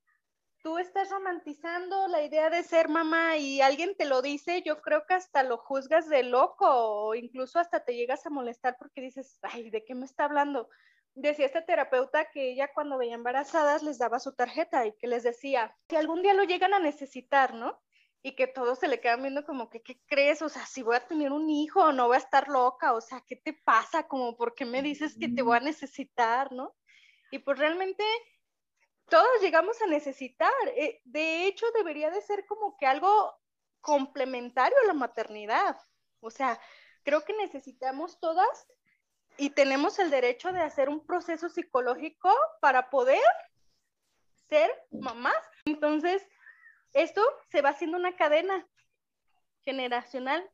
tú 0.63 0.77
estás 0.77 1.09
romantizando 1.09 2.07
la 2.07 2.23
idea 2.23 2.49
de 2.49 2.63
ser 2.63 2.87
mamá 2.87 3.35
y 3.35 3.59
alguien 3.59 3.97
te 3.97 4.05
lo 4.05 4.21
dice, 4.21 4.61
yo 4.61 4.81
creo 4.81 5.05
que 5.05 5.15
hasta 5.15 5.43
lo 5.43 5.57
juzgas 5.57 6.07
de 6.07 6.23
loco 6.23 6.65
o 6.65 7.13
incluso 7.13 7.59
hasta 7.59 7.83
te 7.83 7.93
llegas 7.93 8.25
a 8.25 8.29
molestar 8.29 8.77
porque 8.79 9.01
dices, 9.01 9.37
ay, 9.41 9.69
¿de 9.71 9.83
qué 9.83 9.95
me 9.95 10.05
está 10.05 10.23
hablando? 10.23 10.69
Decía 11.13 11.45
esta 11.45 11.65
terapeuta 11.65 12.31
que 12.31 12.51
ella 12.51 12.71
cuando 12.73 12.97
veía 12.97 13.15
embarazadas 13.15 13.83
les 13.83 13.97
daba 13.97 14.21
su 14.21 14.33
tarjeta 14.33 14.85
y 14.85 14.93
que 14.93 15.07
les 15.07 15.23
decía, 15.23 15.75
si 15.89 15.97
algún 15.97 16.21
día 16.21 16.33
lo 16.33 16.43
llegan 16.43 16.73
a 16.73 16.79
necesitar, 16.79 17.53
¿no? 17.53 17.81
Y 18.25 18.33
que 18.33 18.47
todos 18.47 18.79
se 18.79 18.87
le 18.87 18.99
quedan 18.99 19.21
viendo 19.21 19.45
como 19.45 19.69
que, 19.69 19.83
¿qué 19.83 20.01
crees? 20.07 20.41
O 20.41 20.49
sea, 20.49 20.65
si 20.65 20.81
voy 20.81 20.95
a 20.95 21.07
tener 21.07 21.31
un 21.31 21.47
hijo, 21.47 21.91
no 21.91 22.07
voy 22.07 22.15
a 22.15 22.17
estar 22.17 22.47
loca, 22.47 22.93
o 22.93 22.99
sea, 22.99 23.21
¿qué 23.21 23.35
te 23.35 23.53
pasa? 23.53 24.07
Como, 24.07 24.35
¿por 24.35 24.55
qué 24.55 24.65
me 24.65 24.81
dices 24.81 25.15
que 25.19 25.29
te 25.29 25.43
voy 25.43 25.57
a 25.57 25.59
necesitar, 25.59 26.51
no? 26.51 26.75
Y 27.29 27.37
pues 27.37 27.59
realmente 27.59 28.03
todos 29.09 29.29
llegamos 29.41 29.79
a 29.83 29.85
necesitar. 29.85 30.51
Eh, 30.75 31.03
de 31.05 31.45
hecho, 31.45 31.67
debería 31.75 32.09
de 32.09 32.19
ser 32.23 32.47
como 32.47 32.75
que 32.77 32.87
algo 32.87 33.31
complementario 33.79 34.75
a 34.83 34.87
la 34.87 34.95
maternidad. 34.95 35.77
O 36.19 36.31
sea, 36.31 36.59
creo 37.03 37.23
que 37.25 37.33
necesitamos 37.33 38.19
todas 38.19 38.67
y 39.37 39.51
tenemos 39.51 39.99
el 39.99 40.09
derecho 40.09 40.51
de 40.51 40.61
hacer 40.61 40.89
un 40.89 41.05
proceso 41.05 41.47
psicológico 41.47 42.33
para 42.59 42.89
poder 42.89 43.21
ser 44.49 44.71
mamás. 44.89 45.37
Entonces, 45.65 46.27
esto 46.95 47.21
se 47.51 47.61
va 47.61 47.69
haciendo 47.69 47.97
una 47.97 48.15
cadena 48.15 48.67
generacional. 49.61 50.49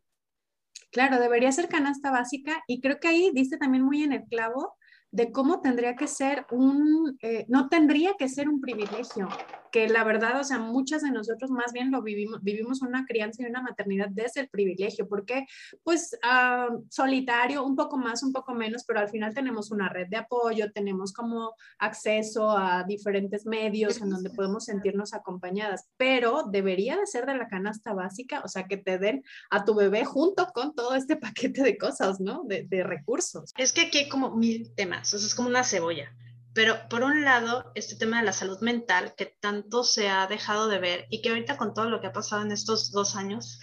Claro, 0.91 1.19
debería 1.19 1.51
ser 1.51 1.69
canasta 1.69 2.11
básica 2.11 2.63
y 2.67 2.81
creo 2.81 2.99
que 2.99 3.07
ahí 3.07 3.31
diste 3.33 3.57
también 3.57 3.83
muy 3.83 4.03
en 4.03 4.11
el 4.11 4.25
clavo 4.25 4.75
de 5.11 5.31
cómo 5.31 5.61
tendría 5.61 5.95
que 5.95 6.07
ser 6.07 6.45
un, 6.51 7.17
eh, 7.21 7.45
no 7.49 7.67
tendría 7.67 8.15
que 8.17 8.29
ser 8.29 8.47
un 8.47 8.61
privilegio, 8.61 9.27
que 9.71 9.87
la 9.87 10.03
verdad, 10.03 10.39
o 10.39 10.43
sea, 10.43 10.59
muchas 10.59 11.01
de 11.01 11.11
nosotros 11.11 11.51
más 11.51 11.73
bien 11.73 11.91
lo 11.91 12.01
vivimos, 12.01 12.41
vivimos 12.41 12.81
una 12.81 13.05
crianza 13.05 13.43
y 13.43 13.45
una 13.45 13.61
maternidad 13.61 14.07
desde 14.09 14.41
el 14.41 14.49
privilegio, 14.49 15.07
porque 15.07 15.45
pues 15.83 16.17
ah, 16.23 16.69
solitario, 16.89 17.63
un 17.63 17.75
poco 17.75 17.97
más, 17.97 18.23
un 18.23 18.31
poco 18.33 18.53
menos, 18.53 18.83
pero 18.85 18.99
al 18.99 19.09
final 19.09 19.33
tenemos 19.33 19.71
una 19.71 19.89
red 19.89 20.07
de 20.07 20.17
apoyo, 20.17 20.71
tenemos 20.71 21.13
como 21.13 21.55
acceso 21.79 22.51
a 22.51 22.83
diferentes 22.83 23.45
medios 23.45 24.01
en 24.01 24.09
donde 24.09 24.29
podemos 24.29 24.65
sentirnos 24.65 25.13
acompañadas, 25.13 25.87
pero 25.97 26.43
debería 26.43 26.97
de 26.97 27.05
ser 27.05 27.25
de 27.25 27.35
la 27.35 27.47
canasta 27.47 27.93
básica, 27.93 28.41
o 28.43 28.47
sea, 28.47 28.65
que 28.67 28.77
te 28.77 28.97
den 28.97 29.23
a 29.49 29.65
tu 29.65 29.75
bebé 29.75 30.05
junto 30.05 30.47
con 30.53 30.73
todo 30.73 30.95
este 30.95 31.15
paquete 31.17 31.63
de 31.63 31.77
cosas, 31.77 32.19
¿no? 32.19 32.43
De, 32.45 32.63
de 32.63 32.83
recursos. 32.83 33.51
Es 33.57 33.73
que 33.73 33.81
aquí 33.81 33.99
hay 33.99 34.09
como 34.09 34.35
mil 34.35 34.73
temas 34.75 35.00
es 35.03 35.35
como 35.35 35.49
una 35.49 35.63
cebolla. 35.63 36.13
Pero 36.53 36.77
por 36.89 37.03
un 37.03 37.23
lado, 37.23 37.71
este 37.75 37.95
tema 37.95 38.19
de 38.19 38.25
la 38.25 38.33
salud 38.33 38.59
mental 38.59 39.13
que 39.15 39.25
tanto 39.25 39.83
se 39.83 40.09
ha 40.09 40.27
dejado 40.27 40.67
de 40.67 40.79
ver 40.79 41.07
y 41.09 41.21
que 41.21 41.29
ahorita 41.29 41.57
con 41.57 41.73
todo 41.73 41.89
lo 41.89 42.01
que 42.01 42.07
ha 42.07 42.13
pasado 42.13 42.41
en 42.41 42.51
estos 42.51 42.91
dos 42.91 43.15
años, 43.15 43.59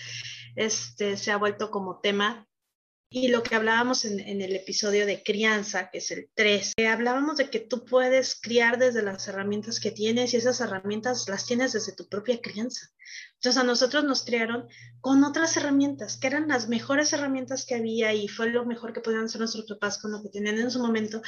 este, 0.57 1.17
se 1.17 1.31
ha 1.31 1.37
vuelto 1.37 1.71
como 1.71 2.01
tema. 2.01 2.48
Y 3.11 3.29
lo 3.29 3.43
que 3.43 3.55
hablábamos 3.55 4.05
en, 4.05 4.21
el 4.21 4.55
episodio 4.55 5.07
de 5.07 5.23
crianza, 5.23 5.91
que 5.91 5.99
es 5.99 6.11
el 6.11 6.29
3, 6.35 6.75
hablábamos 6.91 7.39
de 7.39 7.49
que 7.49 7.59
tú 7.59 7.87
puedes 7.87 8.39
criar 8.39 8.79
desde 8.79 9.01
las 9.01 9.27
herramientas 9.29 9.81
que 9.81 9.91
tienes 9.91 10.35
y 10.35 10.37
esas 10.37 10.61
herramientas 10.61 11.27
las 11.27 11.47
tienes 11.47 11.73
desde 11.73 11.95
tu 11.95 12.07
propia 12.07 12.39
crianza. 12.43 12.91
Entonces 13.37 13.63
a 13.63 13.65
nosotros 13.65 14.05
nos 14.05 14.25
criaron 14.25 14.69
con 15.01 15.25
otras 15.25 15.57
herramientas, 15.57 16.19
que 16.19 16.27
eran 16.27 16.49
las 16.49 16.69
mejores 16.69 17.11
herramientas 17.15 17.65
que 17.65 17.77
había 17.77 18.13
y 18.13 18.29
fue 18.29 18.51
lo 18.51 18.67
mejor 18.67 18.93
que 18.93 19.01
podían 19.01 19.25
hacer 19.25 19.41
nuestros 19.41 19.65
papás 19.65 19.97
con 19.97 20.13
lo 20.13 20.23
que 20.23 20.29
tenían 20.29 20.59
en 20.59 20.71
su 20.71 20.79
momento, 20.79 21.23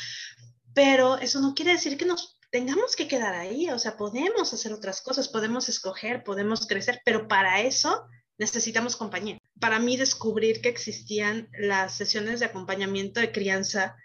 pero 0.74 1.16
eso 1.16 1.40
no 1.40 1.54
quiere 1.54 1.72
decir 1.72 1.96
que 1.96 2.04
nos 2.04 2.38
tengamos 2.50 2.94
que 2.94 3.08
quedar 3.08 3.34
ahí, 3.34 3.70
o 3.70 3.78
sea, 3.78 3.96
podemos 3.96 4.52
hacer 4.52 4.74
otras 4.74 5.00
cosas, 5.00 5.28
podemos 5.28 5.70
escoger, 5.70 6.24
podemos 6.24 6.66
crecer, 6.66 7.00
pero 7.06 7.26
para 7.26 7.62
eso 7.62 8.04
necesitamos 8.36 8.96
compañía. 8.96 9.39
Para 9.60 9.78
mí 9.78 9.96
descubrir 9.96 10.60
que 10.60 10.70
existían 10.70 11.48
las 11.58 11.94
sesiones 11.94 12.40
de 12.40 12.46
acompañamiento 12.46 13.20
de 13.20 13.30
crianza 13.30 13.96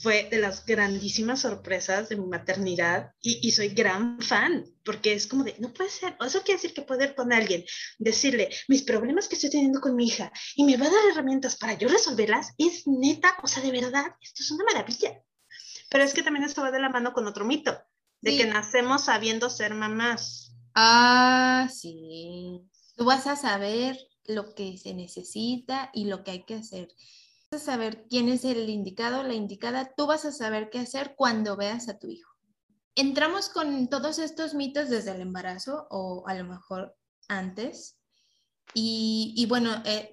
fue 0.00 0.28
de 0.30 0.38
las 0.38 0.64
grandísimas 0.64 1.40
sorpresas 1.40 2.08
de 2.08 2.16
mi 2.16 2.26
maternidad 2.26 3.12
y, 3.20 3.50
soy 3.50 3.70
gran 3.70 4.20
fan, 4.20 4.64
porque 4.84 5.12
es 5.12 5.26
como 5.26 5.42
de, 5.42 5.56
no 5.58 5.72
puede 5.72 5.90
ser, 5.90 6.16
eso 6.24 6.42
quiere 6.42 6.60
decir 6.60 6.72
que 6.72 6.82
poder 6.82 7.16
con 7.16 7.32
alguien, 7.32 7.64
decirle 7.98 8.48
mis 8.68 8.82
problemas 8.82 9.26
que 9.26 9.34
estoy 9.34 9.50
teniendo 9.50 9.80
con 9.80 9.96
mi 9.96 10.06
hija 10.06 10.30
y 10.54 10.64
me 10.64 10.76
va 10.76 10.86
a 10.86 10.90
dar 10.90 11.10
herramientas 11.10 11.56
para 11.56 11.76
yo 11.76 11.88
resolverlas, 11.88 12.54
es 12.58 12.84
neta, 12.86 13.36
o 13.42 13.48
sea, 13.48 13.62
de 13.62 13.72
verdad, 13.72 14.06
esto 14.20 14.42
es 14.42 14.50
una 14.52 14.64
maravilla. 14.64 15.20
Pero 15.90 16.04
es 16.04 16.14
que 16.14 16.22
también 16.22 16.44
esto 16.44 16.62
va 16.62 16.70
de 16.70 16.80
la 16.80 16.90
mano 16.90 17.12
con 17.12 17.26
otro 17.26 17.44
mito, 17.44 17.76
de 18.20 18.36
que 18.36 18.46
nacemos 18.46 19.04
sabiendo 19.06 19.50
ser 19.50 19.74
mamás. 19.74 20.54
Ah, 20.74 21.68
sí. 21.74 22.60
Tú 22.94 23.04
vas 23.04 23.26
a 23.26 23.36
saber 23.36 23.96
lo 24.28 24.54
que 24.54 24.78
se 24.78 24.94
necesita 24.94 25.90
y 25.92 26.04
lo 26.04 26.22
que 26.22 26.30
hay 26.30 26.44
que 26.44 26.54
hacer 26.54 26.88
a 27.50 27.58
saber 27.58 28.06
quién 28.08 28.28
es 28.28 28.44
el 28.44 28.68
indicado, 28.68 29.22
la 29.22 29.34
indicada, 29.34 29.94
tú 29.96 30.06
vas 30.06 30.24
a 30.24 30.32
saber 30.32 30.68
qué 30.70 30.80
hacer 30.80 31.14
cuando 31.16 31.56
veas 31.56 31.88
a 31.88 31.98
tu 31.98 32.08
hijo. 32.08 32.30
Entramos 32.94 33.48
con 33.48 33.88
todos 33.88 34.18
estos 34.18 34.54
mitos 34.54 34.90
desde 34.90 35.12
el 35.12 35.20
embarazo 35.20 35.86
o 35.90 36.26
a 36.26 36.34
lo 36.34 36.44
mejor 36.44 36.96
antes. 37.28 37.96
Y, 38.74 39.46
bueno, 39.48 39.82
eh, 39.86 40.10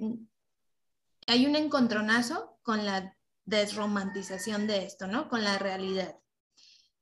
hay 1.28 1.46
un 1.46 1.56
encontronazo 1.56 2.58
con 2.64 2.86
la 2.86 3.18
desromantización 3.44 4.66
de 4.66 4.86
esto, 4.86 5.08
¿no? 5.08 5.28
Con 5.28 5.44
la 5.44 5.58
realidad. 5.58 6.16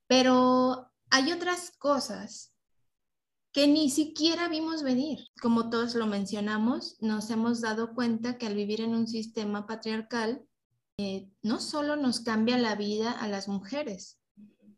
Pero 0.08 0.90
hay 1.10 1.32
otras 1.32 1.70
cosas 1.78 2.53
que 3.54 3.68
ni 3.68 3.88
siquiera 3.88 4.48
vimos 4.48 4.82
venir. 4.82 5.28
Como 5.40 5.70
todos 5.70 5.94
lo 5.94 6.06
mencionamos, 6.06 6.96
nos 7.00 7.30
hemos 7.30 7.60
dado 7.60 7.94
cuenta 7.94 8.36
que 8.36 8.46
al 8.46 8.56
vivir 8.56 8.80
en 8.80 8.96
un 8.96 9.06
sistema 9.06 9.64
patriarcal, 9.64 10.44
eh, 10.98 11.30
no 11.40 11.60
solo 11.60 11.94
nos 11.94 12.20
cambia 12.20 12.58
la 12.58 12.74
vida 12.74 13.12
a 13.12 13.28
las 13.28 13.46
mujeres, 13.46 14.18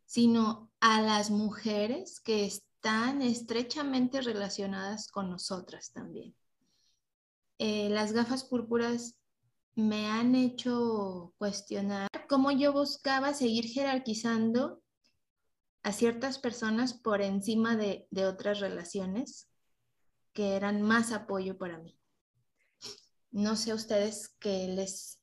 sino 0.04 0.70
a 0.80 1.00
las 1.00 1.30
mujeres 1.30 2.20
que 2.20 2.44
están 2.44 3.22
estrechamente 3.22 4.20
relacionadas 4.20 5.10
con 5.10 5.30
nosotras 5.30 5.90
también. 5.92 6.36
Eh, 7.58 7.88
las 7.88 8.12
gafas 8.12 8.44
púrpuras 8.44 9.16
me 9.74 10.06
han 10.06 10.34
hecho 10.34 11.32
cuestionar 11.38 12.08
cómo 12.28 12.50
yo 12.50 12.74
buscaba 12.74 13.32
seguir 13.32 13.64
jerarquizando 13.64 14.82
a 15.86 15.92
ciertas 15.92 16.40
personas 16.40 16.94
por 16.94 17.22
encima 17.22 17.76
de, 17.76 18.08
otras 18.26 18.58
relaciones 18.58 19.48
que 20.32 20.56
eran 20.56 20.82
más 20.82 21.12
apoyo 21.12 21.58
para 21.58 21.78
mí. 21.78 21.96
No 23.30 23.54
sé 23.54 23.72
ustedes 23.72 24.34
qué 24.40 24.66
les, 24.66 25.22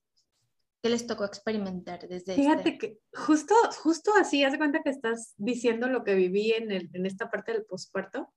qué 0.82 0.88
les 0.88 1.06
tocó 1.06 1.26
experimentar 1.26 2.08
desde 2.08 2.36
Fíjate 2.36 2.70
este 2.70 2.78
que 2.78 3.00
justo, 3.14 3.54
justo 3.82 4.14
así, 4.18 4.46
haz 4.46 4.54
de 4.54 4.58
cuenta 4.58 4.82
que 4.82 4.90
estás 4.90 5.34
diciendo 5.36 5.90
lo 5.90 6.06
que 6.06 6.16
viví 6.16 6.54
en, 6.54 6.72
en 6.72 7.06
esta 7.06 7.30
parte 7.30 7.52
del 7.52 7.66
posparto, 7.66 8.34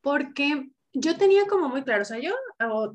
porque 0.00 0.70
yo 0.94 1.18
tenía 1.18 1.46
como 1.48 1.68
muy 1.68 1.84
claro, 1.84 2.00
o 2.00 2.06
sea, 2.06 2.18
yo 2.18 2.32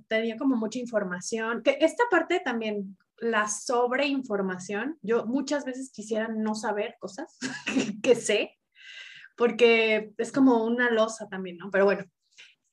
tenía 0.07 0.35
como 0.35 0.55
mucha 0.55 0.79
información, 0.79 1.61
que 1.61 1.77
esta 1.79 2.05
parte 2.09 2.41
también, 2.43 2.97
la 3.19 3.47
sobreinformación, 3.47 4.97
yo 5.03 5.27
muchas 5.27 5.63
veces 5.63 5.91
quisiera 5.91 6.27
no 6.27 6.55
saber 6.55 6.95
cosas 6.99 7.37
que 8.01 8.15
sé, 8.15 8.57
porque 9.35 10.11
es 10.17 10.31
como 10.31 10.63
una 10.63 10.89
losa 10.91 11.27
también, 11.29 11.57
¿no? 11.57 11.69
Pero 11.71 11.85
bueno, 11.85 12.05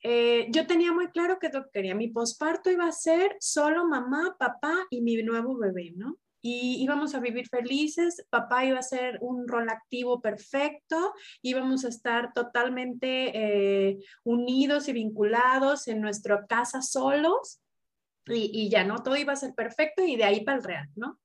eh, 0.03 0.47
yo 0.49 0.65
tenía 0.65 0.91
muy 0.91 1.09
claro 1.09 1.37
que 1.39 1.49
lo 1.49 1.63
que 1.65 1.69
quería. 1.73 1.95
Mi 1.95 2.07
posparto 2.07 2.71
iba 2.71 2.87
a 2.87 2.91
ser 2.91 3.35
solo 3.39 3.87
mamá, 3.87 4.35
papá 4.39 4.85
y 4.89 5.01
mi 5.01 5.21
nuevo 5.23 5.57
bebé, 5.57 5.93
¿no? 5.95 6.17
Y 6.43 6.81
íbamos 6.81 7.13
a 7.13 7.19
vivir 7.19 7.47
felices, 7.47 8.25
papá 8.31 8.65
iba 8.65 8.79
a 8.79 8.83
ser 8.83 9.19
un 9.21 9.47
rol 9.47 9.69
activo 9.69 10.21
perfecto, 10.21 11.13
íbamos 11.43 11.85
a 11.85 11.89
estar 11.89 12.33
totalmente 12.33 13.31
eh, 13.35 13.99
unidos 14.23 14.87
y 14.87 14.93
vinculados 14.93 15.87
en 15.87 16.01
nuestra 16.01 16.47
casa 16.47 16.81
solos 16.81 17.61
y, 18.25 18.49
y, 18.53 18.69
ya, 18.69 18.83
¿no? 18.83 19.03
Todo 19.03 19.17
iba 19.17 19.33
a 19.33 19.35
ser 19.35 19.53
perfecto 19.53 20.03
y 20.03 20.15
de 20.15 20.23
ahí 20.23 20.43
para 20.43 20.57
el 20.57 20.63
real, 20.63 20.89
¿no? 20.95 21.19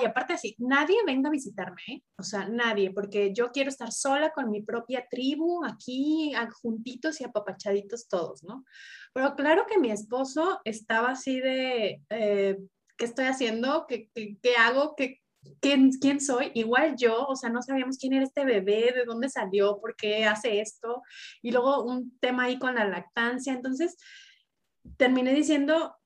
Y 0.00 0.04
aparte 0.04 0.34
así, 0.34 0.54
nadie 0.58 0.96
venga 1.06 1.28
a 1.28 1.32
visitarme, 1.32 1.80
¿eh? 1.88 2.02
o 2.18 2.22
sea, 2.22 2.48
nadie, 2.48 2.90
porque 2.90 3.32
yo 3.32 3.50
quiero 3.50 3.68
estar 3.68 3.92
sola 3.92 4.30
con 4.30 4.50
mi 4.50 4.62
propia 4.62 5.06
tribu, 5.10 5.64
aquí, 5.64 6.32
juntitos 6.62 7.20
y 7.20 7.24
apapachaditos 7.24 8.08
todos, 8.08 8.42
¿no? 8.44 8.64
Pero 9.12 9.34
claro 9.34 9.66
que 9.68 9.78
mi 9.78 9.90
esposo 9.90 10.60
estaba 10.64 11.10
así 11.10 11.40
de, 11.40 12.02
eh, 12.10 12.58
¿qué 12.96 13.04
estoy 13.04 13.26
haciendo? 13.26 13.86
¿Qué, 13.88 14.10
qué, 14.14 14.56
hago? 14.58 14.94
¿Qué, 14.96 15.20
¿Quién, 15.60 15.92
¿Quién 15.92 16.20
soy? 16.20 16.50
Igual 16.54 16.96
yo, 16.96 17.26
o 17.26 17.36
sea, 17.36 17.50
no 17.50 17.62
sabíamos 17.62 17.98
quién 17.98 18.12
era 18.12 18.24
este 18.24 18.44
bebé, 18.44 18.92
de 18.94 19.04
dónde 19.06 19.28
salió, 19.28 19.80
por 19.80 19.96
qué 19.96 20.24
hace 20.24 20.60
esto. 20.60 21.02
Y 21.42 21.52
luego 21.52 21.84
un 21.84 22.18
tema 22.18 22.44
ahí 22.44 22.58
con 22.58 22.74
la 22.74 22.86
lactancia. 22.86 23.52
Entonces, 23.52 23.96
terminé 24.96 25.34
diciendo, 25.34 25.97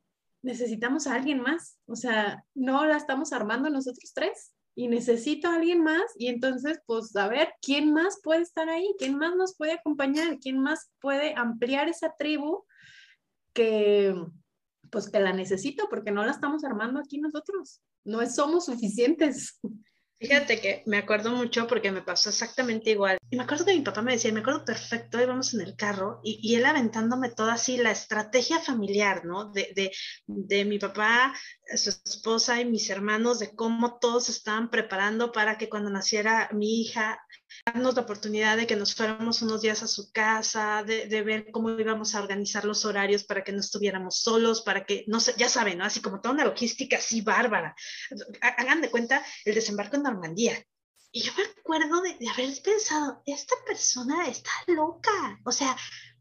necesitamos 0.43 1.07
a 1.07 1.15
alguien 1.15 1.41
más, 1.41 1.79
o 1.87 1.97
sea, 1.97 2.45
no 2.55 2.85
la 2.85 2.97
estamos 2.97 3.33
armando 3.33 3.71
nosotros 3.71 4.13
tres 4.15 4.53
y 4.75 4.89
necesito 4.89 5.49
a 5.49 5.55
alguien 5.55 5.83
más 5.83 6.03
y 6.17 6.29
entonces, 6.29 6.81
pues, 6.87 7.15
a 7.17 7.29
ver, 7.29 7.55
¿quién 7.61 7.93
más 7.93 8.21
puede 8.23 8.43
estar 8.43 8.69
ahí? 8.69 8.95
¿Quién 8.99 9.17
más 9.17 9.37
nos 9.37 9.57
puede 9.57 9.73
acompañar? 9.73 10.39
¿Quién 10.39 10.59
más 10.59 10.91
puede 11.01 11.35
ampliar 11.37 11.89
esa 11.89 12.15
tribu 12.19 12.65
que, 13.53 14.15
pues, 14.91 15.11
que 15.11 15.21
la 15.21 15.33
necesito 15.33 15.89
porque 15.89 16.11
no 16.11 16.25
la 16.25 16.33
estamos 16.33 16.65
armando 16.65 17.01
aquí 17.01 17.19
nosotros? 17.19 17.81
No 18.05 18.25
somos 18.29 18.67
suficientes. 18.67 19.61
Fíjate 20.23 20.61
que 20.61 20.85
me 20.87 20.99
acuerdo 20.99 21.33
mucho 21.33 21.67
porque 21.67 21.91
me 21.91 22.01
pasó 22.01 22.29
exactamente 22.29 22.91
igual. 22.91 23.19
Y 23.29 23.37
me 23.37 23.43
acuerdo 23.43 23.65
que 23.65 23.75
mi 23.75 23.81
papá 23.81 24.03
me 24.03 24.13
decía, 24.13 24.31
me 24.31 24.39
acuerdo 24.39 24.65
perfecto, 24.65 25.21
íbamos 25.21 25.53
en 25.53 25.63
el 25.63 25.75
carro 25.75 26.21
y, 26.23 26.39
y 26.41 26.55
él 26.55 26.65
aventándome 26.65 27.31
toda 27.31 27.55
así 27.55 27.77
la 27.77 27.91
estrategia 27.91 28.61
familiar, 28.61 29.25
¿no? 29.25 29.51
De, 29.51 29.73
de, 29.75 29.91
de, 30.29 30.65
mi 30.65 30.79
papá, 30.79 31.35
su 31.75 31.91
esposa 31.91 32.61
y 32.61 32.65
mis 32.65 32.89
hermanos, 32.89 33.41
de 33.41 33.57
cómo 33.57 33.99
todos 33.99 34.29
estaban 34.29 34.71
preparando 34.71 35.33
para 35.33 35.59
que 35.59 35.69
cuando 35.69 35.91
naciera 35.91 36.49
mi 36.53 36.83
hija 36.83 37.19
darnos 37.65 37.95
la 37.95 38.03
oportunidad 38.03 38.57
de 38.57 38.67
que 38.67 38.75
nos 38.75 38.95
fuéramos 38.95 39.41
unos 39.43 39.63
días 39.63 39.83
a 39.83 39.89
su 39.89 40.11
casa, 40.11 40.83
de, 40.83 41.07
de, 41.07 41.23
ver 41.23 41.51
cómo 41.53 41.71
íbamos 41.71 42.15
a 42.15 42.21
organizar 42.21 42.65
los 42.65 42.85
horarios 42.85 43.23
para 43.25 43.45
que 43.45 43.53
no 43.53 43.61
estuviéramos 43.61 44.19
solos, 44.19 44.63
para 44.63 44.85
que, 44.85 45.05
no 45.07 45.21
sé, 45.21 45.35
ya 45.37 45.49
saben, 45.49 45.79
¿no? 45.79 45.85
Así 45.85 46.01
como 46.01 46.21
toda 46.21 46.35
una 46.35 46.45
logística 46.45 46.97
así 46.97 47.21
bárbara. 47.21 47.75
Hagan 48.41 48.81
de 48.81 48.91
cuenta 48.91 49.25
el 49.45 49.55
desembarco 49.55 49.97
en 49.97 50.03
Normandía. 50.03 50.65
Y 51.13 51.23
yo 51.23 51.33
me 51.37 51.45
acuerdo 51.45 52.01
de, 52.01 52.17
de 52.19 52.29
haber 52.29 52.51
pensado, 52.63 53.23
esta 53.27 53.55
persona 53.67 54.27
está 54.27 54.51
loca, 54.67 55.39
o 55.45 55.53
sea, 55.53 55.77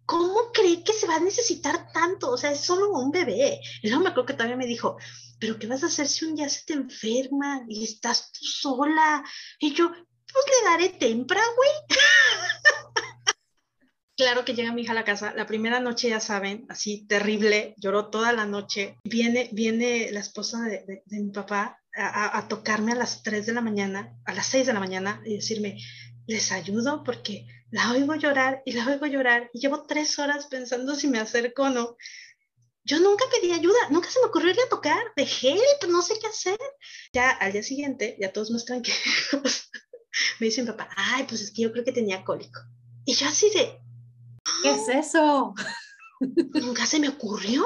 ¿cómo 0.06 0.52
cree 0.52 0.84
que 0.84 0.94
se 0.94 1.08
va 1.08 1.16
a 1.16 1.20
necesitar 1.20 1.92
tanto? 1.92 2.32
O 2.32 2.38
sea, 2.38 2.52
es 2.52 2.60
solo 2.60 2.92
un 2.92 3.12
bebé. 3.12 3.62
Y 3.82 3.88
luego 3.88 4.04
me 4.04 4.10
acuerdo 4.10 4.28
que 4.28 4.34
también 4.34 4.60
me 4.60 4.68
dijo, 4.68 4.98
pero 5.40 5.58
¿qué 5.58 5.66
vas 5.66 5.84
a 5.84 5.88
hacer 5.88 6.08
si 6.08 6.26
un 6.26 6.36
día 6.36 6.50
se 6.50 6.66
te 6.66 6.74
enferma 6.74 7.64
y 7.68 7.84
estás 7.84 8.32
tú 8.32 8.46
sola? 8.46 9.24
Y 9.60 9.74
yo, 9.74 9.92
pues 10.34 10.46
le 10.48 10.70
daré 10.70 10.90
tempra, 10.90 11.42
güey. 11.56 11.70
claro 14.18 14.46
que 14.46 14.54
llega 14.54 14.72
mi 14.72 14.84
hija 14.84 14.92
a 14.92 14.96
la 14.96 15.06
casa, 15.06 15.34
la 15.36 15.46
primera 15.46 15.80
noche 15.80 16.10
ya 16.10 16.20
saben, 16.20 16.66
así 16.70 17.06
terrible, 17.08 17.74
lloró 17.78 18.10
toda 18.10 18.34
la 18.34 18.46
noche. 18.46 18.98
Viene, 19.04 19.50
viene 19.52 20.12
la 20.12 20.20
esposa 20.20 20.62
de, 20.62 20.84
de, 20.86 21.04
de 21.06 21.20
mi 21.20 21.32
papá 21.32 21.80
a, 21.96 22.38
a, 22.38 22.48
tocarme 22.48 22.94
a 22.94 22.96
las 22.96 23.24
3 23.24 23.46
de 23.46 23.54
la 23.54 23.62
mañana, 23.62 24.16
a 24.26 24.34
las 24.34 24.48
6 24.48 24.68
de 24.68 24.74
la 24.74 24.80
mañana 24.80 25.22
y 25.26 25.36
decirme, 25.36 25.78
les 26.28 26.52
ayudo 26.52 27.04
porque 27.04 27.46
la 27.72 27.92
oigo 27.92 28.16
llorar 28.16 28.62
y 28.66 28.74
la 28.74 28.86
oigo 28.86 29.06
llorar 29.06 29.50
y 29.54 29.60
llevo 29.60 29.84
tres 29.84 30.20
horas 30.20 30.48
pensando 30.48 30.96
si 30.96 31.08
me 31.08 31.20
acerco 31.20 31.64
o 31.64 31.70
no. 31.70 31.98
Yo 32.84 33.00
nunca 33.00 33.26
pedí 33.32 33.52
ayuda, 33.52 33.78
nunca 33.90 34.10
se 34.10 34.20
me 34.20 34.26
ocurrió 34.26 34.52
ir 34.52 34.58
a 34.66 34.70
tocar, 34.70 35.02
de 35.16 35.24
help, 35.24 35.90
no 35.90 36.02
sé 36.02 36.16
qué 36.20 36.28
hacer. 36.28 36.60
Ya 37.14 37.30
al 37.30 37.52
día 37.54 37.64
siguiente, 37.64 38.18
ya 38.20 38.34
todos 38.34 38.50
más 38.52 38.66
tranquilos, 38.66 39.00
me 40.40 40.46
dice 40.46 40.62
mi 40.62 40.68
papá, 40.68 40.90
ay, 40.96 41.26
pues 41.28 41.42
es 41.42 41.52
que 41.52 41.64
yo 41.64 41.72
creo 41.72 41.84
que 41.84 41.92
tenía 41.92 42.24
cólico. 42.24 42.60
Y 43.06 43.14
yo 43.14 43.28
así 43.28 43.50
de... 43.50 43.80
¿Qué 44.64 44.72
es 44.72 44.88
eso? 44.90 45.54
Nunca 46.54 46.86
se 46.86 47.00
me 47.00 47.10
ocurrió. 47.10 47.66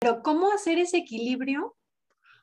Pero 0.00 0.22
¿cómo 0.22 0.52
hacer 0.52 0.78
ese 0.78 0.98
equilibrio? 0.98 1.76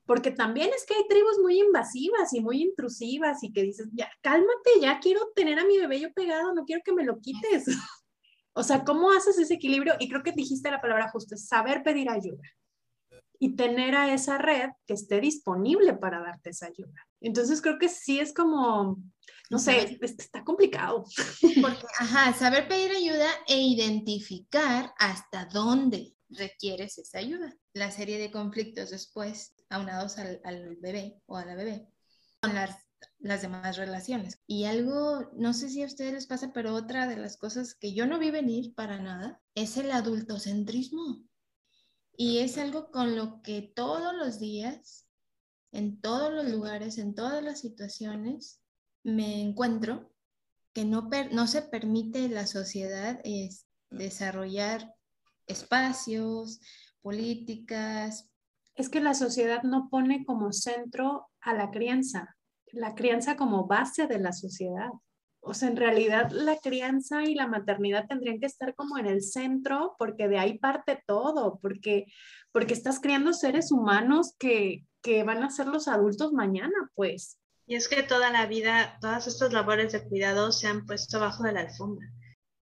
Porque 0.06 0.32
también 0.32 0.72
es 0.76 0.86
que 0.86 0.96
hay 0.96 1.08
tribus 1.08 1.40
muy 1.42 1.60
invasivas 1.60 2.34
y 2.34 2.42
muy 2.42 2.62
intrusivas 2.62 3.44
y 3.44 3.52
que 3.54 3.62
dices, 3.64 3.88
ya, 3.94 4.12
cálmate, 4.22 4.80
ya 4.82 5.00
quiero 5.00 5.32
tener 5.36 5.60
a 5.60 5.66
mi 5.66 5.78
bebé 5.78 6.00
yo 6.00 6.12
pegado, 6.14 6.54
no 6.54 6.66
quiero 6.66 6.82
que 6.84 6.94
me 6.94 7.04
lo 7.04 7.20
quites. 7.20 7.66
O 8.54 8.64
sea, 8.64 8.84
¿cómo 8.84 9.12
haces 9.12 9.40
ese 9.40 9.54
equilibrio? 9.54 9.94
Y 9.98 10.10
creo 10.10 10.24
que 10.24 10.34
dijiste 10.34 10.70
la 10.70 10.82
palabra 10.82 11.10
justa, 11.10 11.36
es 11.36 11.48
saber 11.48 11.84
pedir 11.84 12.10
ayuda 12.10 12.44
y 13.44 13.56
tener 13.56 13.96
a 13.96 14.14
esa 14.14 14.38
red 14.38 14.70
que 14.86 14.94
esté 14.94 15.20
disponible 15.20 15.96
para 15.96 16.20
darte 16.20 16.52
esa 16.52 16.68
ayuda. 16.68 16.94
Entonces 17.20 17.60
creo 17.60 17.80
que 17.80 17.90
sí 17.90 18.20
es 18.20 18.36
como, 18.36 19.02
no 19.50 19.58
sé, 19.58 19.98
está 20.00 20.44
complicado. 20.44 21.06
Porque, 21.60 21.88
ajá, 22.00 22.34
saber 22.34 22.68
pedir 22.68 22.92
ayuda 22.92 23.32
e 23.48 23.60
identificar 23.60 24.94
hasta 25.00 25.46
dónde 25.46 26.14
requieres 26.30 27.00
esa 27.00 27.18
ayuda. 27.18 27.52
La 27.74 27.90
serie 27.90 28.20
de 28.20 28.30
conflictos 28.30 28.92
después, 28.92 29.56
aunados 29.70 30.20
al, 30.20 30.40
al 30.44 30.76
bebé 30.76 31.20
o 31.26 31.36
a 31.36 31.44
la 31.44 31.56
bebé, 31.56 31.88
con 32.42 32.54
las 32.54 32.78
las 33.18 33.42
demás 33.42 33.78
relaciones. 33.78 34.40
Y 34.46 34.66
algo, 34.66 35.32
no 35.34 35.54
sé 35.54 35.70
si 35.70 35.82
a 35.82 35.88
ustedes 35.88 36.14
les 36.14 36.28
pasa, 36.28 36.52
pero 36.54 36.76
otra 36.76 37.08
de 37.08 37.18
las 37.18 37.36
cosas 37.38 37.74
que 37.74 37.94
yo 37.94 38.06
no 38.06 38.20
vi 38.20 38.30
venir 38.30 38.76
para 38.76 39.00
nada 39.00 39.42
es 39.56 39.78
el 39.78 39.92
adultocentrismo. 39.92 41.24
Y 42.24 42.38
es 42.38 42.60
algo 42.60 42.92
con 42.92 43.16
lo 43.16 43.42
que 43.42 43.64
todos 43.64 44.14
los 44.14 44.40
días, 44.40 45.08
en 45.72 46.00
todos 46.00 46.32
los 46.32 46.52
lugares, 46.52 47.00
en 47.00 47.16
todas 47.16 47.44
las 47.44 47.62
situaciones, 47.62 48.62
me 49.02 49.42
encuentro 49.42 50.14
que 50.72 50.86
no, 50.86 51.10
no 51.32 51.48
se 51.48 51.64
permite 51.64 52.30
la 52.30 52.46
sociedad 52.46 53.20
es 53.24 53.66
desarrollar 53.90 54.94
espacios, 55.48 56.60
políticas. 57.02 58.30
Es 58.76 58.90
que 58.90 59.02
la 59.02 59.16
sociedad 59.16 59.64
no 59.64 59.90
pone 59.90 60.24
como 60.24 60.54
centro 60.54 61.28
a 61.40 61.56
la 61.56 61.72
crianza, 61.72 62.38
la 62.72 62.94
crianza 62.94 63.36
como 63.36 63.66
base 63.66 64.06
de 64.06 64.20
la 64.20 64.32
sociedad. 64.32 64.92
O 65.42 65.54
sea, 65.56 65.70
en 65.70 65.76
realidad 65.76 66.30
la 66.32 66.58
crianza 66.58 67.24
y 67.24 67.34
la 67.34 67.48
maternidad 67.48 68.06
tendrían 68.08 68.40
que 68.40 68.46
estar 68.46 68.76
como 68.76 68.98
en 69.00 69.08
el 69.08 69.24
centro 69.24 69.96
porque 69.98 70.28
de 70.28 70.38
ahí 70.38 70.60
parte 70.60 71.04
todo, 71.08 71.60
porque, 71.62 72.06
porque 72.52 72.74
estás 72.74 73.00
criando 73.00 73.34
seres 73.34 73.72
humanos 73.72 74.36
que, 74.38 74.86
que 75.02 75.24
van 75.24 75.44
a 75.44 75.50
ser 75.50 75.68
los 75.68 75.88
adultos 75.88 76.32
mañana, 76.32 76.92
pues. 76.94 77.40
Y 77.66 77.76
es 77.76 77.88
que 77.88 78.04
toda 78.04 78.30
la 78.32 78.46
vida, 78.46 78.98
todas 79.02 79.28
estas 79.28 79.52
labores 79.52 79.92
de 79.94 80.08
cuidado 80.08 80.52
se 80.52 80.68
han 80.68 80.86
puesto 80.86 81.18
abajo 81.18 81.44
de 81.44 81.54
la 81.54 81.62
alfombra, 81.62 82.08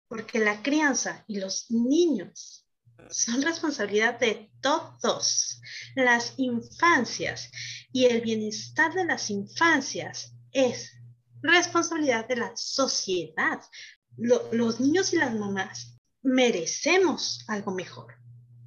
porque 0.08 0.38
la 0.38 0.62
crianza 0.62 1.24
y 1.26 1.40
los 1.40 1.70
niños 1.70 2.66
son 3.10 3.42
responsabilidad 3.42 4.18
de 4.18 4.50
todos. 4.60 5.60
Las 5.94 6.34
infancias 6.36 7.50
y 7.92 8.06
el 8.06 8.20
bienestar 8.20 8.92
de 8.94 9.04
las 9.04 9.30
infancias 9.30 10.34
es 10.52 10.95
responsabilidad 11.46 12.26
de 12.28 12.36
la 12.36 12.52
sociedad. 12.56 13.60
Lo, 14.16 14.48
los 14.52 14.80
niños 14.80 15.12
y 15.12 15.16
las 15.16 15.34
mamás 15.34 15.96
merecemos 16.22 17.44
algo 17.48 17.72
mejor. 17.72 18.14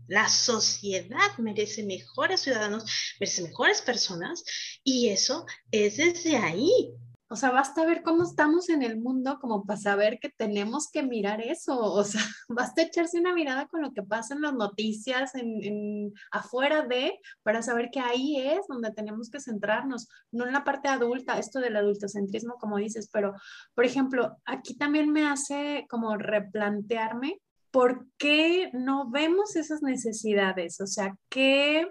La 0.07 0.27
sociedad 0.27 1.37
merece 1.37 1.83
mejores 1.83 2.41
ciudadanos, 2.41 2.85
merece 3.19 3.43
mejores 3.43 3.81
personas 3.81 4.43
y 4.83 5.09
eso 5.09 5.45
es 5.71 5.97
desde 5.97 6.37
ahí, 6.37 6.95
o 7.31 7.35
sea, 7.35 7.51
basta 7.51 7.85
ver 7.85 8.01
cómo 8.01 8.23
estamos 8.23 8.69
en 8.69 8.81
el 8.81 8.99
mundo 8.99 9.37
como 9.39 9.63
para 9.63 9.79
saber 9.79 10.19
que 10.19 10.29
tenemos 10.29 10.89
que 10.91 11.03
mirar 11.03 11.41
eso. 11.41 11.79
O 11.79 12.03
sea, 12.03 12.21
basta 12.49 12.81
echarse 12.81 13.19
una 13.19 13.33
mirada 13.33 13.67
con 13.67 13.81
lo 13.83 13.93
que 13.93 14.01
pasa 14.01 14.33
en 14.33 14.41
las 14.41 14.53
noticias, 14.53 15.35
en, 15.35 16.11
afuera 16.31 16.87
de, 16.87 17.19
para 17.43 17.61
saber 17.61 17.89
que 17.91 17.99
ahí 17.99 18.37
es 18.37 18.61
donde 18.67 18.91
tenemos 18.91 19.29
que 19.29 19.39
centrarnos, 19.39 20.07
no 20.31 20.47
en 20.47 20.53
la 20.53 20.63
parte 20.63 20.87
adulta, 20.89 21.37
esto 21.37 21.59
del 21.59 21.77
adultocentrismo, 21.77 22.55
como 22.59 22.77
dices, 22.77 23.09
pero, 23.13 23.35
por 23.75 23.85
ejemplo, 23.85 24.35
aquí 24.45 24.75
también 24.75 25.11
me 25.11 25.27
hace 25.27 25.85
como 25.87 26.17
replantearme 26.17 27.39
por 27.69 28.07
qué 28.17 28.71
no 28.73 29.11
vemos 29.11 29.55
esas 29.55 29.83
necesidades. 29.83 30.81
O 30.81 30.87
sea, 30.87 31.15
¿qué 31.29 31.87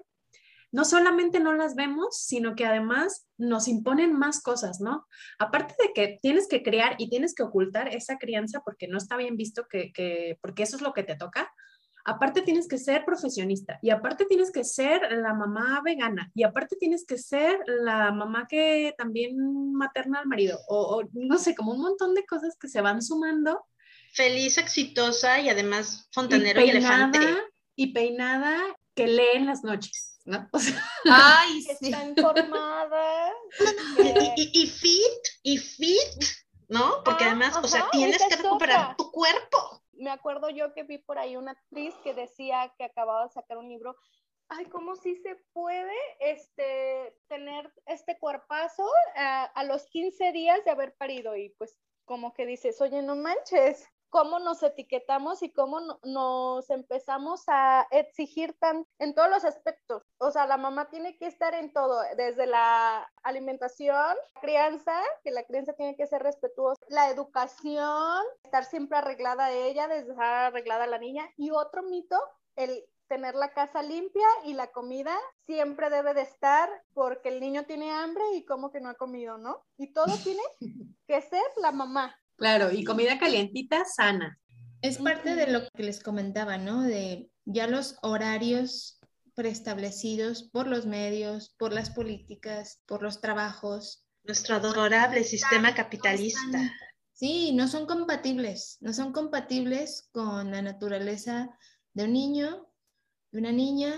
no 0.70 0.84
solamente 0.84 1.40
no 1.40 1.54
las 1.54 1.74
vemos, 1.74 2.20
sino 2.20 2.54
que 2.54 2.66
además 2.66 3.26
nos 3.38 3.68
imponen 3.68 4.12
más 4.12 4.42
cosas, 4.42 4.80
¿no? 4.80 5.06
Aparte 5.38 5.74
de 5.82 5.92
que 5.94 6.18
tienes 6.20 6.46
que 6.48 6.62
criar 6.62 6.96
y 6.98 7.08
tienes 7.08 7.34
que 7.34 7.42
ocultar 7.42 7.88
esa 7.88 8.18
crianza 8.18 8.60
porque 8.64 8.88
no 8.88 8.98
está 8.98 9.16
bien 9.16 9.36
visto 9.36 9.66
que, 9.68 9.92
que, 9.92 10.38
porque 10.42 10.64
eso 10.64 10.76
es 10.76 10.82
lo 10.82 10.92
que 10.92 11.04
te 11.04 11.16
toca, 11.16 11.50
aparte 12.04 12.42
tienes 12.42 12.68
que 12.68 12.78
ser 12.78 13.04
profesionista 13.04 13.78
y 13.82 13.90
aparte 13.90 14.24
tienes 14.24 14.50
que 14.50 14.64
ser 14.64 15.00
la 15.12 15.34
mamá 15.34 15.82
vegana 15.84 16.30
y 16.34 16.42
aparte 16.42 16.76
tienes 16.76 17.04
que 17.06 17.18
ser 17.18 17.58
la 17.66 18.12
mamá 18.12 18.46
que 18.48 18.94
también 18.96 19.72
materna 19.72 20.20
al 20.20 20.26
marido 20.26 20.58
o, 20.68 20.96
o 20.96 21.08
no 21.12 21.38
sé, 21.38 21.54
como 21.54 21.72
un 21.72 21.82
montón 21.82 22.14
de 22.14 22.24
cosas 22.24 22.56
que 22.58 22.68
se 22.68 22.80
van 22.80 23.02
sumando. 23.02 23.62
Feliz, 24.14 24.56
exitosa 24.56 25.40
y 25.40 25.50
además 25.50 26.08
fontanero 26.12 26.60
y, 26.60 26.70
peinada, 26.70 27.10
y 27.12 27.16
elefante. 27.16 27.42
Y 27.76 27.92
peinada 27.92 28.58
que 28.94 29.06
lee 29.06 29.36
en 29.36 29.46
las 29.46 29.62
noches. 29.62 30.07
¿No? 30.28 30.48
O 30.52 30.58
sea, 30.58 30.80
Ay, 31.10 31.62
sí. 31.62 31.86
está 31.86 32.04
informada. 32.04 33.32
y, 33.98 34.42
y, 34.42 34.62
y, 34.62 34.66
fit, 34.66 35.22
y 35.42 35.58
fit, 35.58 36.24
¿no? 36.68 37.02
Porque 37.04 37.24
ah, 37.24 37.28
además, 37.28 37.56
ajá, 37.56 37.60
o 37.60 37.68
sea, 37.68 37.88
tienes 37.90 38.22
que 38.22 38.36
recuperar 38.36 38.96
tu 38.96 39.10
cuerpo. 39.10 39.82
Me 39.92 40.10
acuerdo 40.10 40.50
yo 40.50 40.72
que 40.74 40.84
vi 40.84 40.98
por 40.98 41.18
ahí 41.18 41.36
una 41.36 41.52
actriz 41.52 41.94
que 42.04 42.14
decía 42.14 42.72
que 42.76 42.84
acababa 42.84 43.24
de 43.24 43.32
sacar 43.32 43.58
un 43.58 43.68
libro. 43.68 43.96
Ay, 44.50 44.66
¿cómo 44.66 44.96
sí 44.96 45.16
se 45.16 45.36
puede 45.52 45.96
este, 46.20 47.16
tener 47.28 47.72
este 47.86 48.18
cuerpazo 48.18 48.86
a, 49.16 49.44
a 49.44 49.64
los 49.64 49.86
15 49.86 50.32
días 50.32 50.64
de 50.64 50.70
haber 50.70 50.94
parido? 50.96 51.36
Y 51.36 51.50
pues 51.58 51.78
como 52.04 52.32
que 52.32 52.46
dices, 52.46 52.80
oye, 52.80 53.02
no 53.02 53.16
manches, 53.16 53.86
cómo 54.10 54.38
nos 54.38 54.62
etiquetamos 54.62 55.42
y 55.42 55.52
cómo 55.52 55.80
no, 55.80 56.00
nos 56.04 56.70
empezamos 56.70 57.44
a 57.48 57.86
exigir 57.90 58.54
tan 58.58 58.86
en 58.98 59.14
todos 59.14 59.30
los 59.30 59.44
aspectos. 59.44 60.02
O 60.18 60.30
sea, 60.30 60.46
la 60.46 60.56
mamá 60.56 60.90
tiene 60.90 61.16
que 61.18 61.26
estar 61.26 61.54
en 61.54 61.72
todo, 61.72 62.00
desde 62.16 62.46
la 62.46 63.10
alimentación, 63.22 64.16
crianza, 64.40 65.00
que 65.22 65.30
la 65.30 65.44
crianza 65.44 65.72
tiene 65.74 65.96
que 65.96 66.06
ser 66.06 66.22
respetuosa, 66.22 66.80
la 66.88 67.10
educación, 67.10 68.22
estar 68.44 68.64
siempre 68.64 68.98
arreglada 68.98 69.52
ella, 69.52 69.88
desde 69.88 70.12
estar 70.12 70.46
arreglada 70.46 70.86
la 70.86 70.98
niña. 70.98 71.28
Y 71.36 71.50
otro 71.50 71.82
mito, 71.82 72.18
el 72.56 72.84
tener 73.08 73.34
la 73.34 73.52
casa 73.52 73.82
limpia 73.82 74.26
y 74.44 74.52
la 74.52 74.68
comida 74.68 75.16
siempre 75.46 75.90
debe 75.90 76.14
de 76.14 76.22
estar 76.22 76.68
porque 76.92 77.30
el 77.30 77.40
niño 77.40 77.64
tiene 77.64 77.90
hambre 77.90 78.22
y 78.34 78.44
como 78.44 78.70
que 78.70 78.80
no 78.80 78.90
ha 78.90 78.94
comido, 78.94 79.38
¿no? 79.38 79.64
Y 79.78 79.92
todo 79.92 80.14
tiene 80.22 80.42
que 81.06 81.20
ser 81.22 81.42
la 81.56 81.72
mamá. 81.72 82.14
Claro, 82.38 82.72
y 82.72 82.84
comida 82.84 83.18
calientita, 83.18 83.84
sana. 83.84 84.38
Es 84.80 84.98
parte 84.98 85.34
de 85.34 85.48
lo 85.48 85.68
que 85.74 85.82
les 85.82 86.00
comentaba, 86.00 86.56
¿no? 86.56 86.82
De 86.82 87.28
ya 87.44 87.66
los 87.66 87.96
horarios 88.00 89.00
preestablecidos 89.34 90.44
por 90.44 90.68
los 90.68 90.86
medios, 90.86 91.54
por 91.58 91.72
las 91.72 91.90
políticas, 91.90 92.80
por 92.86 93.02
los 93.02 93.20
trabajos. 93.20 94.06
Nuestro 94.22 94.54
adorable 94.54 95.24
sistema 95.24 95.74
capitalista. 95.74 96.72
Sí, 97.12 97.52
no 97.52 97.66
son 97.66 97.86
compatibles, 97.86 98.78
no 98.80 98.92
son 98.92 99.12
compatibles 99.12 100.08
con 100.12 100.52
la 100.52 100.62
naturaleza 100.62 101.50
de 101.92 102.04
un 102.04 102.12
niño, 102.12 102.68
de 103.32 103.40
una 103.40 103.50
niña 103.50 103.92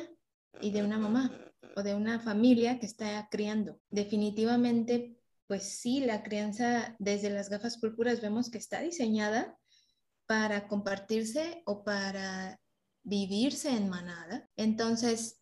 y 0.63 0.71
de 0.71 0.83
una 0.83 0.99
mamá 0.99 1.31
o 1.77 1.83
de 1.83 1.95
una 1.95 2.21
familia 2.21 2.79
que 2.79 2.87
está 2.87 3.29
criando. 3.31 3.79
Definitivamente, 3.91 5.20
pues 5.51 5.65
sí, 5.65 5.99
la 5.99 6.23
crianza 6.23 6.95
desde 7.01 7.29
las 7.29 7.49
gafas 7.49 7.77
púrpuras 7.77 8.21
vemos 8.21 8.53
que 8.53 8.59
está 8.59 8.83
diseñada 8.83 9.59
para 10.27 10.69
compartirse 10.69 11.65
o 11.67 11.83
para 11.83 12.61
vivirse 13.03 13.71
en 13.71 13.89
manada. 13.89 14.49
Entonces, 14.55 15.41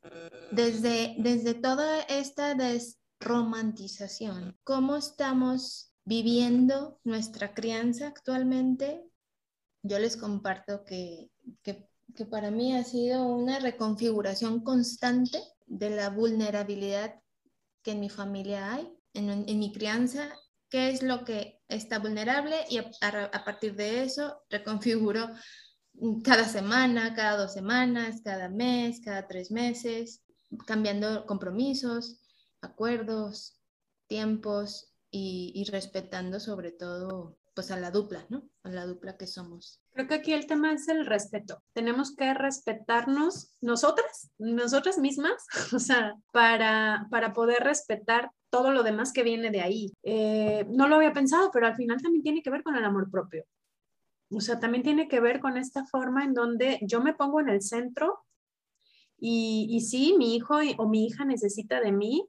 desde, 0.51 1.15
desde 1.19 1.53
toda 1.53 2.01
esta 2.05 2.55
desromantización, 2.55 4.59
¿cómo 4.65 4.97
estamos 4.97 5.93
viviendo 6.07 6.99
nuestra 7.05 7.53
crianza 7.53 8.07
actualmente, 8.07 9.05
yo 9.83 9.99
les 9.99 10.17
comparto 10.17 10.87
que, 10.87 11.31
que, 11.63 11.87
para 12.31 12.51
mí 12.51 12.75
ha 12.75 12.83
sido 12.83 13.27
una 13.27 13.59
reconfiguración 13.59 14.65
constante 14.65 15.39
de 15.67 15.91
la 15.91 16.09
vulnerabilidad 16.09 17.21
que 17.83 17.91
en 17.91 18.01
mi 18.01 18.09
familia 18.09 18.73
hay, 18.73 18.98
en, 19.19 19.45
en 19.49 19.59
mi 19.59 19.73
crianza, 19.73 20.33
qué 20.71 20.91
es 20.91 21.03
lo 21.03 21.25
que 21.25 21.61
está 21.69 21.99
vulnerable 21.99 22.57
y 22.71 22.79
a, 22.79 22.91
a 23.33 23.45
partir 23.45 23.75
de 23.75 24.05
eso 24.05 24.43
reconfiguro 24.49 25.29
cada 26.25 26.45
semana, 26.45 27.15
cada 27.15 27.37
dos 27.37 27.53
semanas, 27.53 28.21
cada 28.23 28.49
mes, 28.49 29.01
cada 29.05 29.27
tres 29.27 29.51
meses, 29.51 30.23
cambiando 30.67 31.27
compromisos, 31.27 32.21
acuerdos, 32.61 33.59
tiempos 34.07 34.93
y, 35.11 35.65
respetando 35.71 36.41
sobre 36.41 36.73
todo 36.73 37.37
pues 37.55 37.73
a 37.73 37.77
la 37.77 37.91
dupla, 37.91 38.25
¿no? 38.29 38.49
A 38.63 38.69
la 38.69 38.87
dupla 38.87 39.17
que 39.17 39.27
somos. 39.27 39.81
Creo 39.93 40.07
que 40.07 40.15
aquí 40.15 40.33
el 40.33 40.47
tema 40.47 40.73
es 40.73 40.87
el 40.87 41.07
respeto. 41.07 41.61
Tenemos 41.73 42.15
que 42.15 42.33
respetarnos 42.33 43.53
nosotras, 43.61 44.31
nosotras 44.39 44.99
mismas, 44.99 45.45
o 45.75 45.81
sea, 45.81 46.15
para, 46.33 47.09
para 47.11 47.33
poder 47.33 47.65
respetar 47.65 48.31
todo 48.51 48.73
lo 48.73 48.83
demás 48.83 49.13
que 49.13 49.23
viene 49.23 49.51
de 49.51 49.61
ahí. 49.61 49.93
Eh, 50.03 50.67
no 50.71 50.89
lo 50.89 50.97
había 50.97 51.13
pensado, 51.13 51.51
pero 51.53 51.67
al 51.67 51.77
final 51.77 52.01
también 52.03 52.23
tiene 52.23 52.43
que 52.43 52.51
ver 52.51 52.63
con 52.63 52.77
el 52.77 52.85
amor 52.85 53.11
propio. 53.11 53.45
O 54.31 54.41
sea, 54.41 54.61
también 54.61 54.83
tiene 54.83 55.09
que 55.09 55.21
ver 55.21 55.41
con 55.41 55.57
esta 55.57 55.87
forma 55.87 56.25
en 56.25 56.35
donde 56.35 56.79
yo 56.83 57.01
me 57.03 57.15
pongo 57.15 57.41
en 57.41 57.49
el 57.49 57.63
centro 57.63 58.25
y, 59.19 59.67
y 59.71 59.81
sí, 59.81 60.15
mi 60.19 60.37
hijo 60.37 60.59
o 60.77 60.89
mi 60.89 61.07
hija 61.07 61.25
necesita 61.25 61.81
de 61.81 61.93
mí, 61.93 62.29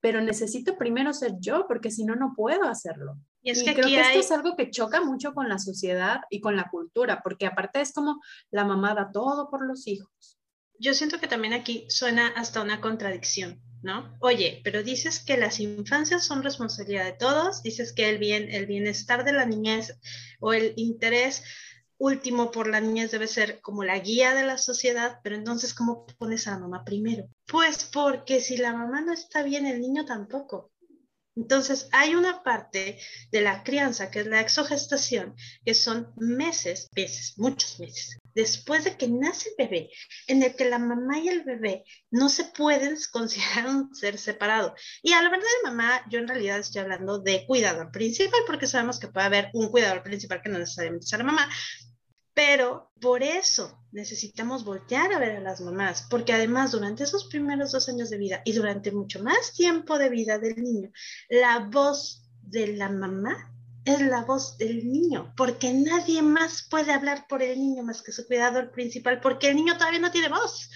pero 0.00 0.20
necesito 0.20 0.76
primero 0.76 1.12
ser 1.12 1.34
yo 1.38 1.66
porque 1.68 1.90
si 1.90 2.04
no, 2.04 2.16
no 2.16 2.34
puedo 2.36 2.64
hacerlo. 2.64 3.16
Y, 3.42 3.50
es 3.50 3.62
que 3.62 3.74
creo 3.74 3.86
que 3.86 4.00
esto 4.00 4.18
es 4.18 4.32
algo 4.32 4.56
que 4.56 4.70
choca 4.70 5.00
mucho 5.00 5.34
con 5.34 5.48
la 5.48 5.58
sociedad 5.58 6.20
y 6.30 6.40
con 6.40 6.56
la 6.56 6.68
cultura, 6.70 7.20
porque 7.22 7.46
aparte 7.46 7.80
es 7.80 7.92
como 7.92 8.20
la 8.50 8.64
mamá 8.64 8.94
da 8.94 9.10
todo 9.12 9.50
por 9.50 9.66
los 9.66 9.86
hijos. 9.86 10.38
Yo 10.78 10.94
siento 10.94 11.18
que 11.18 11.28
también 11.28 11.52
aquí 11.52 11.86
suena 11.88 12.28
hasta 12.28 12.62
una 12.62 12.80
contradicción, 12.80 13.60
¿no? 13.82 14.16
Oye, 14.20 14.60
pero 14.64 14.82
dices 14.82 15.20
que 15.20 15.36
las 15.36 15.60
infancias 15.60 16.24
son 16.24 16.42
responsabilidad 16.42 17.04
de 17.04 17.12
todos, 17.12 17.62
dices 17.62 17.92
que 17.92 18.08
el 18.08 18.18
bien, 18.18 18.48
el 18.50 18.66
bienestar 18.66 19.24
de 19.24 19.32
la 19.32 19.46
niñez 19.46 19.98
o 20.40 20.52
el 20.52 20.72
interés 20.76 21.42
último 21.98 22.50
por 22.50 22.66
la 22.68 22.80
niñez 22.80 23.12
debe 23.12 23.28
ser 23.28 23.60
como 23.60 23.84
la 23.84 23.98
guía 24.00 24.34
de 24.34 24.44
la 24.44 24.58
sociedad, 24.58 25.20
pero 25.22 25.36
entonces, 25.36 25.72
¿cómo 25.72 26.04
pones 26.18 26.48
a 26.48 26.52
la 26.52 26.58
mamá 26.58 26.84
primero? 26.84 27.28
Pues 27.46 27.84
porque 27.84 28.40
si 28.40 28.56
la 28.56 28.72
mamá 28.72 29.00
no 29.02 29.12
está 29.12 29.44
bien, 29.44 29.66
el 29.66 29.80
niño 29.80 30.04
tampoco. 30.04 30.71
Entonces, 31.34 31.88
hay 31.92 32.14
una 32.14 32.42
parte 32.42 32.98
de 33.30 33.40
la 33.40 33.62
crianza, 33.62 34.10
que 34.10 34.20
es 34.20 34.26
la 34.26 34.40
exogestación, 34.40 35.34
que 35.64 35.74
son 35.74 36.12
meses, 36.16 36.88
meses, 36.94 37.34
muchos 37.38 37.80
meses, 37.80 38.18
después 38.34 38.84
de 38.84 38.96
que 38.96 39.08
nace 39.08 39.50
el 39.50 39.66
bebé, 39.66 39.90
en 40.26 40.42
el 40.42 40.54
que 40.54 40.68
la 40.68 40.78
mamá 40.78 41.18
y 41.18 41.28
el 41.28 41.42
bebé 41.42 41.84
no 42.10 42.28
se 42.28 42.44
pueden 42.44 42.96
considerar 43.12 43.66
ser 43.92 44.18
separado. 44.18 44.74
Y 45.02 45.12
a 45.12 45.22
la 45.22 45.30
verdad 45.30 45.46
de 45.62 45.70
mamá, 45.70 46.04
yo 46.10 46.18
en 46.18 46.28
realidad 46.28 46.58
estoy 46.58 46.82
hablando 46.82 47.18
de 47.18 47.46
cuidador 47.46 47.90
principal, 47.90 48.40
porque 48.46 48.66
sabemos 48.66 49.00
que 49.00 49.08
puede 49.08 49.26
haber 49.26 49.50
un 49.54 49.70
cuidador 49.70 50.02
principal 50.02 50.42
que 50.42 50.50
no 50.50 50.58
necesariamente 50.58 51.06
sea 51.06 51.18
la 51.18 51.24
mamá, 51.24 51.48
pero 52.34 52.92
por 53.00 53.22
eso 53.22 53.78
necesitamos 53.92 54.64
voltear 54.64 55.12
a 55.12 55.18
ver 55.18 55.36
a 55.36 55.40
las 55.40 55.60
mamás, 55.60 56.06
porque 56.08 56.32
además 56.32 56.72
durante 56.72 57.04
esos 57.04 57.24
primeros 57.24 57.72
dos 57.72 57.88
años 57.88 58.10
de 58.10 58.18
vida 58.18 58.42
y 58.44 58.52
durante 58.52 58.90
mucho 58.90 59.22
más 59.22 59.52
tiempo 59.52 59.98
de 59.98 60.08
vida 60.08 60.38
del 60.38 60.62
niño, 60.62 60.90
la 61.28 61.58
voz 61.58 62.24
de 62.42 62.68
la 62.68 62.88
mamá 62.88 63.52
es 63.84 64.00
la 64.00 64.22
voz 64.22 64.56
del 64.58 64.90
niño, 64.90 65.34
porque 65.36 65.72
nadie 65.72 66.22
más 66.22 66.66
puede 66.70 66.92
hablar 66.92 67.26
por 67.28 67.42
el 67.42 67.58
niño 67.58 67.82
más 67.82 68.02
que 68.02 68.12
su 68.12 68.26
cuidador 68.26 68.70
principal, 68.70 69.20
porque 69.20 69.48
el 69.48 69.56
niño 69.56 69.76
todavía 69.76 69.98
no 69.98 70.12
tiene 70.12 70.28
voz. 70.28 70.70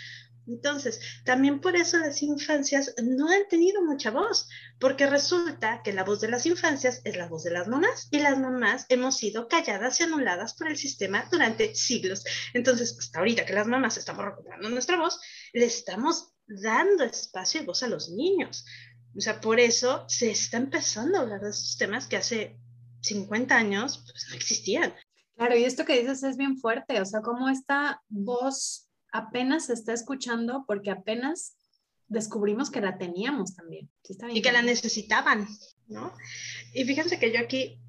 Entonces, 0.46 1.00
también 1.24 1.60
por 1.60 1.76
eso 1.76 1.98
las 1.98 2.22
infancias 2.22 2.94
no 3.02 3.28
han 3.28 3.48
tenido 3.48 3.82
mucha 3.84 4.10
voz, 4.10 4.48
porque 4.78 5.06
resulta 5.06 5.82
que 5.82 5.92
la 5.92 6.04
voz 6.04 6.20
de 6.20 6.28
las 6.28 6.46
infancias 6.46 7.00
es 7.04 7.16
la 7.16 7.28
voz 7.28 7.44
de 7.44 7.50
las 7.50 7.68
mamás 7.68 8.08
y 8.10 8.20
las 8.20 8.38
mamás 8.38 8.86
hemos 8.88 9.16
sido 9.16 9.48
calladas 9.48 10.00
y 10.00 10.04
anuladas 10.04 10.54
por 10.54 10.68
el 10.68 10.76
sistema 10.76 11.28
durante 11.30 11.74
siglos. 11.74 12.24
Entonces, 12.54 12.96
hasta 12.98 13.18
ahorita 13.18 13.44
que 13.44 13.54
las 13.54 13.66
mamás 13.66 13.96
estamos 13.96 14.24
recuperando 14.24 14.68
nuestra 14.70 14.96
voz, 14.96 15.20
le 15.52 15.66
estamos 15.66 16.32
dando 16.46 17.04
espacio 17.04 17.62
y 17.62 17.64
voz 17.64 17.82
a 17.82 17.88
los 17.88 18.10
niños. 18.10 18.64
O 19.16 19.20
sea, 19.20 19.40
por 19.40 19.58
eso 19.58 20.04
se 20.08 20.30
está 20.30 20.58
empezando 20.58 21.18
a 21.18 21.22
hablar 21.22 21.40
de 21.40 21.50
estos 21.50 21.76
temas 21.76 22.06
que 22.06 22.18
hace 22.18 22.56
50 23.00 23.56
años 23.56 24.04
pues, 24.04 24.26
no 24.28 24.36
existían. 24.36 24.94
Claro, 25.36 25.56
y 25.56 25.64
esto 25.64 25.84
que 25.84 26.00
dices 26.00 26.22
es 26.22 26.36
bien 26.36 26.58
fuerte, 26.58 27.00
o 27.00 27.04
sea, 27.04 27.20
como 27.20 27.48
esta 27.48 28.02
voz 28.08 28.85
apenas 29.16 29.66
se 29.66 29.72
está 29.72 29.92
escuchando 29.92 30.64
porque 30.66 30.90
apenas 30.90 31.56
descubrimos 32.08 32.70
que 32.70 32.80
la 32.80 32.98
teníamos 32.98 33.54
también. 33.54 33.90
y 34.32 34.42
que 34.42 34.52
la 34.52 34.62
necesitaban, 34.62 35.48
¿no? 35.88 36.12
Y 36.72 36.84
fíjense 36.84 37.18
que 37.18 37.32
yo 37.32 37.40
aquí, 37.40 37.80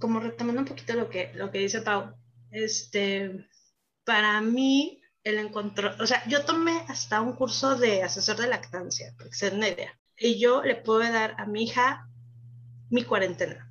como 0.00 0.20
retomando 0.20 0.62
un 0.62 0.68
poquito 0.68 0.94
lo 0.94 1.10
que, 1.10 1.32
lo 1.34 1.50
que 1.50 1.58
dice 1.58 1.82
Pau, 1.82 2.14
este, 2.50 3.46
para 4.04 4.40
mí 4.40 5.02
el 5.24 5.38
encontró, 5.38 5.94
o 6.00 6.06
sea, 6.06 6.26
yo 6.28 6.44
tomé 6.44 6.84
hasta 6.88 7.20
un 7.20 7.34
curso 7.34 7.76
de 7.76 8.02
asesor 8.02 8.36
de 8.36 8.48
lactancia, 8.48 9.14
porque 9.18 9.34
se 9.34 9.50
una 9.50 9.68
idea, 9.68 9.98
y 10.16 10.38
yo 10.38 10.62
le 10.62 10.76
puedo 10.76 11.00
dar 11.00 11.34
a 11.38 11.46
mi 11.46 11.64
hija 11.64 12.08
mi 12.90 13.04
cuarentena. 13.04 13.70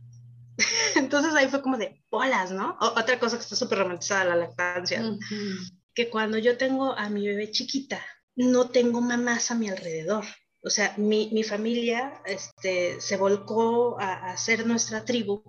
Entonces 0.96 1.34
ahí 1.34 1.48
fue 1.48 1.62
como 1.62 1.78
de 1.78 2.04
bolas, 2.12 2.52
¿no? 2.52 2.78
otra 2.80 3.20
cosa 3.20 3.38
que 3.38 3.44
está 3.44 3.56
súper 3.56 3.80
romantizada, 3.80 4.26
la 4.26 4.36
lactancia 4.36 5.04
que 5.98 6.12
cuando 6.12 6.38
yo 6.38 6.58
tengo 6.58 6.94
a 6.94 7.10
mi 7.10 7.26
bebé 7.26 7.50
chiquita, 7.50 8.00
no 8.36 8.70
tengo 8.70 9.02
mamás 9.02 9.50
a 9.50 9.56
mi 9.56 9.68
alrededor. 9.68 10.26
O 10.62 10.70
sea, 10.70 10.94
mi, 10.96 11.32
mi 11.34 11.42
familia 11.42 12.22
este, 12.24 13.02
se 13.02 13.18
volcó 13.18 14.00
a, 14.00 14.30
a, 14.30 14.38
ser 14.38 14.68
nuestra 14.68 15.06
tribu, 15.06 15.42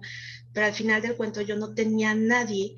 pero 0.54 0.64
al 0.64 0.72
final 0.72 1.02
del 1.02 1.18
cuento 1.18 1.42
yo 1.42 1.54
no 1.56 1.74
tenía 1.74 2.14
nadie 2.14 2.76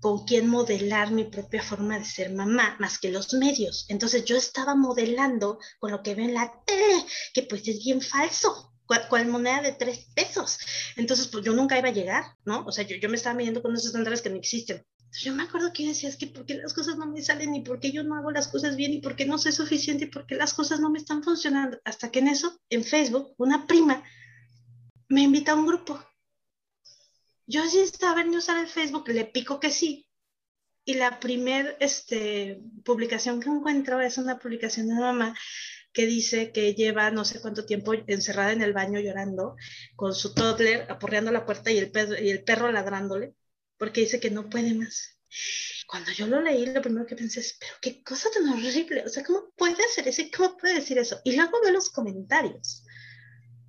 con 0.00 0.24
quien 0.24 0.48
modelar 0.48 1.10
mi 1.10 1.24
propia 1.24 1.62
forma 1.62 1.98
de 1.98 2.06
ser 2.06 2.32
mamá, 2.32 2.76
más 2.80 2.98
que 2.98 3.10
los 3.10 3.34
medios. 3.34 3.84
Entonces 3.90 4.24
yo 4.24 4.38
estaba 4.38 4.74
modelando 4.74 5.58
con 5.80 5.90
lo 5.90 6.02
que 6.02 6.14
veo 6.14 6.24
en 6.24 6.32
la 6.32 6.50
tele, 6.64 7.04
que 7.34 7.42
pues 7.42 7.68
es 7.68 7.84
bien 7.84 8.00
falso, 8.00 8.72
cual, 8.86 9.26
moneda 9.26 9.60
de 9.60 9.72
tres 9.72 10.06
pesos. 10.14 10.58
Entonces, 10.96 11.28
pues 11.28 11.44
yo 11.44 11.52
nunca 11.52 11.78
iba 11.78 11.90
a 11.90 11.92
llegar, 11.92 12.24
¿no? 12.46 12.64
O 12.64 12.72
sea, 12.72 12.84
yo, 12.84 12.96
yo 12.96 13.10
me 13.10 13.16
estaba 13.16 13.36
midiendo 13.36 13.60
con 13.60 13.74
esos 13.74 13.88
estándares 13.88 14.22
que 14.22 14.30
no 14.30 14.36
existen 14.36 14.82
yo 15.20 15.34
me 15.34 15.42
acuerdo 15.42 15.72
que 15.72 15.86
decías 15.86 16.16
que 16.16 16.26
por 16.26 16.46
qué 16.46 16.54
las 16.54 16.72
cosas 16.72 16.96
no 16.96 17.06
me 17.06 17.22
salen 17.22 17.54
y 17.54 17.60
por 17.60 17.80
qué 17.80 17.92
yo 17.92 18.02
no 18.02 18.16
hago 18.16 18.30
las 18.30 18.48
cosas 18.48 18.76
bien 18.76 18.92
y 18.94 19.00
por 19.00 19.14
qué 19.14 19.26
no 19.26 19.36
soy 19.36 19.52
suficiente 19.52 20.04
y 20.04 20.08
por 20.08 20.26
qué 20.26 20.36
las 20.36 20.54
cosas 20.54 20.80
no 20.80 20.90
me 20.90 20.98
están 20.98 21.22
funcionando. 21.22 21.78
Hasta 21.84 22.10
que 22.10 22.20
en 22.20 22.28
eso, 22.28 22.58
en 22.70 22.82
Facebook, 22.82 23.34
una 23.36 23.66
prima 23.66 24.02
me 25.08 25.22
invita 25.22 25.52
a 25.52 25.56
un 25.56 25.66
grupo. 25.66 26.02
Yo 27.46 27.66
sin 27.66 27.86
saber 27.88 28.26
ni 28.26 28.36
usar 28.36 28.58
el 28.58 28.68
Facebook, 28.68 29.08
le 29.08 29.26
pico 29.26 29.60
que 29.60 29.70
sí. 29.70 30.08
Y 30.84 30.94
la 30.94 31.20
primer 31.20 31.76
este, 31.80 32.62
publicación 32.84 33.40
que 33.40 33.50
encuentro 33.50 34.00
es 34.00 34.16
una 34.16 34.38
publicación 34.38 34.88
de 34.88 34.94
una 34.94 35.12
mamá 35.12 35.36
que 35.92 36.06
dice 36.06 36.52
que 36.52 36.74
lleva 36.74 37.10
no 37.10 37.24
sé 37.26 37.40
cuánto 37.40 37.66
tiempo 37.66 37.92
encerrada 37.92 38.52
en 38.52 38.62
el 38.62 38.72
baño 38.72 38.98
llorando 38.98 39.56
con 39.94 40.14
su 40.14 40.34
toddler 40.34 40.90
aporreando 40.90 41.30
la 41.30 41.44
puerta 41.44 41.70
y 41.70 41.78
el, 41.78 41.92
y 42.22 42.30
el 42.30 42.42
perro 42.44 42.72
ladrándole 42.72 43.34
porque 43.82 44.02
dice 44.02 44.20
que 44.20 44.30
no 44.30 44.48
puede 44.48 44.74
más. 44.74 45.18
Cuando 45.88 46.12
yo 46.12 46.28
lo 46.28 46.40
leí, 46.40 46.66
lo 46.66 46.80
primero 46.80 47.04
que 47.04 47.16
pensé 47.16 47.40
es, 47.40 47.56
pero 47.58 47.72
qué 47.80 48.00
cosa 48.04 48.28
tan 48.32 48.48
horrible, 48.48 49.02
o 49.04 49.08
sea, 49.08 49.24
¿cómo 49.24 49.50
puede 49.56 49.82
hacer 49.84 50.06
eso? 50.06 50.22
¿Cómo 50.36 50.56
puede 50.56 50.74
decir 50.74 50.98
eso? 50.98 51.20
Y 51.24 51.34
luego 51.34 51.60
veo 51.60 51.72
los 51.72 51.90
comentarios 51.90 52.84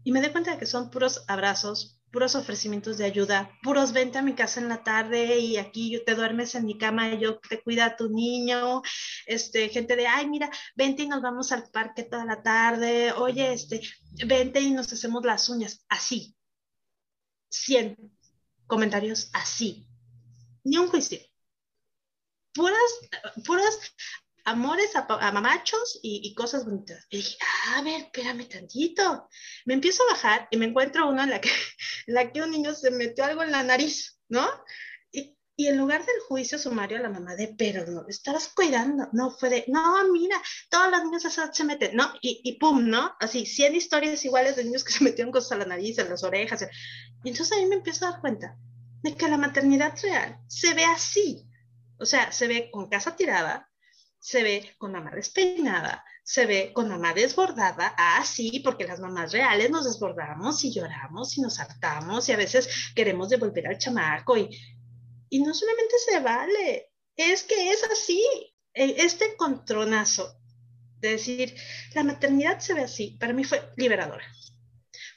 y 0.03 0.11
me 0.11 0.21
doy 0.21 0.29
cuenta 0.29 0.51
de 0.51 0.59
que 0.59 0.67
son 0.67 0.91
puros 0.91 1.23
abrazos, 1.27 1.99
puros 2.11 2.35
ofrecimientos 2.35 2.99
de 2.99 3.05
ayuda, 3.05 3.57
puros 3.63 3.91
vente 3.91 4.19
a 4.19 4.21
mi 4.21 4.35
casa 4.35 4.61
en 4.61 4.69
la 4.69 4.83
tarde 4.83 5.39
y 5.39 5.57
aquí 5.57 5.99
te 6.05 6.13
duermes 6.13 6.53
en 6.53 6.67
mi 6.67 6.77
cama 6.77 7.11
y 7.11 7.19
yo 7.19 7.39
te 7.39 7.63
cuida 7.63 7.85
a 7.85 7.95
tu 7.95 8.09
niño, 8.09 8.83
este, 9.25 9.69
gente 9.69 9.95
de, 9.95 10.05
ay, 10.05 10.29
mira, 10.29 10.51
vente 10.75 11.01
y 11.01 11.07
nos 11.07 11.23
vamos 11.23 11.51
al 11.51 11.71
parque 11.71 12.03
toda 12.03 12.25
la 12.25 12.43
tarde, 12.43 13.13
oye, 13.13 13.51
este, 13.51 13.81
vente 14.27 14.61
y 14.61 14.69
nos 14.69 14.93
hacemos 14.93 15.25
las 15.25 15.49
uñas, 15.49 15.83
así, 15.89 16.35
100 17.49 17.97
comentarios 18.67 19.31
así. 19.33 19.87
Ni 20.63 20.77
un 20.77 20.87
juicio. 20.87 21.19
Puras, 22.53 22.91
puras 23.45 23.77
amores 24.45 24.95
a, 24.95 25.31
mamachos 25.31 25.99
y, 26.01 26.33
cosas 26.35 26.65
bonitas. 26.65 27.05
Y 27.09 27.17
dije, 27.17 27.37
a 27.75 27.81
ver, 27.81 28.01
espérame 28.01 28.47
tantito. 28.47 29.29
Me 29.65 29.73
empiezo 29.73 30.03
a 30.03 30.13
bajar 30.13 30.47
y 30.51 30.57
me 30.57 30.65
encuentro 30.65 31.09
uno 31.09 31.23
en 31.23 31.29
la 31.29 31.41
que, 31.41 31.49
en 32.07 32.13
la 32.13 32.31
que 32.31 32.41
un 32.41 32.51
niño 32.51 32.73
se 32.73 32.91
metió 32.91 33.25
algo 33.25 33.43
en 33.43 33.51
la 33.51 33.63
nariz, 33.63 34.19
¿no? 34.29 34.47
Y, 35.11 35.37
y 35.55 35.67
en 35.67 35.77
lugar 35.77 36.05
del 36.05 36.19
juicio 36.27 36.57
sumario 36.57 36.97
a 36.97 37.01
la 37.01 37.09
mamá 37.09 37.35
de, 37.35 37.55
pero 37.57 37.85
no, 37.85 38.05
estabas 38.07 38.49
cuidando, 38.49 39.07
no, 39.13 39.31
fue 39.31 39.49
de, 39.49 39.65
no, 39.67 40.11
mira, 40.11 40.41
todos 40.69 40.91
los 40.91 41.03
niños 41.03 41.23
se 41.53 41.63
meten, 41.63 41.95
¿no? 41.95 42.13
Y, 42.21 42.41
y 42.43 42.57
pum, 42.59 42.87
¿no? 42.87 43.15
Así, 43.19 43.45
100 43.45 43.75
historias 43.75 44.25
iguales 44.25 44.55
de 44.55 44.65
niños 44.65 44.83
que 44.83 44.93
se 44.93 45.03
metieron 45.03 45.31
cosas 45.31 45.53
a 45.53 45.57
la 45.57 45.65
nariz, 45.65 45.97
en 45.99 46.09
las 46.09 46.23
orejas. 46.23 46.67
Y 47.23 47.29
entonces 47.29 47.57
ahí 47.57 47.65
me 47.65 47.75
empiezo 47.75 48.05
a 48.05 48.11
dar 48.11 48.21
cuenta 48.21 48.57
de 49.03 49.15
que 49.15 49.27
la 49.27 49.37
maternidad 49.37 49.93
real 50.01 50.39
se 50.47 50.73
ve 50.73 50.85
así. 50.85 51.47
O 51.99 52.05
sea, 52.05 52.31
se 52.31 52.47
ve 52.47 52.69
con 52.71 52.89
casa 52.89 53.15
tirada, 53.15 53.69
se 54.19 54.41
ve 54.41 54.75
con 54.77 54.93
mamá 54.93 55.11
despeinada, 55.11 56.03
se 56.23 56.45
ve 56.45 56.71
con 56.73 56.87
mamá 56.87 57.13
desbordada, 57.13 57.93
ah, 57.97 58.23
sí, 58.25 58.61
porque 58.63 58.87
las 58.87 59.01
mamás 59.01 59.33
reales 59.33 59.69
nos 59.69 59.83
desbordamos 59.83 60.63
y 60.63 60.73
lloramos 60.73 61.37
y 61.37 61.41
nos 61.41 61.59
hartamos 61.59 62.27
y 62.27 62.31
a 62.31 62.37
veces 62.37 62.93
queremos 62.95 63.29
devolver 63.29 63.67
al 63.67 63.77
chamaco 63.77 64.37
y, 64.37 64.49
y 65.29 65.43
no 65.43 65.53
solamente 65.53 65.95
se 65.99 66.19
vale, 66.21 66.91
es 67.17 67.43
que 67.43 67.71
es 67.71 67.83
así. 67.83 68.23
E, 68.73 68.95
este 69.03 69.35
contronazo 69.35 70.39
de 70.99 71.09
decir, 71.11 71.55
la 71.93 72.03
maternidad 72.03 72.59
se 72.59 72.73
ve 72.73 72.83
así, 72.83 73.17
para 73.19 73.33
mí 73.33 73.43
fue 73.43 73.61
liberadora. 73.75 74.25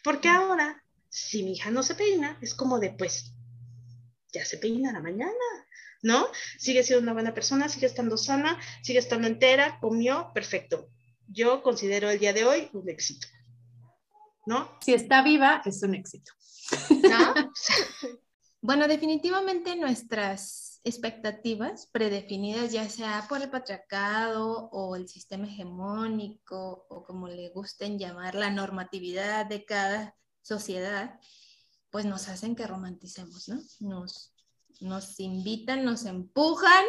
Porque 0.03 0.29
ahora, 0.29 0.83
si 1.09 1.45
mi 1.45 1.53
hija 1.53 1.71
no 1.71 1.83
se 1.85 1.95
peina, 1.95 2.39
es 2.43 2.55
como 2.55 2.81
de, 2.81 2.91
pues, 2.91 3.36
ya 4.37 4.45
se 4.45 4.59
peina 4.59 4.93
la 4.93 5.01
mañana, 5.01 5.33
¿no? 6.03 6.29
Sigue 6.59 6.83
siendo 6.83 7.03
una 7.03 7.13
buena 7.13 7.35
persona, 7.35 7.69
sigue 7.69 7.87
estando 7.87 8.17
sana, 8.17 8.59
sigue 8.83 8.99
estando 8.99 9.27
entera, 9.27 9.79
comió, 9.81 10.31
perfecto. 10.35 10.89
Yo 11.27 11.63
considero 11.63 12.11
el 12.11 12.19
día 12.19 12.33
de 12.33 12.45
hoy 12.45 12.71
un 12.73 12.89
éxito, 12.89 13.27
¿no? 14.47 14.71
Si 14.81 14.95
está 14.95 15.23
viva, 15.23 15.63
es 15.65 15.83
un 15.83 15.95
éxito. 15.95 16.33
¿No? 16.91 17.35
bueno, 18.61 18.89
definitivamente 18.89 19.77
nuestras 19.77 20.81
expectativas 20.85 21.89
predefinidas, 21.91 22.73
ya 22.73 22.89
sea 22.89 23.27
por 23.29 23.43
el 23.43 23.51
patriarcado 23.51 24.69
o 24.71 24.95
el 24.95 25.09
sistema 25.09 25.47
hegemónico 25.47 26.87
o 26.89 27.03
como 27.05 27.27
le 27.27 27.49
gusten 27.49 27.99
llamar 27.99 28.37
la 28.37 28.51
normatividad 28.51 29.47
de 29.47 29.65
cada 29.65 30.17
sociedad, 30.43 31.19
pues 31.91 32.05
nos 32.05 32.29
hacen 32.29 32.57
que 32.57 32.67
romanticemos, 32.67 33.49
¿no? 33.49 33.61
Nos, 33.81 34.33
nos 34.81 35.19
invitan, 35.21 35.85
nos 35.85 36.05
empujan 36.05 36.85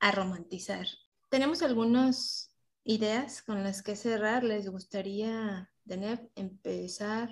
a 0.00 0.10
romantizar. 0.12 0.86
Tenemos 1.28 1.62
algunas 1.62 2.52
ideas 2.84 3.42
con 3.42 3.62
las 3.62 3.82
que 3.82 3.96
cerrar. 3.96 4.44
¿Les 4.44 4.68
gustaría, 4.68 5.70
tener, 5.86 6.30
empezar? 6.34 7.30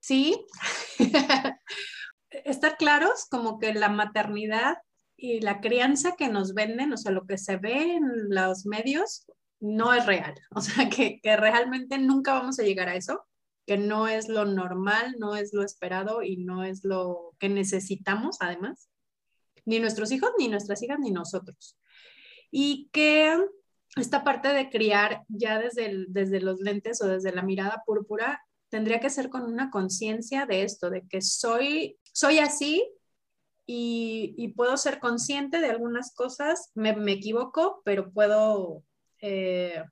Sí. 0.00 0.46
Estar 2.30 2.76
claros 2.76 3.26
como 3.30 3.58
que 3.58 3.74
la 3.74 3.88
maternidad 3.88 4.78
y 5.16 5.40
la 5.40 5.60
crianza 5.60 6.16
que 6.16 6.28
nos 6.28 6.54
venden, 6.54 6.92
o 6.92 6.96
sea, 6.96 7.12
lo 7.12 7.26
que 7.26 7.38
se 7.38 7.56
ve 7.56 7.96
en 7.96 8.30
los 8.30 8.64
medios, 8.64 9.26
no 9.60 9.92
es 9.92 10.06
real. 10.06 10.34
O 10.54 10.60
sea, 10.60 10.88
que, 10.88 11.20
que 11.20 11.36
realmente 11.36 11.98
nunca 11.98 12.34
vamos 12.34 12.58
a 12.58 12.62
llegar 12.62 12.88
a 12.88 12.96
eso, 12.96 13.24
que 13.66 13.78
no 13.78 14.08
es 14.08 14.28
lo 14.28 14.44
normal, 14.44 15.16
no 15.18 15.36
es 15.36 15.52
lo 15.52 15.62
esperado 15.62 16.22
y 16.22 16.36
no 16.36 16.64
es 16.64 16.84
lo 16.84 17.34
que 17.38 17.48
necesitamos, 17.48 18.38
además 18.40 18.88
ni 19.64 19.78
nuestros 19.78 20.10
hijos, 20.12 20.30
ni 20.38 20.48
nuestras 20.48 20.82
hijas, 20.82 20.98
ni 20.98 21.10
nosotros. 21.10 21.78
Y 22.50 22.88
que 22.92 23.38
esta 23.96 24.24
parte 24.24 24.48
de 24.48 24.70
criar 24.70 25.22
ya 25.28 25.58
desde, 25.58 26.06
desde 26.08 26.40
los 26.40 26.60
lentes 26.60 27.00
o 27.02 27.06
desde 27.06 27.32
la 27.32 27.42
mirada 27.42 27.82
púrpura 27.86 28.42
tendría 28.68 29.00
que 29.00 29.10
ser 29.10 29.28
con 29.28 29.44
una 29.44 29.70
conciencia 29.70 30.46
de 30.46 30.62
esto, 30.62 30.90
de 30.90 31.06
que 31.06 31.20
soy, 31.20 31.98
soy 32.12 32.38
así 32.38 32.84
y, 33.66 34.52
puedo 34.56 34.76
ser 34.76 34.98
consciente 34.98 35.60
de 35.60 35.68
algunas 35.68 36.14
cosas, 36.14 36.70
me, 36.74 36.90
equivoco, 37.12 37.82
pero 37.84 38.10
puedo, 38.12 38.82
eh, 39.20 39.82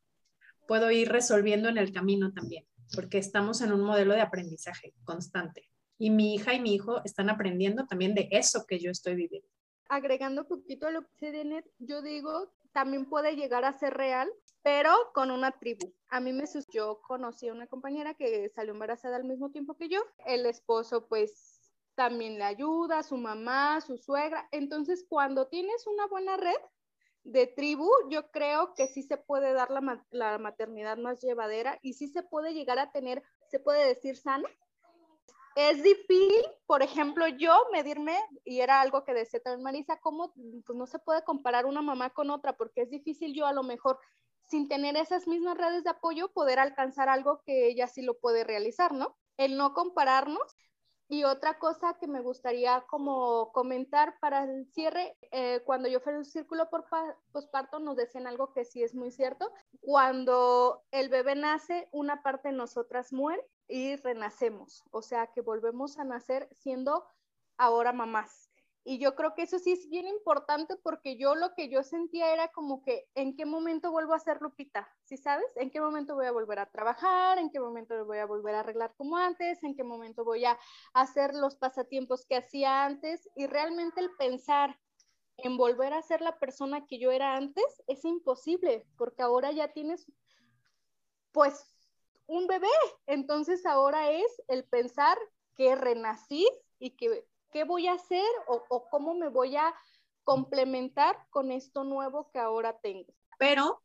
puedo 0.67 0.91
ir 0.91 1.11
resolviendo 1.11 1.69
en 1.69 1.79
el 1.79 1.93
camino 1.93 2.33
también, 2.33 2.67
porque 2.95 3.19
estamos 3.19 3.61
en 3.61 3.73
un 3.73 3.83
modelo 3.83 4.15
de 4.15 4.21
aprendizaje 4.21 4.95
constante. 5.05 5.69
Y 5.99 6.11
mi 6.11 6.35
hija 6.35 6.55
y 6.55 6.61
mi 6.61 6.75
hijo 6.75 7.03
están 7.05 7.31
aprendiendo 7.31 7.87
también 7.87 8.15
de 8.15 8.29
eso 8.31 8.65
que 8.67 8.79
yo 8.79 8.91
estoy 8.91 9.15
viviendo 9.15 9.49
agregando 9.91 10.43
un 10.43 10.49
poquito 10.49 10.87
a 10.87 10.91
lo 10.93 11.05
que 11.19 11.33
dice 11.33 11.65
yo 11.79 12.01
digo, 12.01 12.53
también 12.73 13.07
puede 13.07 13.35
llegar 13.35 13.65
a 13.65 13.73
ser 13.73 13.93
real, 13.95 14.33
pero 14.63 14.95
con 15.13 15.31
una 15.31 15.51
tribu. 15.51 15.93
A 16.09 16.21
mí 16.21 16.33
me 16.33 16.45
yo 16.73 17.01
conocí 17.03 17.49
a 17.49 17.53
una 17.53 17.67
compañera 17.67 18.15
que 18.15 18.49
salió 18.51 18.73
embarazada 18.73 19.17
al 19.17 19.25
mismo 19.25 19.51
tiempo 19.51 19.77
que 19.77 19.89
yo. 19.89 20.01
El 20.25 20.47
esposo 20.47 21.09
pues 21.09 21.73
también 21.97 22.39
le 22.39 22.45
ayuda, 22.45 23.03
su 23.03 23.17
mamá, 23.17 23.81
su 23.81 23.99
suegra. 23.99 24.49
Entonces, 24.53 25.05
cuando 25.09 25.49
tienes 25.49 25.87
una 25.89 26.07
buena 26.07 26.37
red 26.37 26.61
de 27.25 27.47
tribu, 27.47 27.89
yo 28.09 28.31
creo 28.31 28.75
que 28.75 28.89
sí 28.89 29.03
se 29.03 29.17
puede 29.17 29.53
dar 29.53 29.71
la, 29.71 30.05
la 30.11 30.39
maternidad 30.39 30.97
más 30.97 31.21
llevadera 31.21 31.79
y 31.83 31.95
sí 31.95 32.09
se 32.09 32.23
puede 32.23 32.55
llegar 32.55 32.79
a 32.79 32.91
tener, 32.91 33.23
se 33.49 33.61
puede 33.61 33.87
decir 33.87 34.17
sana, 34.17 34.49
es 35.57 35.83
difícil, 35.83 36.45
por 36.67 36.83
ejemplo, 36.83 37.27
yo 37.27 37.53
medirme, 37.73 38.17
y 38.45 38.61
era 38.61 38.81
algo 38.81 39.05
que 39.05 39.13
decía 39.13 39.41
también 39.41 39.65
Marisa, 39.65 39.99
cómo 39.99 40.33
pues, 40.65 40.79
no 40.79 40.87
se 40.87 40.99
puede 40.99 41.25
comparar 41.25 41.67
una 41.67 41.83
mamá 41.83 42.11
con 42.11 42.31
otra, 42.31 42.57
porque 42.57 42.83
es 42.83 42.91
difícil 42.91 43.35
yo 43.35 43.47
a 43.47 43.53
lo 43.53 43.63
mejor 43.63 43.99
sin 44.45 44.69
tener 44.69 44.97
esas 44.97 45.27
mismas 45.27 45.59
redes 45.59 45.85
de 45.85 45.91
apoyo 45.91 46.33
poder 46.33 46.59
alcanzar 46.59 47.09
algo 47.09 47.43
que 47.45 47.69
ella 47.69 47.87
sí 47.89 48.03
lo 48.03 48.19
puede 48.19 48.45
realizar, 48.45 48.93
¿no? 48.93 49.17
El 49.37 49.57
no 49.57 49.75
compararnos. 49.75 50.57
Y 51.13 51.25
otra 51.25 51.59
cosa 51.59 51.95
que 51.99 52.07
me 52.07 52.21
gustaría 52.21 52.83
como 52.83 53.51
comentar 53.51 54.17
para 54.21 54.45
el 54.45 54.65
cierre, 54.67 55.19
eh, 55.33 55.61
cuando 55.65 55.89
yo 55.89 55.99
fui 55.99 56.13
al 56.13 56.25
círculo 56.25 56.71
por 56.71 56.85
posparto 57.33 57.81
nos 57.81 57.97
decían 57.97 58.29
algo 58.29 58.53
que 58.53 58.65
sí 58.65 58.85
es 58.85 58.95
muy 58.95 59.11
cierto. 59.11 59.53
Cuando 59.81 60.85
el 60.93 61.09
bebé 61.09 61.35
nace, 61.35 61.89
una 61.91 62.23
parte 62.23 62.51
de 62.51 62.55
nosotras 62.55 63.13
muere 63.13 63.45
y 63.67 63.97
renacemos, 63.97 64.85
o 64.93 65.03
sea 65.03 65.27
que 65.27 65.41
volvemos 65.41 65.99
a 65.99 66.05
nacer 66.05 66.49
siendo 66.53 67.05
ahora 67.57 67.93
mamás. 67.93 68.50
Y 68.83 68.99
yo 68.99 69.15
creo 69.15 69.35
que 69.35 69.43
eso 69.43 69.59
sí 69.59 69.73
es 69.73 69.89
bien 69.91 70.09
importante 70.09 70.77
porque 70.77 71.17
yo 71.17 71.35
lo 71.35 71.55
que 71.55 71.69
yo 71.69 71.83
sentía 71.83 72.33
era 72.33 72.49
como 72.49 72.83
que 72.83 73.07
en 73.15 73.37
qué 73.37 73.45
momento 73.45 73.91
vuelvo 73.91 74.15
a 74.15 74.19
ser 74.19 74.41
Lupita, 74.41 74.89
¿sí 75.05 75.19
sabes? 75.19 75.47
¿En 75.57 75.71
qué 75.71 75.81
momento 75.81 76.15
voy 76.15 76.27
a 76.27 76.33
volver 76.33 76.59
a 76.61 76.71
trabajar? 76.71 77.39
¿En 77.39 77.51
qué 77.51 77.61
momento 77.61 78.05
voy 78.07 78.19
a 78.19 78.27
volver 78.27 78.55
a 78.55 78.61
arreglar 78.61 78.95
como 78.97 79.19
antes? 79.19 79.63
¿En 79.63 79.77
qué 79.77 79.85
momento 79.85 80.25
voy 80.25 80.47
a 80.47 80.59
hacer 80.95 81.35
los 81.35 81.57
pasatiempos 81.57 82.25
que 82.25 82.37
hacía 82.37 82.87
antes? 82.87 83.29
Y 83.37 83.47
realmente 83.47 84.01
el 84.01 84.11
pensar 84.17 84.79
en 85.37 85.57
volver 85.57 85.93
a 85.93 86.03
ser 86.03 86.23
la 86.23 86.39
persona 86.39 86.87
que 86.87 86.99
yo 86.99 87.11
era 87.11 87.37
antes 87.37 87.83
es 87.87 88.05
imposible 88.05 88.87
porque 88.97 89.23
ahora 89.23 89.53
ya 89.53 89.73
tienes 89.73 90.07
pues 91.33 91.67
un 92.27 92.47
bebé. 92.47 92.69
Entonces 93.07 93.67
ahora 93.67 94.11
es 94.11 94.43
el 94.49 94.65
pensar 94.65 95.19
que 95.55 95.75
renací 95.75 96.49
y 96.79 96.97
que 96.97 97.27
qué 97.51 97.65
voy 97.65 97.89
a 97.89 97.95
hacer 97.95 98.29
o, 98.49 98.63
o 98.69 98.89
cómo 98.89 99.15
me 99.15 99.29
voy 99.29 99.57
a 99.57 99.75
complementar 100.25 101.17
con 101.31 101.51
esto 101.51 101.85
nuevo 101.85 102.31
que 102.33 102.39
ahora 102.39 102.79
tengo. 102.81 103.13
Pero 103.39 103.83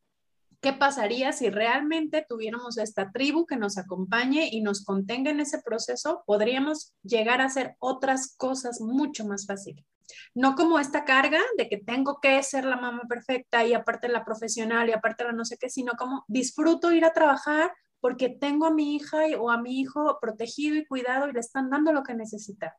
¿Qué 0.65 0.73
pasaría 0.73 1.31
si 1.31 1.51
realmente 1.51 2.25
tuviéramos 2.27 2.79
esta 2.79 3.11
tribu 3.11 3.45
que 3.45 3.55
nos 3.55 3.77
acompañe 3.77 4.49
y 4.51 4.61
nos 4.61 4.83
contenga 4.83 5.29
en 5.29 5.39
ese 5.39 5.61
proceso? 5.61 6.23
Podríamos 6.25 6.95
llegar 7.03 7.39
a 7.39 7.45
hacer 7.45 7.75
otras 7.77 8.35
cosas 8.35 8.81
mucho 8.81 9.27
más 9.27 9.45
fáciles. 9.45 9.85
No 10.33 10.55
como 10.55 10.79
esta 10.79 11.05
carga 11.05 11.39
de 11.59 11.69
que 11.69 11.77
tengo 11.77 12.19
que 12.19 12.41
ser 12.41 12.65
la 12.65 12.77
mamá 12.77 13.03
perfecta 13.07 13.63
y 13.63 13.75
aparte 13.75 14.07
la 14.07 14.25
profesional 14.25 14.89
y 14.89 14.93
aparte 14.93 15.23
la 15.23 15.33
no 15.33 15.45
sé 15.45 15.57
qué, 15.59 15.69
sino 15.69 15.93
como 15.93 16.25
disfruto 16.27 16.91
ir 16.91 17.05
a 17.05 17.13
trabajar 17.13 17.71
porque 17.99 18.29
tengo 18.29 18.65
a 18.65 18.71
mi 18.71 18.95
hija 18.95 19.19
o 19.39 19.51
a 19.51 19.61
mi 19.61 19.79
hijo 19.79 20.17
protegido 20.19 20.75
y 20.77 20.85
cuidado 20.87 21.27
y 21.27 21.33
le 21.33 21.41
están 21.41 21.69
dando 21.69 21.93
lo 21.93 22.01
que 22.01 22.15
necesita. 22.15 22.75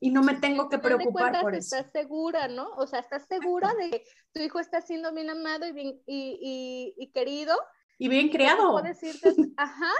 Y 0.00 0.10
no 0.10 0.22
me 0.22 0.34
tengo 0.34 0.68
que 0.68 0.78
preocupar 0.78 1.40
por 1.42 1.54
eso. 1.54 1.76
Estás 1.76 1.92
segura, 1.92 2.48
¿no? 2.48 2.70
O 2.76 2.86
sea, 2.86 3.00
estás 3.00 3.26
segura 3.28 3.74
de 3.74 3.90
que 3.90 4.04
tu 4.32 4.40
hijo 4.40 4.58
está 4.58 4.80
siendo 4.80 5.12
bien 5.12 5.28
amado 5.28 5.66
y, 5.66 5.72
bien, 5.72 6.02
y, 6.06 7.10
querido. 7.12 7.54
Y 7.98 8.08
bien 8.08 8.30
criado. 8.30 8.72
Puedes 8.72 9.02
irte, 9.02 9.34
ajá. 9.58 9.92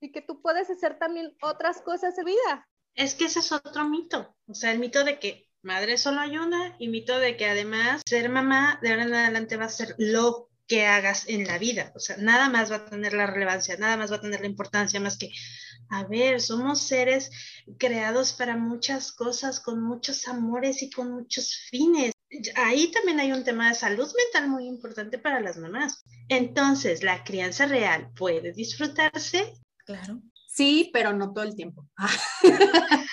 Y 0.00 0.12
que 0.12 0.22
tú 0.22 0.40
puedes 0.40 0.70
hacer 0.70 0.98
también 0.98 1.36
otras 1.42 1.82
cosas 1.82 2.14
de 2.14 2.24
vida. 2.24 2.68
Es 2.94 3.14
que 3.14 3.24
ese 3.24 3.40
es 3.40 3.50
otro 3.50 3.88
mito. 3.88 4.36
O 4.46 4.54
sea, 4.54 4.70
el 4.70 4.78
mito 4.78 5.02
de 5.02 5.18
que 5.18 5.48
madre 5.62 5.98
solo 5.98 6.20
ayuda 6.20 6.76
y 6.78 6.88
mito 6.88 7.18
de 7.18 7.36
que 7.36 7.46
además 7.46 8.02
ser 8.06 8.28
mamá 8.28 8.78
de 8.80 8.90
ahora 8.90 9.02
en 9.02 9.14
adelante 9.14 9.56
va 9.56 9.64
a 9.64 9.70
ser 9.70 9.96
lo 9.98 10.50
que 10.66 10.86
hagas 10.86 11.28
en 11.28 11.46
la 11.46 11.58
vida. 11.58 11.92
O 11.94 11.98
sea, 11.98 12.16
nada 12.16 12.48
más 12.48 12.70
va 12.70 12.76
a 12.76 12.86
tener 12.86 13.12
la 13.12 13.26
relevancia, 13.26 13.76
nada 13.76 13.96
más 13.96 14.10
va 14.10 14.16
a 14.16 14.20
tener 14.20 14.40
la 14.40 14.46
importancia 14.46 15.00
más 15.00 15.18
que 15.18 15.30
A 15.90 16.04
ver, 16.04 16.40
somos 16.40 16.80
seres 16.82 17.30
creados 17.78 18.32
para 18.32 18.56
muchas 18.56 19.12
cosas, 19.12 19.60
con 19.60 19.82
muchos 19.82 20.26
amores 20.28 20.82
y 20.82 20.90
con 20.90 21.12
muchos 21.12 21.54
fines. 21.70 22.12
Ahí 22.56 22.90
también 22.90 23.20
hay 23.20 23.32
un 23.32 23.44
tema 23.44 23.68
de 23.68 23.74
salud 23.74 24.10
mental 24.24 24.48
muy 24.48 24.66
importante 24.66 25.18
para 25.18 25.40
las 25.40 25.56
mamás. 25.58 26.04
Entonces, 26.28 27.02
¿la 27.02 27.22
crianza 27.24 27.66
real 27.66 28.10
puede 28.16 28.52
disfrutarse? 28.52 29.54
Claro. 29.84 30.20
Sí, 30.48 30.90
pero 30.92 31.12
no 31.12 31.32
todo 31.32 31.44
el 31.44 31.54
tiempo. 31.54 31.86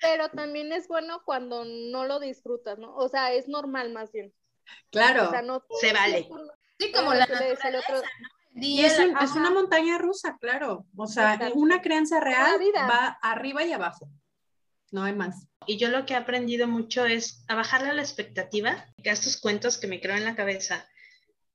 pero 0.00 0.28
también 0.30 0.72
es 0.72 0.88
bueno 0.88 1.22
cuando 1.24 1.64
no 1.64 2.04
lo 2.06 2.20
disfrutas, 2.20 2.78
¿no? 2.78 2.94
O 2.96 3.08
sea, 3.08 3.32
es 3.32 3.48
normal 3.48 3.92
más 3.92 4.12
bien. 4.12 4.32
Claro, 4.90 5.28
O 5.28 5.30
sea, 5.30 5.42
no 5.42 5.64
se 5.80 5.92
vale. 5.92 6.28
Sí, 6.78 6.90
como 6.92 7.14
la 7.14 7.24
otro- 7.24 7.34
naturaleza, 7.36 7.70
¿no? 7.70 7.80
Y 8.54 8.84
es, 8.84 8.98
una 9.34 9.50
montaña 9.50 9.98
rusa, 9.98 10.36
claro. 10.40 10.86
O 10.96 11.06
sea, 11.06 11.34
Exacto. 11.34 11.58
una 11.58 11.82
crianza 11.82 12.20
real 12.20 12.60
va 12.88 13.18
arriba 13.20 13.64
y 13.64 13.72
abajo. 13.72 14.08
No 14.92 15.02
hay 15.02 15.12
más. 15.12 15.48
Y 15.66 15.76
yo 15.76 15.88
lo 15.88 16.06
que 16.06 16.14
he 16.14 16.16
aprendido 16.16 16.68
mucho 16.68 17.04
es 17.04 17.44
a 17.48 17.56
bajarle 17.56 17.92
la 17.92 18.02
expectativa, 18.02 18.70
a 18.70 19.10
estos 19.10 19.38
cuentos 19.38 19.76
que 19.76 19.88
me 19.88 20.00
creo 20.00 20.16
en 20.16 20.24
la 20.24 20.36
cabeza, 20.36 20.86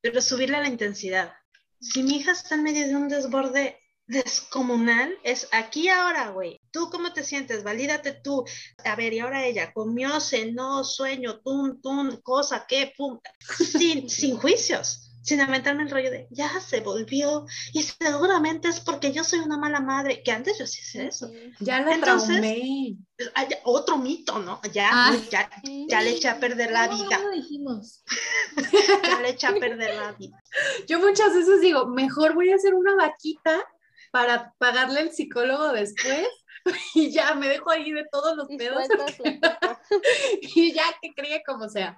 pero 0.01 0.21
subirle 0.21 0.57
a 0.57 0.61
la 0.61 0.67
intensidad. 0.67 1.33
Si 1.79 2.03
mi 2.03 2.17
hija 2.17 2.33
está 2.33 2.55
en 2.55 2.63
medio 2.63 2.85
de 2.85 2.95
un 2.95 3.07
desborde 3.07 3.79
descomunal, 4.07 5.17
es 5.23 5.47
aquí 5.53 5.87
ahora, 5.87 6.31
güey. 6.31 6.59
¿Tú 6.71 6.89
cómo 6.89 7.13
te 7.13 7.23
sientes? 7.23 7.63
Valídate 7.63 8.11
tú. 8.11 8.43
A 8.83 8.95
ver, 8.95 9.13
y 9.13 9.19
ahora 9.19 9.45
ella 9.45 9.71
comió, 9.71 10.19
cenó, 10.19 10.83
sueño, 10.83 11.39
tun, 11.39 11.79
tun, 11.81 12.17
cosa, 12.21 12.65
qué, 12.67 12.91
pum. 12.97 13.19
Sin, 13.57 14.09
sin 14.09 14.35
juicios. 14.35 15.08
Sin 15.29 15.41
aventarme 15.41 15.83
el 15.83 15.91
rollo 15.91 16.09
de, 16.09 16.27
ya 16.31 16.49
se 16.59 16.79
volvió, 16.81 17.45
y 17.71 17.83
seguramente 17.83 18.67
es 18.67 18.79
porque 18.79 19.11
yo 19.11 19.23
soy 19.23 19.37
una 19.41 19.59
mala 19.59 19.79
madre, 19.79 20.23
que 20.23 20.31
antes 20.31 20.57
yo 20.57 20.65
sí 20.65 20.81
hacía 20.81 21.03
eso. 21.03 21.29
Ya 21.59 21.79
la 21.81 21.93
Entonces- 21.93 22.27
traumé. 22.41 22.97
Ah, 23.35 23.47
otro 23.63 23.97
mito, 23.97 24.39
¿no? 24.39 24.59
Ya, 24.73 24.89
Ah. 24.91 25.15
ya, 25.29 25.47
ya 25.87 26.01
le 26.01 26.11
eché 26.11 26.29
a 26.29 26.39
perder 26.39 26.71
la 26.71 26.87
vida, 26.87 27.19
No 27.19 27.25
lo 27.27 27.31
dijimos. 27.35 28.03
ya 29.03 29.21
le 29.21 29.29
eché 29.29 29.45
a 29.45 29.53
perder 29.53 29.93
la 29.97 30.13
vida. 30.13 30.41
Yo 30.87 30.99
muchas 30.99 31.35
veces 31.35 31.61
digo, 31.61 31.85
mejor 31.85 32.33
voy 32.33 32.49
a 32.51 32.55
hacer 32.55 32.73
una 32.73 32.95
vaquita 32.95 33.63
para 34.11 34.55
pagarle 34.57 35.01
el 35.01 35.11
psicólogo 35.11 35.73
después 35.73 36.27
y 36.95 37.11
ya 37.11 37.35
me 37.35 37.49
dejo 37.49 37.69
ahí 37.69 37.91
de 37.91 38.05
todos 38.11 38.35
los 38.35 38.49
Y 38.49 38.57
pedos 38.57 38.83
sueltas. 39.15 39.68
y 40.41 40.73
ya 40.73 40.83
que 41.01 41.13
críe 41.13 41.41
como 41.45 41.69
sea. 41.69 41.95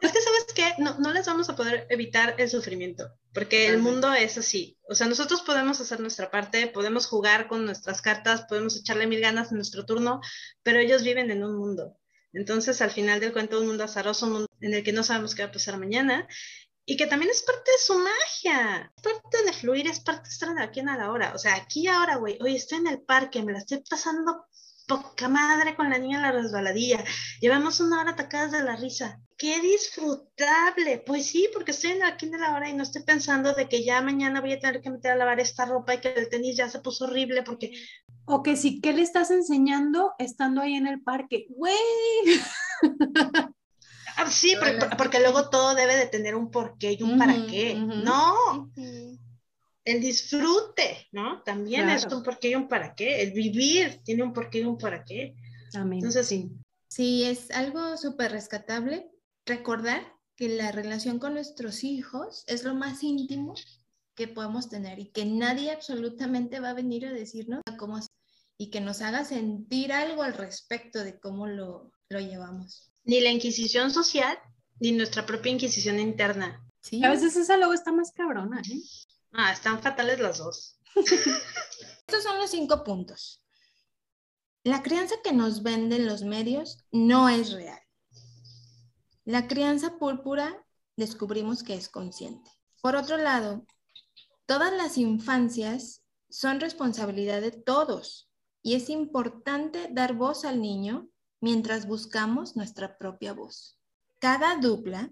Es 0.00 0.12
que, 0.12 0.20
¿sabes 0.20 0.46
qué? 0.54 0.74
No, 0.78 0.98
no 0.98 1.12
les 1.12 1.26
vamos 1.26 1.48
a 1.48 1.56
poder 1.56 1.86
evitar 1.90 2.34
el 2.38 2.48
sufrimiento, 2.48 3.10
porque 3.32 3.66
el 3.66 3.78
mundo 3.78 4.12
es 4.12 4.38
así. 4.38 4.78
O 4.88 4.94
sea, 4.94 5.06
nosotros 5.06 5.42
podemos 5.42 5.80
hacer 5.80 6.00
nuestra 6.00 6.30
parte, 6.30 6.66
podemos 6.66 7.06
jugar 7.06 7.48
con 7.48 7.64
nuestras 7.64 8.02
cartas, 8.02 8.46
podemos 8.48 8.76
echarle 8.76 9.06
mil 9.06 9.20
ganas 9.20 9.50
en 9.50 9.56
nuestro 9.56 9.84
turno, 9.86 10.20
pero 10.62 10.78
ellos 10.78 11.02
viven 11.02 11.30
en 11.30 11.44
un 11.44 11.56
mundo. 11.56 11.96
Entonces, 12.32 12.80
al 12.80 12.90
final 12.90 13.20
del 13.20 13.32
cuento, 13.32 13.60
un 13.60 13.66
mundo 13.66 13.84
azaroso, 13.84 14.26
un 14.26 14.32
mundo 14.32 14.48
en 14.60 14.74
el 14.74 14.84
que 14.84 14.92
no 14.92 15.02
sabemos 15.02 15.34
qué 15.34 15.42
va 15.42 15.48
a 15.48 15.52
pasar 15.52 15.78
mañana, 15.78 16.28
y 16.90 16.96
que 16.96 17.06
también 17.06 17.30
es 17.30 17.42
parte 17.42 17.70
de 17.70 17.78
su 17.78 17.98
magia, 17.98 18.92
es 18.96 19.02
parte 19.02 19.44
de 19.44 19.52
fluir, 19.52 19.86
es 19.86 20.00
parte 20.00 20.24
de 20.24 20.30
estar 20.30 20.58
aquí 20.58 20.80
en 20.80 20.88
a 20.88 20.98
la 20.98 21.12
hora. 21.12 21.32
O 21.34 21.38
sea, 21.38 21.54
aquí 21.54 21.86
ahora, 21.86 22.16
güey, 22.16 22.36
hoy 22.40 22.56
estoy 22.56 22.78
en 22.78 22.88
el 22.88 23.02
parque, 23.02 23.42
me 23.42 23.52
la 23.52 23.58
estoy 23.58 23.82
pasando 23.88 24.46
poca 24.90 25.28
madre 25.28 25.76
con 25.76 25.88
la 25.88 25.98
niña 25.98 26.16
en 26.16 26.22
la 26.22 26.32
resbaladilla, 26.32 27.04
llevamos 27.40 27.78
una 27.78 28.00
hora 28.00 28.10
atacadas 28.10 28.50
de 28.50 28.64
la 28.64 28.74
risa. 28.74 29.20
¡Qué 29.38 29.60
disfrutable! 29.60 31.02
Pues 31.06 31.26
sí, 31.26 31.48
porque 31.54 31.70
estoy 31.70 31.92
en 31.92 32.02
aquí 32.02 32.26
en 32.26 32.40
la 32.40 32.54
hora 32.54 32.68
y 32.68 32.74
no 32.74 32.82
estoy 32.82 33.04
pensando 33.04 33.54
de 33.54 33.68
que 33.68 33.84
ya 33.84 34.02
mañana 34.02 34.40
voy 34.40 34.52
a 34.52 34.60
tener 34.60 34.82
que 34.82 34.90
meter 34.90 35.12
a 35.12 35.16
lavar 35.16 35.38
esta 35.38 35.64
ropa 35.64 35.94
y 35.94 35.98
que 36.00 36.08
el 36.08 36.28
tenis 36.28 36.56
ya 36.56 36.68
se 36.68 36.80
puso 36.80 37.04
horrible 37.04 37.42
porque 37.42 37.72
O 38.26 38.42
que 38.42 38.56
si, 38.56 38.80
¿qué 38.80 38.92
le 38.92 39.02
estás 39.02 39.30
enseñando 39.30 40.12
estando 40.18 40.60
ahí 40.60 40.74
en 40.74 40.86
el 40.86 41.00
parque? 41.02 41.46
Güey, 41.50 41.74
Ah, 44.16 44.30
sí, 44.30 44.54
porque 44.98 45.20
luego 45.20 45.48
todo 45.48 45.74
debe 45.74 45.96
de 45.96 46.06
tener 46.06 46.34
un 46.34 46.50
porqué 46.50 46.92
y 46.98 47.02
un 47.02 47.16
para 47.16 47.46
qué. 47.46 47.74
No. 47.74 48.70
El 49.84 50.00
disfrute, 50.00 51.08
¿no? 51.12 51.42
También 51.42 51.88
es 51.88 52.02
Claro. 52.02 52.18
un 52.18 52.22
porqué 52.22 52.50
y 52.50 52.54
un 52.54 52.68
para 52.68 52.94
qué. 52.94 53.22
El 53.22 53.32
vivir 53.32 54.00
tiene 54.04 54.22
un 54.22 54.32
porqué 54.32 54.60
y 54.60 54.64
un 54.64 54.78
para 54.78 55.04
qué. 55.04 55.34
Amén. 55.74 55.98
Entonces, 55.98 56.26
sí. 56.26 56.50
Sí, 56.88 57.24
es 57.24 57.50
algo 57.52 57.96
súper 57.96 58.32
rescatable 58.32 59.10
recordar 59.46 60.02
que 60.36 60.48
la 60.48 60.72
relación 60.72 61.18
con 61.18 61.34
nuestros 61.34 61.84
hijos 61.84 62.44
es 62.46 62.64
lo 62.64 62.74
más 62.74 63.02
íntimo 63.02 63.54
que 64.14 64.28
podemos 64.28 64.68
tener 64.68 64.98
y 64.98 65.10
que 65.12 65.24
nadie 65.24 65.70
absolutamente 65.70 66.60
va 66.60 66.70
a 66.70 66.74
venir 66.74 67.06
a 67.06 67.12
decirnos 67.12 67.60
cómo 67.78 67.96
hacer 67.96 68.10
y 68.58 68.70
que 68.70 68.80
nos 68.80 69.00
haga 69.00 69.24
sentir 69.24 69.92
algo 69.92 70.22
al 70.22 70.34
respecto 70.34 71.02
de 71.02 71.18
cómo 71.18 71.46
lo, 71.46 71.90
lo 72.10 72.20
llevamos. 72.20 72.92
Ni 73.04 73.20
la 73.20 73.30
inquisición 73.30 73.90
social, 73.90 74.36
ni 74.78 74.92
nuestra 74.92 75.24
propia 75.24 75.52
inquisición 75.52 75.98
interna. 75.98 76.62
Sí, 76.82 77.02
A 77.04 77.10
veces 77.10 77.36
esa 77.36 77.56
luego 77.56 77.72
está 77.72 77.92
más 77.92 78.12
cabrona, 78.12 78.60
¿eh? 78.60 78.80
Ah, 79.32 79.52
están 79.52 79.80
fatales 79.82 80.18
las 80.20 80.38
dos. 80.38 80.78
estos 80.96 82.22
son 82.22 82.38
los 82.38 82.50
cinco 82.50 82.82
puntos. 82.82 83.42
La 84.64 84.82
crianza 84.82 85.14
que 85.22 85.32
nos 85.32 85.62
venden 85.62 86.06
los 86.06 86.22
medios 86.22 86.84
no 86.90 87.28
es 87.28 87.52
real. 87.52 87.80
La 89.24 89.46
crianza 89.46 89.98
púrpura 89.98 90.66
descubrimos 90.96 91.62
que 91.62 91.74
es 91.74 91.88
consciente. 91.88 92.50
Por 92.82 92.96
otro 92.96 93.16
lado, 93.16 93.64
todas 94.46 94.72
las 94.72 94.98
infancias 94.98 96.02
son 96.28 96.60
responsabilidad 96.60 97.40
de 97.40 97.52
todos 97.52 98.30
y 98.62 98.74
es 98.74 98.90
importante 98.90 99.88
dar 99.90 100.14
voz 100.14 100.44
al 100.44 100.60
niño 100.60 101.08
mientras 101.40 101.86
buscamos 101.86 102.56
nuestra 102.56 102.98
propia 102.98 103.32
voz. 103.32 103.78
Cada 104.18 104.56
dupla 104.56 105.10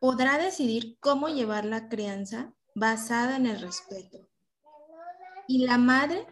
podrá 0.00 0.38
decidir 0.38 0.98
cómo 1.00 1.28
llevar 1.28 1.64
la 1.64 1.88
crianza 1.88 2.54
basada 2.78 3.36
en 3.36 3.46
el 3.46 3.60
respeto. 3.60 4.28
Y 5.46 5.66
la 5.66 5.78
madre 5.78 6.26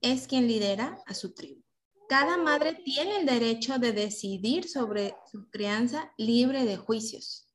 es 0.00 0.26
quien 0.26 0.46
lidera 0.46 1.02
a 1.06 1.14
su 1.14 1.34
tribu. 1.34 1.62
Cada 2.08 2.36
madre 2.36 2.74
tiene 2.84 3.20
el 3.20 3.26
derecho 3.26 3.78
de 3.78 3.92
decidir 3.92 4.68
sobre 4.68 5.14
su 5.30 5.48
crianza 5.50 6.12
libre 6.18 6.64
de 6.64 6.76
juicios. 6.76 7.48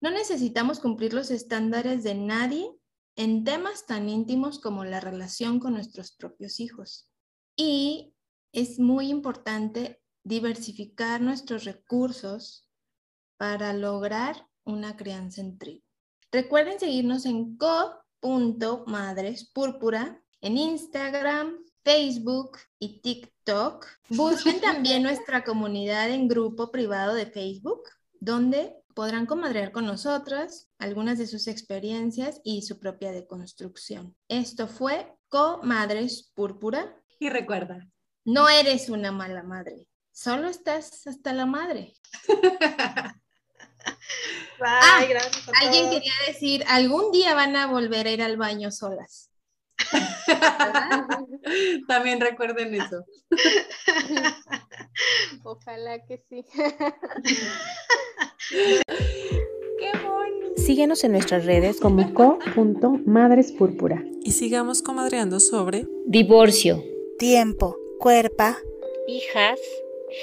No 0.00 0.10
necesitamos 0.10 0.80
cumplir 0.80 1.14
los 1.14 1.30
estándares 1.30 2.02
de 2.02 2.14
nadie 2.14 2.68
en 3.16 3.44
temas 3.44 3.86
tan 3.86 4.08
íntimos 4.08 4.58
como 4.58 4.84
la 4.84 5.00
relación 5.00 5.60
con 5.60 5.74
nuestros 5.74 6.12
propios 6.12 6.60
hijos. 6.60 7.08
Y 7.56 8.14
es 8.52 8.78
muy 8.78 9.10
importante 9.10 10.02
diversificar 10.24 11.20
nuestros 11.20 11.64
recursos 11.64 12.68
para 13.38 13.72
lograr 13.72 14.48
una 14.64 14.96
crianza 14.96 15.40
en 15.40 15.58
tribu. 15.58 15.91
Recuerden 16.32 16.80
seguirnos 16.80 17.26
en 17.26 17.58
co.madrespúrpura 17.58 20.18
en 20.40 20.56
Instagram, 20.56 21.58
Facebook 21.84 22.56
y 22.78 23.02
TikTok. 23.02 23.86
Busquen 24.08 24.62
también 24.62 25.02
nuestra 25.08 25.44
comunidad 25.44 26.08
en 26.10 26.28
grupo 26.28 26.70
privado 26.70 27.12
de 27.14 27.26
Facebook, 27.26 27.82
donde 28.18 28.74
podrán 28.94 29.26
comadrear 29.26 29.72
con 29.72 29.84
nosotras 29.84 30.70
algunas 30.78 31.18
de 31.18 31.26
sus 31.26 31.48
experiencias 31.48 32.40
y 32.44 32.62
su 32.62 32.78
propia 32.78 33.12
deconstrucción. 33.12 34.16
Esto 34.28 34.68
fue 34.68 35.14
Comadres 35.28 36.32
Púrpura. 36.34 36.96
Y 37.18 37.28
recuerda. 37.28 37.86
No 38.24 38.48
eres 38.48 38.88
una 38.88 39.12
mala 39.12 39.42
madre, 39.42 39.86
solo 40.12 40.48
estás 40.48 41.06
hasta 41.06 41.34
la 41.34 41.44
madre. 41.44 41.92
Bye, 44.58 44.68
Ah, 44.82 45.04
gracias 45.08 45.48
a 45.48 45.52
Alguien 45.60 45.84
todos. 45.84 45.94
quería 45.96 46.12
decir, 46.26 46.64
algún 46.68 47.10
día 47.12 47.34
van 47.34 47.56
a 47.56 47.66
volver 47.66 48.06
a 48.06 48.10
ir 48.12 48.22
al 48.22 48.36
baño 48.36 48.70
solas. 48.70 49.30
También 51.88 52.20
recuerden 52.20 52.74
eso. 52.74 53.04
Ojalá 55.44 56.04
que 56.06 56.22
sí. 56.28 56.44
Qué 58.50 59.92
bonito. 60.06 60.52
Síguenos 60.56 61.02
en 61.04 61.12
nuestras 61.12 61.44
redes 61.44 61.80
como 61.80 62.12
co.madrespúrpura. 62.14 64.02
Y 64.22 64.32
sigamos 64.32 64.82
comadreando 64.82 65.40
sobre 65.40 65.86
Divorcio. 66.06 66.82
Tiempo, 67.18 67.76
cuerpa, 67.98 68.56
Hijas. 69.08 69.58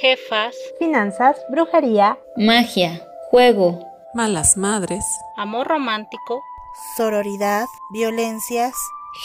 Jefas. 0.02 0.56
finanzas, 0.78 1.36
brujería, 1.50 2.20
Magia. 2.38 3.04
Juego. 3.32 3.80
malas 4.14 4.58
madres, 4.58 5.06
Amor 5.38 5.68
romántico. 5.68 6.42
sororidad, 6.98 7.66
violencias, 7.92 8.74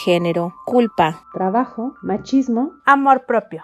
Género, 0.05 0.55
culpa, 0.65 1.23
Trabajo, 1.33 1.95
machismo. 2.03 2.71
amor 2.87 3.25
propio. 3.27 3.63